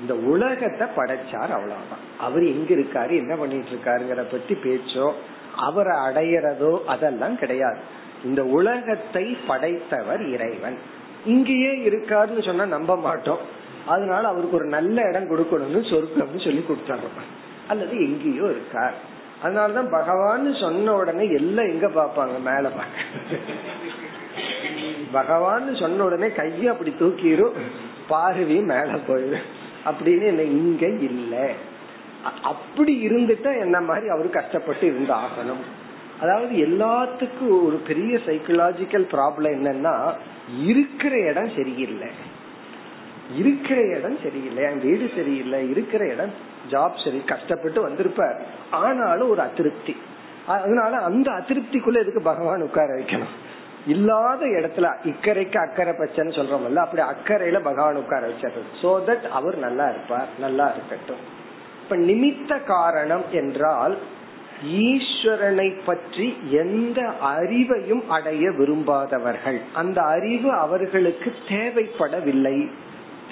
இந்த 0.00 0.14
உலகத்தை 0.14 0.86
படைச்சார் 0.96 1.52
அவ்வளவுதான். 1.56 2.04
அவர் 2.20 2.44
எங்க 2.44 2.74
இருக்காரு 2.74 3.10
என்ன 3.10 3.36
பண்ணிட்டு 3.36 3.70
இருக்காருங்கிற 3.70 4.24
பத்தி 4.30 4.54
பேச்சோ 4.54 5.12
அவரை 5.56 5.96
அடையிறதோ 5.96 6.84
அதெல்லாம் 6.84 7.38
கிடையாது. 7.38 7.78
இந்த 8.24 8.44
உலகத்தை 8.44 9.36
படைத்தவர் 9.46 10.28
இறைவன். 10.28 10.78
இங்கேயே 11.24 11.72
இருக்காருன்னு 11.88 12.44
சொன்னா 12.44 12.64
நம்ப 12.64 12.96
மாட்டோம். 12.96 13.38
அதனால 13.86 14.28
அவருக்கு 14.28 14.56
ஒரு 14.56 14.66
நல்ல 14.66 15.02
இடம் 15.08 15.30
கொடுக்கணும்னு 15.30 15.80
சொர்க்கம்னு 15.90 16.44
சொல்லி 16.44 16.64
கொடுத்தாங்க 16.68 17.02
அல்லது 17.68 17.94
எங்கேயோ 17.98 18.44
இருக்கார். 18.44 18.96
அதனாலதான் 19.44 19.90
பகவான் 19.90 20.54
சொன்ன 20.54 20.94
உடனே 20.94 21.32
எல்லாம் 21.32 21.68
எங்க 21.68 21.86
பாப்பாங்க 21.86 22.36
மேல 22.44 22.68
பாக்க 22.68 23.04
பகவான் 25.12 25.74
சொன்ன 25.74 26.04
உடனே 26.04 26.26
கைய 26.26 26.64
அப்படி 26.64 26.92
தூக்கிரும் 27.00 27.56
பார்வையும் 28.08 28.70
மேல 28.72 28.90
போயிடும். 29.08 29.46
அப்படின்னு 29.86 30.26
என்ன 30.26 30.42
இங்க 30.42 30.86
இல்ல. 30.86 31.50
அப்படி 32.42 33.08
இருந்துட்டா 33.08 33.60
என்ன 33.60 33.80
மாதிரி 33.80 34.08
அவரு 34.08 34.30
கஷ்டப்பட்டு 34.30 34.86
இருந்து 34.86 35.14
ஆகணும் 35.14 35.64
அதாவது 36.20 36.54
எல்லாத்துக்கும் 36.66 37.64
ஒரு 37.66 37.80
பெரிய 37.86 38.18
சைக்கலாஜிக்கல் 38.26 39.06
ப்ராப்ளம் 39.12 39.56
என்னன்னா 39.56 39.94
இருக்கிற 40.64 41.14
இடம் 41.18 41.50
சரியில்லை. 41.56 42.08
இருக்கிற 43.36 43.80
இடம் 43.96 44.18
சரியில்லை. 44.22 44.62
என் 44.64 44.80
வீடு 44.80 45.10
சரியில்லை. 45.16 45.70
இருக்கிற 45.70 46.06
இடம் 46.06 46.32
ஜாப் 46.70 47.04
சரி 47.04 47.20
கஷ்டப்பட்டு 47.20 47.82
வந்திருப்பார். 47.82 48.42
ஆனாலும் 48.70 49.28
ஒரு 49.28 49.40
அதிருப்தி. 49.40 49.96
அதனால 50.46 50.96
அந்த 50.96 51.30
அதிருப்திக்குள்ள 51.30 51.98
எதுக்கு 51.98 52.20
பகவான் 52.22 52.62
உட்கார 52.62 52.94
வைக்கணும்? 52.94 53.34
இல்லாத 53.86 54.46
இடத்துல 54.46 54.94
இக்கரைக்கு 55.04 55.56
அக்கறை 55.56 55.92
பச்சைன்னு 55.92 56.36
சொல்றோம்ல 56.38 56.76
அப்படி 56.76 57.02
அக்கறையில 57.02 57.60
பகவான் 57.62 57.94
உட்கார 57.94 58.28
வச்சாரு. 58.28 58.62
சோ 58.82 59.00
தட் 59.06 59.28
அவர் 59.28 59.56
நல்லா 59.58 59.88
இருப்பார் 59.88 60.26
நல்லா 60.38 60.72
இருக்கட்டும். 60.72 61.22
இப்ப 61.82 61.96
நிமித்த 61.96 62.64
காரணம் 62.64 63.24
என்றால் 63.32 63.98
ஈஸ்வரனை 64.66 65.78
பற்றி 65.86 66.38
எந்த 66.50 67.12
அறிவையும் 67.24 68.06
அடைய 68.08 68.50
விரும்பாதவர்கள். 68.50 69.60
அந்த 69.74 70.02
அறிவு 70.02 70.52
அவர்களுக்கு 70.52 71.34
தேவைப்படவில்லை. 71.48 72.70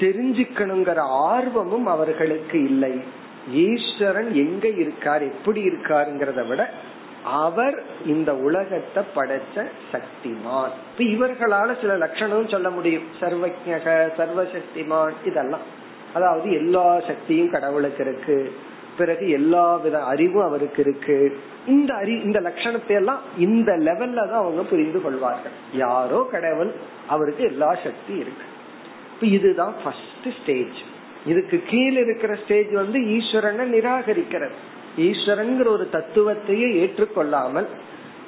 தெரிஞ்சுக்கணுங்கிற 0.01 0.99
ஆர்வமும் 0.99 1.87
அவர்களுக்கு 1.87 2.65
இல்லை. 2.65 3.23
ஈஸ்வரன் 3.53 4.35
எங்க 4.35 4.69
இருக்கார் 4.69 5.23
எப்படி 5.23 5.63
இருக்காருங்கிறத 5.63 6.47
விட 6.47 6.71
அவர் 7.25 7.83
இந்த 8.07 8.35
உலகத்தை 8.37 9.03
படைச்ச 9.17 9.67
சக்திமான். 9.93 10.73
இப்ப 10.91 11.27
இவர்களால 11.27 11.81
சில 11.81 11.97
லட்சணம் 11.97 12.49
சொல்ல 12.49 12.71
முடியும். 12.71 13.03
சர்வஜக 13.21 14.13
சர்வசக்திமான் 14.19 15.13
இதெல்லாம். 15.25 15.61
அதாவது 16.15 16.53
எல்லா 16.53 17.01
சக்தியும் 17.01 17.51
கடவுளுக்கு 17.51 18.05
இருக்கு. 18.05 18.53
பிறகு 18.99 19.31
எல்லா 19.31 19.77
வித 19.77 20.03
அறிவும் 20.03 20.45
அவருக்கு 20.45 20.83
இருக்கு. 20.83 21.39
இந்த 21.67 21.95
அறி 21.95 22.21
இந்த 22.21 22.41
லட்சணத்தை 22.41 22.89
எல்லாம் 22.89 23.21
இந்த 23.39 23.73
லெவல்ல 23.73 24.15
தான் 24.15 24.43
அவங்க 24.43 24.63
புரிந்து 24.63 25.03
கொள்வார்கள். 25.03 25.53
யாரோ 25.73 26.29
கடவுள் 26.31 26.73
அவருக்கு 27.09 27.45
எல்லா 27.45 27.75
சக்தி 27.75 28.15
இருக்கு. 28.15 28.45
இதுதான் 29.21 29.75
ஃபர்ஸ்ட் 29.85 30.43
ஸ்டேஜ் 30.43 30.93
இதுக்கு 31.27 31.63
கீழே 31.67 32.01
இருக்கிற 32.01 32.35
ஸ்டேஜ் 32.35 32.73
வந்து 32.73 32.99
ஈஸ்வரனை 32.99 33.65
நிராகரிக்கிறது. 33.77 34.57
ஈஸ்வரங்கிற 34.99 35.67
ஒரு 35.67 35.89
தத்துவத்தையே 35.93 36.69
ஏற்றுக்கொள்ளாமல் 36.83 37.69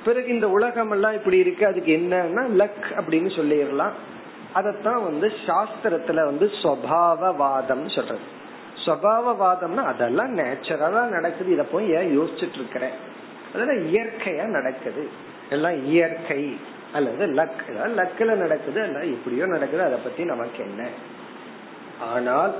பிறகு 0.05 0.28
இந்த 0.28 0.49
உலகம் 0.51 0.90
எல்லாம் 0.90 1.12
இப்படி 1.12 1.38
இருக்கு 1.38 1.66
அதுக்கு 1.66 1.92
என்னன்னா 1.97 2.42
லக் 2.61 2.86
அப்படின்னு 2.97 3.30
சொல்லிடலாம். 3.38 3.97
அதத்தான் 4.55 5.03
வந்து 5.09 5.32
சாஸ்திரத்துல 5.47 6.24
வந்து 6.24 6.51
சுவாவவாதம் 6.62 7.94
சொல்றது. 7.94 8.24
சுவாவவாதம்னா 8.84 9.82
அதெல்லாம் 9.92 10.38
நேச்சுரலா 10.38 11.03
நடக்குது. 11.09 11.53
இத 11.53 11.62
போய் 11.62 11.90
ஏன் 11.90 12.18
யோசிச்சுட்டு 12.18 12.59
இருக்கிறேன் 12.61 12.97
அதெல்லாம் 13.55 13.82
இயற்கையா 13.94 14.44
நடக்குது. 14.44 15.09
எல்லாம் 15.51 15.84
இயற்கை 15.84 16.57
அல்லது 16.92 17.26
லக். 17.26 17.62
லக்ல 18.01 18.34
நடக்குது 18.34 18.80
எல்லாம் 18.82 19.03
இப்படியோ 19.03 19.47
நடக்குது 19.47 19.82
அதை 19.82 19.99
பத்தி 19.99 20.24
நமக்கு 20.24 20.61
என்ன? 20.64 20.88
ஆனால் 22.12 22.55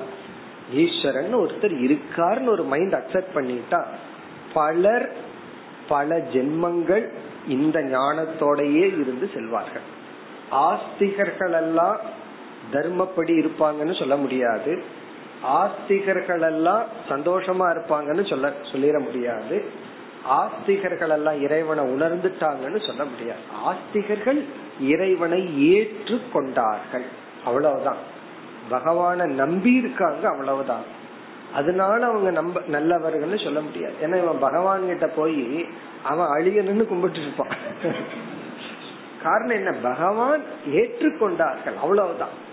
ஈஸ்வரன் 0.75 1.35
ஒருத்தர் 1.35 1.77
இருக்காருன்னு 1.87 2.47
ஒரு 2.47 2.63
மைண்ட் 2.63 2.93
அக்செப்ட் 2.93 3.35
பண்ணிட்டா 3.35 3.85
பலர் 4.53 5.13
பல 5.89 6.17
ஜென்மங்கள் 6.19 7.09
இந்த 7.49 7.81
ஞானத்தோடையே 7.81 9.01
இருந்து 9.01 9.31
செல்வார்கள். 9.35 9.87
ஆஸ்திகர்கள் 10.51 11.53
எல்லாம் 11.53 12.01
தர்மப்படி 12.73 13.33
இருப்பாங்கன்னு 13.43 13.99
சொல்ல 13.99 14.17
முடியாது. 14.17 14.83
ஆஸ்திகர்கள் 15.47 16.41
எல்லாம் 16.41 16.85
சந்தோஷமா 17.09 17.77
இருப்பாங்கன்னு 17.77 18.29
சொல்ல 18.29 18.53
சொல்லிட 18.63 19.05
முடியாது. 19.05 19.65
ஆஸ்திகர்கள் 20.31 21.09
எல்லாம் 21.09 21.43
இறைவனை 21.43 21.85
உணர்ந்துட்டாங்கன்னு 21.85 22.87
சொல்ல 22.87 23.05
முடியாது. 23.05 23.41
ஆஸ்திகர்கள் 23.67 24.45
இறைவனை 24.81 25.71
ஏற்று 25.71 26.21
கொண்டார்கள் 26.33 27.05
அவ்வளவுதான். 27.45 28.15
பகவான 28.71 29.27
நம்பி 29.27 29.73
இருக்காங்க 29.73 30.29
அவ்வளவுதான். 30.29 30.83
அதனால 31.55 32.07
அவங்க 32.07 32.31
நம்ப 32.31 32.61
நல்லவர்கள்னு 32.61 33.45
சொல்ல 33.45 33.61
முடியாது. 33.61 33.95
ஏன்னா 34.03 34.23
இவன் 34.23 34.39
பகவான் 34.41 34.87
கிட்ட 34.87 35.07
போய் 35.09 35.67
அவன் 36.05 36.27
அழியணும்னு 36.27 36.87
கும்பிட்டு 36.87 37.21
இருப்பான். 37.21 37.49
காரணம் 39.23 39.57
என்ன? 39.57 39.73
பகவான் 39.83 40.43
ஏற்றுக்கொண்டார்கள். 40.73 41.77
அவ்வளவுதான். 41.81 42.45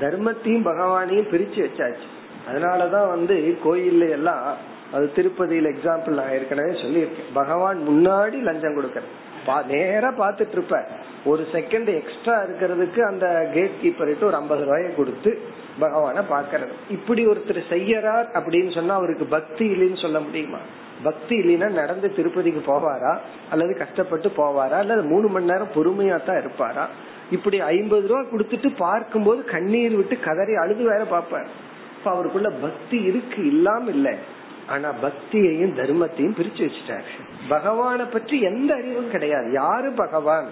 தர்மத்தையும் 0.00 0.66
பகவானையும் 0.66 1.28
பிரிச்சு 1.30 1.66
வச்சாச்சு. 1.66 2.06
அதனாலதான் 2.52 3.08
வந்து 3.08 3.58
கோயில்ல 3.64 4.10
எல்லாம் 4.10 4.42
அது 4.92 5.12
திருப்பதியில 5.16 5.74
எக்ஸாம்பிள் 5.74 6.06
நான் 6.06 6.32
ஏற்கனவே 6.32 6.70
சொல்லியிருக்கேன். 6.70 7.24
பகவான் 7.32 7.88
முன்னாடி 7.88 8.42
லஞ்சம் 8.42 8.76
கொடுக்கறது 8.76 9.12
நேரா 9.66 10.08
பாத்துட்டு 10.08 10.52
இருப்ப. 10.52 10.84
ஒரு 11.24 11.46
செகண்ட் 11.52 11.94
எக்ஸ்ட்ரா 11.94 12.42
இருக்கிறதுக்கு 12.42 13.00
அந்த 13.00 13.50
கேட் 13.54 13.70
கீப்பர்கிட்ட 13.82 14.24
ஒரு 14.24 14.34
ஐம்பது 14.34 14.64
ரூபாய 14.64 14.88
கொடுத்து 14.88 15.40
பகவான 15.80 16.22
பாக்கிறது 16.30 16.72
இப்படி 16.90 17.26
ஒருத்தர் 17.26 17.62
செய்யறார் 17.70 18.26
அப்படின்னு 18.34 18.74
சொன்னா 18.74 18.94
அவருக்கு 18.94 19.24
பக்தி 19.24 19.68
இல்லைன்னு 19.68 20.02
சொல்ல 20.02 20.20
முடியுமா? 20.20 20.58
பக்தி 21.02 21.38
இல்லைன்னா 21.38 21.70
நடந்து 21.70 22.14
திருப்பதிக்கு 22.14 22.62
போவாரா? 22.66 23.18
அல்லது 23.50 23.76
கஷ்டப்பட்டு 23.76 24.28
போவாரா? 24.36 24.78
அல்லது 24.78 25.02
மூணு 25.02 25.28
மணி 25.28 25.44
நேரம் 25.44 25.74
பொறுமையா 25.74 26.24
தான் 26.24 26.38
இருப்பாரா? 26.38 26.88
இப்படி 27.30 27.60
ஐம்பது 27.60 28.06
ரூபா 28.06 28.20
கொடுத்துட்டு 28.20 28.76
பார்க்கும்போது 28.76 29.44
கண்ணீர் 29.44 29.96
விட்டு 29.96 30.20
கதறி 30.20 30.54
அழுது 30.54 30.84
வேற 30.84 31.04
பாப்பார் 31.04 31.46
இப்ப 31.98 32.10
அவருக்குள்ள 32.10 32.50
பக்தி 32.50 33.02
இருக்கு 33.02 33.46
இல்லாம 33.46 33.90
இல்லை. 33.90 34.14
ஆனா 34.68 34.92
பக்தியையும் 35.02 35.76
தர்மத்தையும் 35.76 36.36
பிரிச்சு 36.38 36.70
வச்சுட்டாரு. 36.70 37.10
பகவான 37.50 38.10
பற்றி 38.10 38.40
எந்த 38.40 38.74
அறிவும் 38.74 39.10
கிடையாது. 39.10 39.52
யாரு 39.52 39.92
பகவான்? 39.92 40.48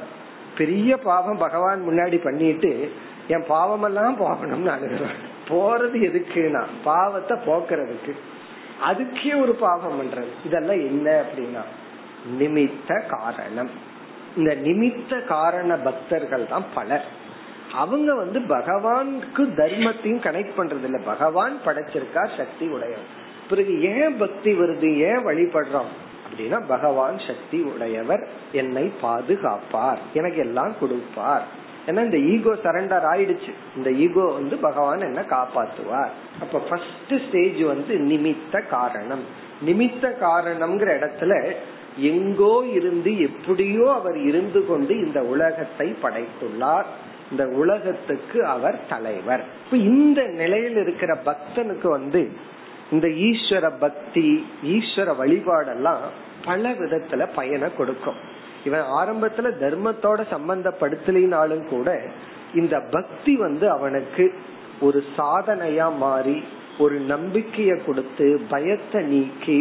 பெரிய 0.57 0.97
பாவம் 0.97 1.39
பகவான் 1.39 1.89
முன்னாடி 1.89 2.23
பண்ணிட்டு 2.23 2.93
என் 3.29 3.45
பாவம் 3.47 3.83
எல்லாம் 3.83 4.21
போகணும்னு 4.21 4.73
அழுகிறேன் 4.77 5.21
போறது 5.49 5.97
எதுக்குன்னா 6.09 6.65
பாவத்தை 6.85 7.39
போக்குறதுக்கு. 7.47 8.13
அதுக்கே 8.89 9.43
ஒரு 9.43 9.55
பாவம் 9.55 10.03
பண்றது. 10.03 10.31
இதெல்லாம் 10.45 10.81
என்ன 10.81 11.23
அப்படின்னா 11.23 11.63
நிமித்த 12.39 13.07
காரணம். 13.07 13.71
இந்த 14.37 14.55
நிமித்த 14.55 15.25
காரண 15.25 15.75
பக்தர்கள் 15.75 16.49
தான் 16.49 16.65
பலர். 16.75 17.21
அவங்க 17.73 18.15
வந்து 18.15 18.41
பகவானுக்கு 18.41 19.43
தர்மத்தையும் 19.57 20.25
கனெக்ட் 20.25 20.57
பண்றது 20.57 20.83
இல்ல 20.83 20.99
பகவான் 21.05 21.57
படைச்சிருக்கா 21.65 22.29
சக்தி 22.37 22.69
உடையவர் 22.69 23.21
பிறகு 23.49 23.83
ஏன் 23.83 24.17
பக்தி 24.17 24.53
வருது 24.53 24.97
ஏன் 24.97 25.27
வழிபடுறோம்? 25.27 25.93
அப்படின்னா 26.27 26.63
பகவான் 26.67 27.19
சக்தி 27.19 27.61
உடையவர் 27.61 28.29
என்னை 28.53 28.93
பாதுகாப்பார் 29.03 29.99
எனக்கு 30.15 30.39
எல்லாம் 30.39 30.75
கொடுப்பார். 30.81 31.43
ஏன்னா 31.87 32.01
இந்த 32.05 32.19
ஈகோ 32.19 32.51
சரண்டர் 32.51 33.07
ஆயிடுச்சு. 33.13 33.53
இந்த 33.77 33.93
ஈகோ 33.93 34.25
வந்து 34.25 34.57
பகவான் 34.57 35.01
என்ன 35.01 35.21
காப்பாத்துவார். 35.21 36.13
அப்ப 36.41 36.59
ஃபர்ஸ்ட் 36.59 37.15
ஸ்டேஜ் 37.29 37.61
வந்து 37.61 37.95
நிமித்த 37.95 38.69
காரணம். 38.69 39.25
நிமித்த 39.67 40.15
காரணம்ங்கிற 40.21 40.91
இடத்துல 40.99 41.55
எங்கோ 41.97 42.65
இருந்து 42.73 43.21
எப்படியோ 43.21 43.93
அவர் 43.93 44.17
இருந்து 44.17 44.67
கொண்டு 44.67 45.07
இந்த 45.07 45.21
உலகத்தை 45.21 45.95
படைத்துள்ளார். 46.03 46.85
இந்த 47.31 47.47
உலகத்துக்கு 47.47 48.47
அவர் 48.47 48.79
தலைவர். 48.89 49.45
இப்ப 49.65 49.77
இந்த 49.77 50.27
நிலையில் 50.27 50.77
இருக்கிற 50.77 51.19
பக்தனுக்கு 51.25 51.89
வந்து 51.89 52.33
இந்த 52.93 53.07
ஈஸ்வர 53.29 53.67
பக்தி 53.79 54.29
ஈஸ்வர 54.65 55.11
வழிபாடெல்லாம் 55.21 56.05
பல 56.45 56.71
விதத்துல 56.71 57.27
பயனை 57.35 57.69
கொடுக்கும். 57.77 58.19
இவன் 58.65 58.81
ஆரம்பத்துல 58.81 59.51
தர்மத்தோட 59.63 60.21
சம்பந்தப்படுத்தலினாலும் 60.35 61.65
கூட 61.69 61.89
இந்த 62.55 62.77
பக்தி 62.91 63.37
வந்து 63.37 63.71
அவனுக்கு 63.71 64.25
ஒரு 64.81 65.05
சாதனையா 65.17 65.97
மாறி 65.97 66.43
ஒரு 66.79 66.97
நம்பிக்கைய 67.09 67.73
கொடுத்து 67.85 68.41
பயத்தை 68.51 69.01
நீக்கி 69.05 69.59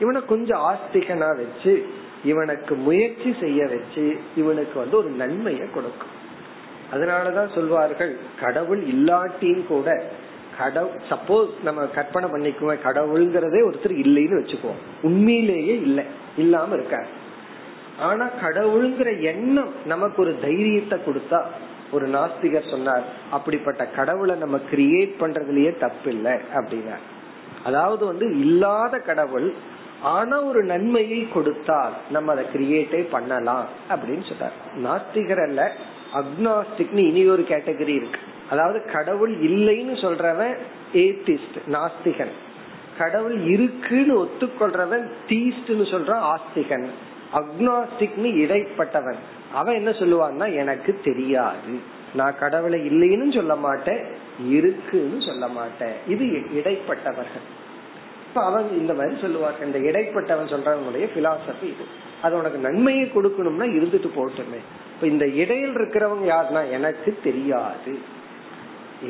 இவனை 0.00 0.20
கொஞ்சம் 0.24 0.62
ஆஸ்திகனா 0.70 1.28
வச்சு 1.36 1.74
இவனுக்கு 2.24 2.74
முயற்சி 2.74 3.30
செய்ய 3.40 3.66
வச்சு 3.66 4.04
இவனுக்கு 4.36 4.76
வந்து 4.78 4.96
ஒரு 4.96 5.10
நன்மையை 5.10 5.66
கொடுக்கும். 5.74 6.12
அதனாலதான் 6.92 7.54
சொல்வார்கள் 7.54 8.12
கடவுள் 8.40 8.82
இல்லாட்டியும் 8.84 9.66
கூட 9.66 9.88
கடவுள் 10.58 11.00
சப்போஸ் 11.10 11.52
நம்ம 11.62 11.86
கற்பனை 11.86 12.28
பண்ணிக்குவோம் 12.30 12.84
கடவுள்ங்கிறதே 12.84 13.60
ஒருத்தர் 13.68 13.94
இல்லைன்னு 14.04 14.40
வச்சுக்குவோம். 14.40 14.80
உண்மையிலேயே 15.02 15.74
இல்லை 15.76 16.04
இல்லாம 16.36 16.76
இருக்காரு 16.76 17.10
ஆனா 17.98 18.24
கடவுளுங்கிற 18.42 19.20
எண்ணம் 19.20 19.72
நமக்கு 19.86 20.22
ஒரு 20.22 20.32
தைரியத்தை 20.40 20.98
கொடுத்தா 21.06 21.40
ஒரு 21.90 22.06
நாஸ்திகர் 22.08 22.70
சொன்னார் 22.70 23.04
அப்படிப்பட்ட 23.30 23.86
கடவுளை 23.86 24.36
நம்ம 24.36 24.56
கிரியேட் 24.70 25.12
பண்றதுலயே 25.20 25.78
தப்பு 25.78 26.10
இல்லை 26.10 26.32
அப்படின்னா. 26.54 26.96
அதாவது 27.64 28.06
வந்து 28.06 28.26
இல்லாத 28.38 28.98
கடவுள் 28.98 29.54
ஆனா 30.02 30.42
ஒரு 30.42 30.64
நன்மையை 30.64 31.28
கொடுத்தால் 31.28 31.92
நம்ம 32.10 32.32
அதை 32.32 32.44
கிரியேட்டே 32.54 33.10
பண்ணலாம் 33.10 33.66
அப்படின்னு 33.90 34.24
சொன்னார் 34.28 34.56
நாஸ்திகர் 34.82 35.42
அல்ல 35.42 35.72
அக்னாஸ்டிக்னு 36.14 37.02
இனி 37.10 37.28
ஒரு 37.28 37.44
கேட்டகரி 37.48 37.94
இருக்கு. 38.00 38.20
அதாவது 38.50 38.84
கடவுள் 38.92 39.36
இல்லைன்னு 39.36 40.00
சொல்றவன் 40.00 40.56
ஏத்திஸ்ட் 40.94 41.58
நாஸ்திகன். 41.72 42.30
கடவுள் 42.98 43.40
இருக்குன்னு 43.40 44.24
ஒத்துக்கொள்றவன் 44.24 45.08
தீஸ்ட்னு 45.28 45.84
சொல்றான் 45.84 46.34
ஆஸ்திகன். 46.34 46.86
அக்னாஸ்டிக்னு 47.34 48.22
இடைப்பட்டவன். 48.22 49.16
அவன் 49.54 49.74
என்ன 49.74 49.90
சொல்லுவான்னா 49.90 50.54
எனக்கு 50.54 51.00
தெரியாது. 51.04 51.92
நான் 52.14 52.38
கடவுளை 52.38 52.80
இல்லைன்னு 52.80 53.34
சொல்ல 53.34 53.56
மாட்டேன் 53.56 54.04
இருக்குன்னு 54.48 55.22
சொல்ல 55.22 55.48
மாட்டேன். 55.48 55.92
இது 56.08 56.24
இடைப்பட்டவர்கள். 56.26 57.44
இப்ப 58.28 58.44
அவன் 58.44 58.78
இந்த 58.78 58.94
மாதிரி 58.94 59.20
சொல்லுவாங்க. 59.20 59.64
இந்த 59.64 59.78
இடைப்பட்டவன் 59.78 60.50
சொல்றவனுடைய 60.50 61.08
பிலாசபி 61.16 61.62
இது. 61.62 61.84
அது 62.22 62.36
உனக்கு 62.36 62.58
நன்மையை 62.58 63.10
கொடுக்கணும்னா 63.14 63.64
இருந்துட்டு 63.64 64.08
போட்டுமே. 64.16 64.60
இப்ப 64.94 65.06
இந்த 65.06 65.26
இடையில் 65.26 65.76
இருக்கிறவங்க 65.76 66.34
யாருன்னா 66.34 66.70
எனக்கு 66.70 67.18
தெரியாது. 67.24 67.98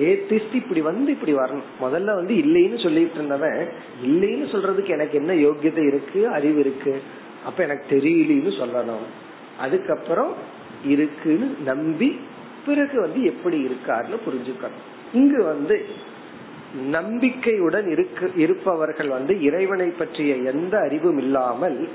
ஏத்திஸ்ட் 0.01 0.55
இப்படி 0.55 0.81
வந்து 0.81 1.13
இப்படி 1.13 1.35
வரணும். 1.35 1.69
முதல்ல 1.81 2.15
வந்து 2.15 2.35
இல்லைன்னு 2.35 2.83
சொல்லிட்டு 2.83 3.15
இருந்தவன் 3.15 3.69
இல்லைன்னு 4.05 4.47
சொல்றதுக்கு 4.53 4.89
எனக்கு 4.89 5.19
என்ன 5.19 5.33
யோகியதை 5.35 5.87
இருக்கு 5.87 6.29
அறிவு 6.29 6.61
இருக்கு? 6.61 7.03
அப்ப 7.45 7.63
எனக்கு 7.63 7.97
தெரியலன்னு 7.97 8.53
சொல்லணும். 8.61 9.07
அதுக்கப்புறம் 9.61 10.35
இருக்குன்னு 10.85 11.55
நம்பி 11.65 12.21
பிறகு 12.67 13.01
வந்து 13.01 13.25
எப்படி 13.25 13.65
இருக்காருன்னு 13.65 14.19
புரிஞ்சுக்கணும். 14.27 14.83
இங்கு 15.13 15.45
வந்து 15.45 15.87
நம்பிக்கையுடன் 16.91 17.89
இருக்க 17.89 18.29
இருப்பவர்கள் 18.37 19.09
வந்து 19.09 19.43
இறைவனை 19.43 19.89
பற்றிய 19.89 20.35
எந்த 20.35 20.79
அறிவும் 20.79 21.19
இல்லாமல் 21.19 21.89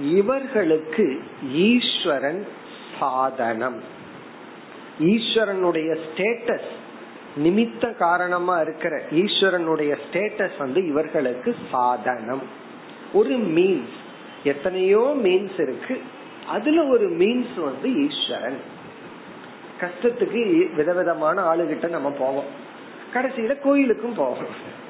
இவர்களுக்கு 0.00 1.20
ஈஸ்வரன் 1.52 2.44
சாதனம். 3.00 3.80
ஈஸ்வரனுடைய 5.00 5.98
ஸ்டேட்டஸ் 6.04 6.72
நிமித்த 7.42 7.96
காரணமா 7.96 8.60
இருக்கிற 8.60 9.02
ஈஸ்வரனுடைய 9.10 9.96
ஸ்டேட்டஸ் 10.04 10.58
வந்து 10.58 10.86
இவர்களுக்கு 10.86 11.56
சாதனம். 11.70 12.42
ஒரு 13.12 13.34
மீன்ஸ் 13.34 13.94
எத்தனையோ 14.44 15.16
மீன்ஸ் 15.24 15.60
இருக்கு. 15.60 16.00
அதுல 16.48 16.84
ஒரு 16.84 17.10
மீன்ஸ் 17.10 17.54
வந்து 17.56 18.08
ஈஸ்வரன். 18.08 18.58
கஷ்டத்துக்கு 19.80 20.74
விதவிதமான 20.74 21.54
ஆளுகிட்ட 21.54 21.88
நம்ம 21.88 22.10
போவோம். 22.10 22.44
கடைசியில 23.14 23.60
கோயிலுக்கும் 23.60 24.14
போவோம். 24.14 24.82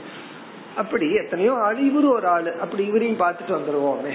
அப்படி 0.77 1.15
எத்தனையோ 1.15 1.55
ஆள் 1.55 1.93
இவரு 1.93 2.09
ஒரு 2.09 2.27
ஆளு. 2.27 2.61
அப்படி 2.61 2.87
இவரையும் 2.87 3.21
பார்த்துட்டு 3.21 3.51
வந்துருவோமே. 3.51 4.13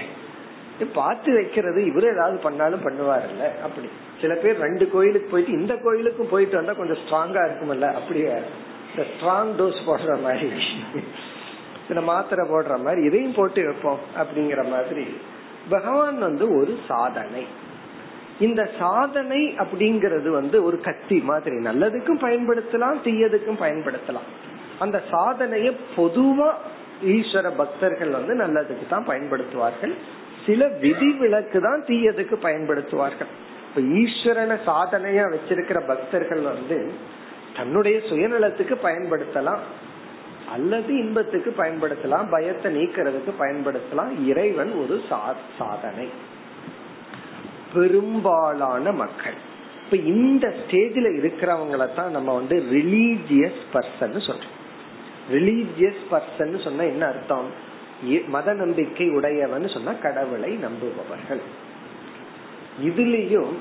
பார்த்து 0.86 1.34
வைக்கிறது 1.34 1.80
இவரு 1.82 2.12
ஏதாவது 2.12 2.38
பண்ணாலும் 2.38 2.84
பண்ணுவாருல்ல 2.84 3.60
அப்படி. 3.62 3.88
சில 4.20 4.34
பேர் 4.34 4.58
ரெண்டு 4.58 4.90
கோயிலுக்கு 4.90 5.30
போயிட்டு 5.30 5.52
இந்த 5.52 5.74
கோயிலுக்கும் 5.74 6.28
போயிட்டு 6.28 6.56
வந்தா 6.56 6.72
கொஞ்சம் 6.72 6.96
ஸ்ட்ராங்கா 6.96 7.40
இருக்கும்ல 7.40 7.92
அப்படியே 7.92 8.32
இந்த 8.90 9.10
ஸ்ட்ராங் 9.10 9.52
டோஸ் 9.60 9.80
போடுற 9.86 10.22
மாதிரி. 10.22 10.50
சில 11.88 12.00
மாத்திரை 12.00 12.48
போடுற 12.48 12.82
மாதிரி 12.82 13.02
இதையும் 13.02 13.34
போட்டு 13.34 13.64
வைப்போம் 13.64 13.98
அப்படிங்கிற 14.16 14.68
மாதிரி. 14.70 15.16
பகவான் 15.68 16.18
வந்து 16.18 16.56
ஒரு 16.56 16.78
சாதனை. 16.88 17.46
இந்த 18.40 18.70
சாதனை 18.78 19.56
அப்படிங்கிறது 19.58 20.28
வந்து 20.28 20.64
ஒரு 20.64 20.80
கத்தி 20.80 21.18
மாதிரி. 21.20 21.56
நல்லதுக்கும் 21.56 22.22
பயன்படுத்தலாம் 22.22 23.00
தீயதுக்கும் 23.04 23.60
பயன்படுத்தலாம். 23.60 24.28
அந்த 24.78 25.02
சாதனைய 25.10 25.76
பொதுவா 25.96 26.52
ஈஸ்வர 27.04 27.50
பக்தர்கள் 27.56 28.10
வந்து 28.10 28.34
நல்லதுக்கு 28.36 28.88
தான் 28.88 29.06
பயன்படுத்துவார்கள். 29.06 29.94
சில 30.46 30.68
விதிவிலக்கு 30.68 31.60
தான் 31.60 31.84
தீயதுக்கு 31.84 32.36
பயன்படுத்துவார்கள். 32.42 33.30
இப்ப 33.68 33.80
ஈஸ்வரனை 33.80 34.56
சாதனையா 34.66 35.24
வச்சிருக்கிற 35.34 35.86
பக்தர்கள் 35.86 36.40
வந்து 36.40 36.92
தன்னுடைய 37.56 37.98
சுயநலத்துக்கு 37.98 38.74
பயன்படுத்தலாம் 38.82 39.62
அல்லது 40.52 40.98
இன்பத்துக்கு 40.98 41.54
பயன்படுத்தலாம் 41.58 42.30
பயத்தை 42.30 42.76
நீக்கிறதுக்கு 42.76 43.32
பயன்படுத்தலாம். 43.38 44.26
இறைவன் 44.26 44.72
ஒரு 44.72 45.02
சாதனை. 45.58 46.08
பெரும்பாலான 47.74 48.92
மக்கள் 48.92 49.34
இப்ப 49.84 49.96
இந்த 49.96 50.46
ஸ்டேஜ்ல 50.48 51.08
இருக்கிறவங்கள 51.20 51.94
தான் 51.94 52.10
நம்ம 52.10 52.34
வந்து 52.34 52.56
ரிலீஜியஸ் 52.70 53.62
பர்சன் 53.72 54.16
சொல்றோம். 54.28 54.56
ரிலீஜியஸ் 55.30 56.02
பர்சன் 56.10 56.64
சொன்னா 56.64 56.82
என்ன 56.82 57.06
அர்த்தம்? 57.06 57.68
மத 58.28 58.54
நம்பிக்கை 58.54 59.08
உடையவன் 59.10 59.68
சொன்னா 59.68 59.92
கடவுளை 59.92 60.58
நம்புபவர்கள். 60.62 61.42
இதுலயும் 62.82 63.52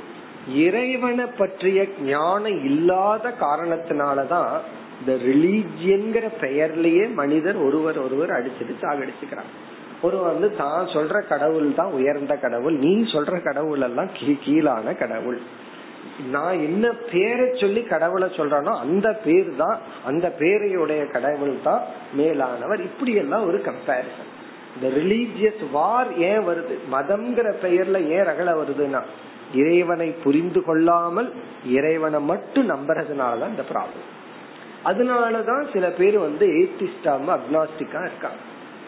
இறைவனை 0.56 1.26
பற்றிய 1.26 1.88
ஞானம் 2.02 2.64
இல்லாத 2.64 3.34
காரணத்தினாலதான் 3.42 4.52
இந்த 5.00 5.14
ரிலீஜியன்கிற 5.14 6.26
பெயர்லயே 6.42 7.14
மனிதர் 7.14 7.56
ஒருவர் 7.56 8.00
ஒருவர் 8.00 8.30
அடிச்சுட்டு 8.30 8.76
சாகடிச்சுக்கிறாங்க 8.82 9.54
ஒரு 10.02 10.18
வந்து 10.18 10.56
தான் 10.56 10.86
சொல்ற 10.86 11.28
கடவுள் 11.28 11.74
தான் 11.74 11.92
உயர்ந்த 11.92 12.36
கடவுள் 12.36 12.76
நீ 12.78 13.02
சொல்ற 13.02 13.44
கடவுள் 13.44 13.82
எல்லாம் 13.82 14.10
கீழான 14.46 14.98
கடவுள். 14.98 15.40
நான் 16.28 16.60
என்ன 16.60 16.92
பேரை 17.12 17.46
சொல்லி 17.56 17.82
கடவுளை 17.84 18.28
சொல்றானோ 18.28 18.74
அந்த 18.80 19.08
பேர் 19.24 19.56
தான் 19.56 19.78
அந்த 20.06 20.36
பேரையுடைய 20.40 21.12
கடவுள் 21.12 21.56
தான் 21.64 21.82
மேலானவர். 22.14 22.82
இப்படி 22.82 23.14
எல்லாம் 23.14 23.48
ஒரு 23.48 23.62
கம்பேரிசன் 23.66 24.30
இந்த 24.76 24.88
ரிலீஜியஸ் 25.00 25.64
வார் 25.72 26.18
ஏன் 26.18 26.44
வருது? 26.48 26.76
மதம்ங்கிற 26.92 27.48
பெயர்ல 27.62 27.98
ஏன் 28.10 28.28
ரகல 28.32 28.50
வருதுன்னா 28.60 29.02
இறைவனை 29.54 30.10
புரிந்து 30.12 30.64
கொள்ளாமல் 30.64 31.34
இறைவனை 31.66 32.20
மட்டும் 32.20 32.70
நம்புறதுனாலதான் 32.70 33.54
இந்த 33.56 33.66
ப்ராப்ளம் 33.74 34.08
அதனாலதான் 34.86 35.64
சில 35.74 35.90
பேர் 35.90 36.18
வந்து 36.18 36.48
ஏத்திஸ்டாம 36.48 37.32
அக்னாஸ்டிக்கா 37.38 38.02
இருக்காங்க. 38.10 38.42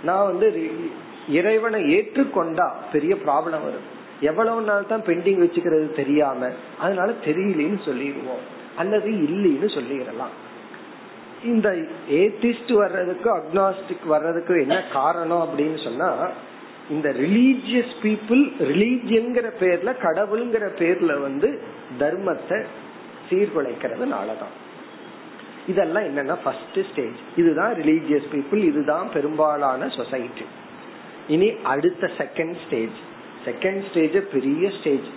நான் 0.04 0.26
வந்து 0.26 0.72
இறைவனை 1.28 1.82
ஏற்றுக்கொண்டா 1.98 2.68
பெரிய 2.92 3.16
ப்ராப்ளம் 3.16 3.66
வரும். 3.68 4.00
எவ்வளவு 4.22 4.62
நாள் 4.62 4.88
தான் 4.88 5.02
பெண்டிங் 5.02 5.42
வச்சுக்கிறது 5.44 5.96
தெரியாம 5.96 6.50
அதனால 6.80 7.12
தெரியலன்னு 7.26 7.86
சொல்லிடுவோம். 7.86 8.46
அல்லது 8.78 9.10
இல்லைன்னு 9.10 9.70
சொல்லிடலாம். 9.78 10.36
இந்த 11.44 11.70
ஏத்திஸ்ட் 12.10 12.74
வர்றதுக்கு 12.74 13.30
அக்னாஸ்டிக் 13.38 14.06
வர்றதுக்கு 14.06 14.62
என்ன 14.62 14.84
காரணம் 14.94 15.50
அப்படின்னு 15.50 15.84
சொன்னா 15.84 16.30
இந்த 16.90 17.10
ரிலீஜியஸ் 17.10 17.94
பீப்புள் 18.02 18.42
ரிலீஜியன்கிற 18.60 19.48
பேர்ல 19.60 19.92
கடவுள்ங்கிற 20.02 20.66
பேர்ல 20.82 21.22
வந்து 21.22 21.62
தர்மத்தை 22.00 22.66
சீர்குலைக்கிறதுனாலதான் 23.30 24.56
இதெல்லாம் 25.68 26.04
என்னன்னா 26.04 26.36
ஃபர்ஸ்ட் 26.44 26.80
ஸ்டேஜ் 26.92 27.20
இதுதான் 27.38 27.74
ரிலீஜியஸ் 27.74 28.28
பீப்புள் 28.32 28.64
இதுதான் 28.64 29.12
பெரும்பாலான 29.14 29.88
சொசைட்டி 29.90 30.46
இனி 31.28 31.54
அடுத்த 31.64 32.12
செகண்ட் 32.18 32.56
ஸ்டேஜ் 32.68 32.98
செகண்ட் 33.46 33.82
ஸ்டேஜ் 33.90 34.18
பெரிய 34.34 34.70
ஸ்டேஜ் 34.80 35.10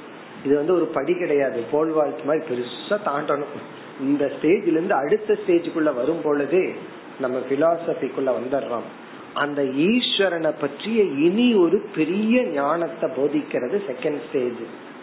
இது 0.44 0.56
வந்து 0.56 0.74
ஒரு 0.74 0.84
படி 0.84 1.14
கிடையாது. 1.14 1.60
போல் 1.70 1.90
வாழ்த்து 1.90 2.24
மாதிரி 2.24 2.44
பெருசா 2.48 2.96
தாண்டணும். 3.06 3.54
இந்த 4.00 4.32
ஸ்டேஜ்ல 4.34 4.74
இருந்து 4.76 4.94
அடுத்த 4.94 5.38
ஸ்டேஜுக்குள்ள 5.46 5.94
வரும் 5.94 6.22
பொழுதே 6.22 6.74
நம்ம 7.20 7.38
பிலாசபிக்குள்ள 7.50 8.30
வந்துடுறோம். 8.38 8.88
அந்த 9.34 9.62
ஈஸ்வரனை 9.62 10.52
பற்றிய 10.60 11.02
இனி 11.02 11.54
ஒரு 11.54 11.86
பெரிய 11.94 12.42
ஞானத்தை 12.42 13.10
போதிக்கிறது 13.10 13.76
செகண்ட் 13.90 14.20
ஸ்டேஜ் 14.28 14.62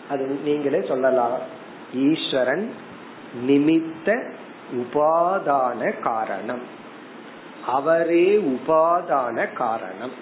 அது 0.09 0.25
நீங்களே 0.43 0.81
சொல்லலாம். 0.87 1.37
ஈஸ்வரன் 1.95 2.69
நிமித்த 3.47 4.31
உபாதான 4.81 5.99
காரணம். 5.99 6.61
அவரே 7.67 8.27
உபாதான 8.53 9.53
காரணம். 9.53 10.13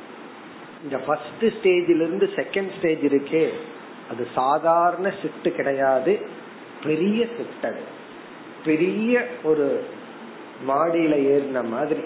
இந்த 0.84 0.98
ஃபர்ஸ்ட் 0.98 1.44
ஸ்டேஜில 1.44 2.06
இருந்து 2.06 2.30
செகண்ட் 2.36 2.78
ஸ்டேஜ் 2.78 3.00
இருக்கே 3.00 3.50
அது 4.12 4.28
சாதாரண 4.36 5.14
ஷிஃப்ட் 5.22 5.50
கிடையாது. 5.50 6.20
பெரிய 6.84 7.26
ஷிஃப்ட் 7.26 7.66
அது. 7.66 7.82
பெரிய 8.66 9.26
ஒரு 9.44 9.84
மாடியில 10.68 11.14
ஏறின 11.34 11.64
மாதிரி. 11.64 12.02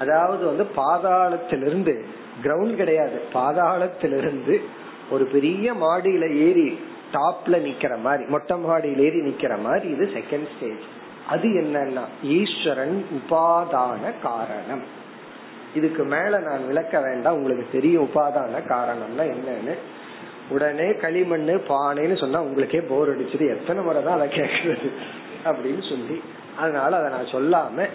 அதாவது 0.00 0.46
வந்து 0.46 0.66
பாதாளத்திலிருந்து 0.76 2.04
கிரவுண்ட் 2.42 2.74
கிடையாது. 2.74 3.22
பாதாளத்திலிருந்து 3.34 4.60
ஒரு 5.10 5.24
பெரிய 5.24 5.74
மாடியில 5.74 6.24
ஏறி 6.34 6.78
டாப்ல 7.12 7.56
நிக்கிற 7.66 8.00
மாதிரி 8.00 8.24
மொட்டை 8.24 8.56
மாடியில 8.56 8.96
ஏறி 8.96 9.20
நிக்கிற 9.20 9.60
மாதிரி 9.60 9.88
இது 9.88 10.10
செகண்ட் 10.14 10.48
ஸ்டேஜ் 10.56 10.84
அது 11.28 11.48
என்னன்னா 11.48 12.04
ஈஸ்வரன் 12.22 13.04
உபாதான 13.18 14.12
காரணம். 14.22 15.06
இதுக்கு 15.74 16.04
மேல 16.04 16.38
நான் 16.38 16.66
விளக்க 16.66 17.00
வேண்டாம். 17.00 17.34
உங்களுக்கு 17.34 17.66
தெரியும் 17.72 18.10
உபாதான 18.14 18.58
காரணம்னா 18.68 19.34
என்னன்னு. 19.34 19.74
உடனே 20.48 20.94
களிமண் 20.94 21.48
பானைன்னு 21.48 22.18
சொன்னா 22.18 22.42
உங்களுக்கே 22.42 22.80
போர் 22.80 23.18
அடிச்சது. 23.18 23.48
எத்தனை 23.48 23.82
முறை 23.82 24.04
தான் 24.04 24.20
அதை 24.20 24.28
கேட்கறது 24.28 24.90
அப்படின்னு 25.44 25.88
சொல்லி. 25.88 26.22
அதனால 26.58 26.96
அதை 26.96 27.10
நான் 27.10 27.32
சொல்லாம 27.32 27.86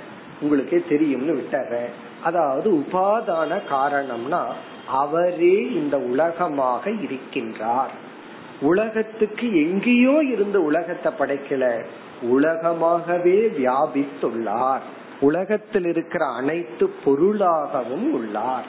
உங்களுக்கே 0.41 0.83
தெரியும்னு 0.89 1.33
விட்டுறேன். 1.33 1.89
அதாவது 2.23 2.71
உபாதான 2.71 3.61
காரணம்னா 3.69 4.41
அவரே 4.87 5.71
இந்த 5.71 5.99
உலகமாக 5.99 6.89
இருக்கின்றார். 6.89 7.93
உலகத்துக்கு 8.61 9.69
எங்கேயோ 9.69 10.23
இருந்து 10.31 10.63
உலகத்தை 10.63 11.11
படைக்கல. 11.19 11.83
உலகமாகவே 12.23 13.37
வியாபித்துள்ளார். 13.59 14.81
உலகத்தில் 15.23 15.85
இருக்கிற 15.85 16.25
அனைத்து 16.25 16.89
பொருளாகவும் 17.05 18.13
உள்ளார். 18.13 18.65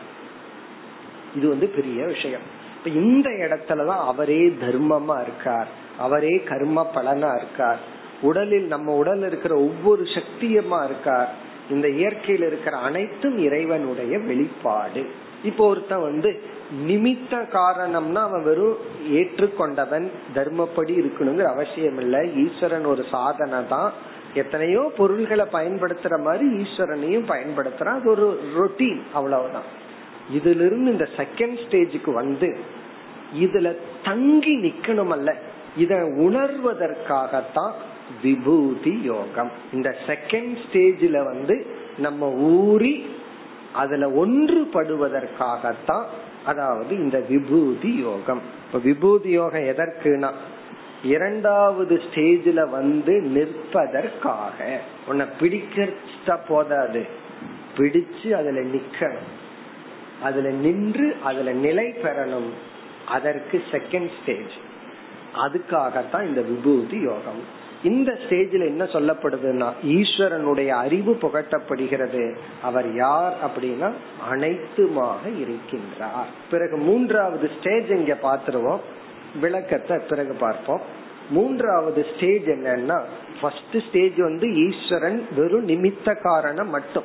இது 1.37 1.49
வந்து 1.49 1.67
பெரிய 1.67 2.05
விஷயம். 2.05 2.47
இந்த 2.85 3.31
இடத்துலதான் 3.31 4.05
அவரே 4.05 4.41
தர்மமா 4.41 5.23
இருக்கார். 5.23 5.69
அவரே 5.99 6.37
கர்ம 6.37 6.91
பலனா 6.95 7.37
இருக்கார். 7.37 7.79
உடலில் 8.23 8.67
நம்ம 8.67 8.93
உடல் 8.93 9.27
இருக்கிற 9.27 9.57
ஒவ்வொரு 9.57 10.03
சக்தியமா 10.03 10.85
இருக்கார். 10.85 11.35
இந்த 11.71 11.89
இயற்கையில் 11.89 12.47
இருக்கிற 12.47 12.77
அனைத்தும் 12.77 13.39
இறைவனுடைய 13.39 14.19
வெளிப்பாடு. 14.19 15.11
இப்போ 15.45 15.67
ஒருத்தன் 15.67 16.03
வந்து 16.03 16.41
நிமித்த 16.87 17.47
காரணம்னா 17.53 18.15
அவன் 18.15 18.43
வெறும் 18.43 18.77
ஏற்றுக்கொண்டவன் 19.13 20.11
தர்மப்படி 20.35 20.95
இருக்கணுங்கிற 21.01 21.43
அவசியம் 21.43 21.99
இல்ல 21.99 22.25
ஈஸ்வரன் 22.25 22.85
ஒரு 22.85 23.05
சாதனை 23.11 23.69
தான் 23.69 23.93
எத்தனையோ 24.35 24.93
பொருள்களை 24.97 25.47
பயன்படுத்துற 25.53 26.23
மாதிரி 26.23 26.47
ஈஸ்வரனையும் 26.47 27.31
பயன்படுத்துறான் 27.33 27.99
அது 28.01 28.11
ஒரு 28.11 28.41
ரொட்டீன் 28.59 29.01
அவ்வளவுதான். 29.13 29.69
இதுல 30.35 30.67
இருந்து 30.67 30.91
இந்த 30.91 31.09
செகண்ட் 31.17 31.59
ஸ்டேஜுக்கு 31.69 32.13
வந்து 32.13 32.57
இதுல 33.41 33.77
தங்கி 34.05 34.57
நிக்கணும் 34.57 35.09
அல்ல 35.09 35.37
இத 35.77 35.95
உணர்வதற்காகத்தான் 35.97 37.73
விபூதி 38.23 39.01
யோகம். 39.03 39.51
இந்த 39.73 39.97
செகண்ட் 40.07 40.57
ஸ்டேஜில 40.65 41.25
வந்து 41.25 41.67
நம்ம 41.99 42.29
ஊறி 42.31 43.07
அதுல 43.73 44.27
ஒன்றுபடுவதற்காகத்தான் 44.27 46.05
அதாவது 46.45 46.97
இந்த 46.97 47.19
விபூதி 47.29 47.97
யோகம். 47.99 48.41
இப்ப 48.67 48.79
விபூதி 48.79 49.31
யோகம் 49.31 49.63
எதற்குனா 49.63 50.31
இரண்டாவது 51.05 52.03
ஸ்டேஜில 52.11 52.71
வந்து 52.71 53.13
நிற்பதற்காக. 53.13 54.79
உன்னை 55.07 55.27
பிடிக்க 55.41 55.89
போதாது. 56.49 57.07
பிடிச்சு 57.77 58.31
அதுல 58.31 58.61
நிக்கணும். 58.61 59.33
அதுல 60.23 60.49
நின்று 60.49 61.17
அதுல 61.25 61.53
நிலை 61.53 61.87
பெறணும். 61.87 62.51
அதற்கு 63.07 63.63
செகண்ட் 63.71 64.11
ஸ்டேஜ் 64.23 64.53
அதுக்காகத்தான் 65.35 66.25
இந்த 66.25 66.41
விபூதி 66.41 67.01
யோகம். 67.01 67.63
இந்த 67.83 68.13
ஸ்டேஜில் 68.13 68.65
என்ன 68.65 68.85
சொல்லப்படுதுன்னா 68.85 69.73
ஈஸ்வரனுடைய 69.87 70.67
அறிவு 70.67 71.13
புகட்டப்படுகிறது. 71.13 72.37
அவர் 72.63 72.95
யார் 72.95 73.35
அப்படின்னா 73.47 73.93
அனைத்துமாக 74.31 75.31
இருக்கின்றார். 75.39 76.31
பிறகு 76.51 76.77
மூன்றாவது 76.77 77.51
ஸ்டேஜ் 77.61 77.91
இங்க 77.91 78.19
பாத்துருவோம் 78.23 78.81
விளக்கத்தை 79.41 79.99
பிறகு 79.99 80.35
பார்ப்போம். 80.35 80.81
மூன்றாவது 81.31 82.07
ஸ்டேஜ் 82.17 82.43
என்னன்னா 82.43 83.01
ஃபர்ஸ்ட் 83.41 83.77
ஸ்டேஜ் 83.89 84.17
வந்து 84.17 84.55
ஈஸ்வரன் 84.55 85.27
வெறும் 85.37 85.69
நிமித்த 85.69 86.23
காரணம் 86.23 86.69
மட்டும். 86.69 87.05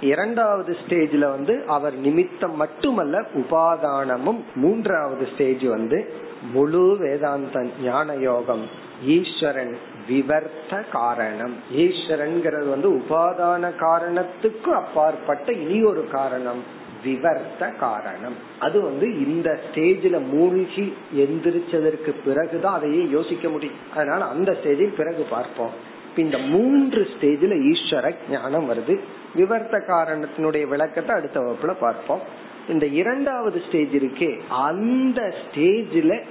இரண்டாவது 0.00 0.76
ஸ்டேஜ்ல 0.86 1.18
வந்து 1.18 1.64
அவர் 1.66 1.94
நிமித்தம் 1.94 2.56
மட்டுமல்ல 2.56 3.20
உபாதானமும். 3.34 4.40
மூன்றாவது 4.54 5.28
ஸ்டேஜ் 5.34 5.64
வந்து 5.64 6.12
முழு 6.52 6.96
வேதாந்த 7.00 7.66
ஞான 7.82 8.14
யோகம் 8.14 8.68
ஈஸ்வரன் 9.06 9.78
விவர்த்த 10.08 10.88
காரணம். 10.92 11.54
ஈஸ்வரன்கிறது 11.76 12.68
வந்து 12.68 12.90
உபாதான 12.90 13.76
காரணத்துக்கு 13.76 14.74
அப்பாற்பட்ட 14.74 15.52
இனி 15.52 15.82
ஒரு 15.82 16.08
காரணம். 16.12 16.82
விவர்த்த 17.04 17.70
காரணம். 17.78 18.36
அது 18.58 18.82
வந்து 18.82 19.06
இந்த 19.26 19.60
ஸ்டேஜ்ல 19.64 20.26
மூழ்கி 20.26 20.96
எந்திரிச்சதற்கு 21.16 22.12
பிறகுதான் 22.24 22.74
அதையே 22.74 23.08
யோசிக்க 23.10 23.48
முடியும். 23.48 23.80
அதனால 23.94 24.24
அந்த 24.24 24.52
ஸ்டேஜில் 24.52 24.96
பிறகு 24.96 25.26
பார்ப்போம். 25.30 25.70
இந்த 26.16 26.38
மூன்று 26.38 27.08
ஸ்டேஜில் 27.14 27.54
ஈஸ்வர 27.70 28.14
ஞானம் 28.30 28.70
வருது. 28.70 29.00
விவர்த்த 29.34 29.78
காரணத்தினுடைய 29.88 30.68
விளக்கத்தை 30.68 31.16
அடுத்த 31.16 31.40
வகுப்புல 31.40 31.74
பார்ப்போம். 31.80 32.20
இந்த 32.68 32.86
இரண்டாவது 32.86 33.62
ஸ்டேஜ் 33.68 33.94
இருக்கே. 33.94 34.40
அந்த 34.48 35.34
ஸ்டேஜில் 35.40 36.22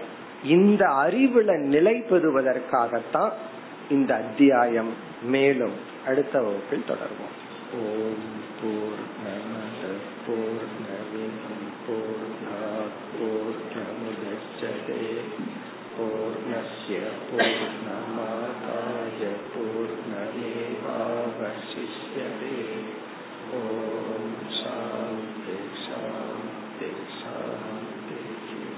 இந்த 0.43 0.85
அறிவுல 0.85 1.57
நிலை 1.57 1.95
பெறுவதற்காகத்தான் 2.09 3.33
இந்த 3.89 4.15
அத்தியாயம் 4.15 4.93
மேலும் 5.23 5.75
அடுத்த 6.07 6.41
வகுப்பில் 6.41 6.87
தொடர்வோம். 6.87 7.35
ஓம் 7.73 8.25
போர் 8.59 9.03
நமத 10.23 10.27
போர் 10.27 10.67
நவீனம் 10.83 11.67
போர் 11.87 12.35
போர் 13.13 13.59
நமுதே 13.73 14.33
பூர்ணய 15.95 17.01
பூர்ணமாதாய 17.29 17.82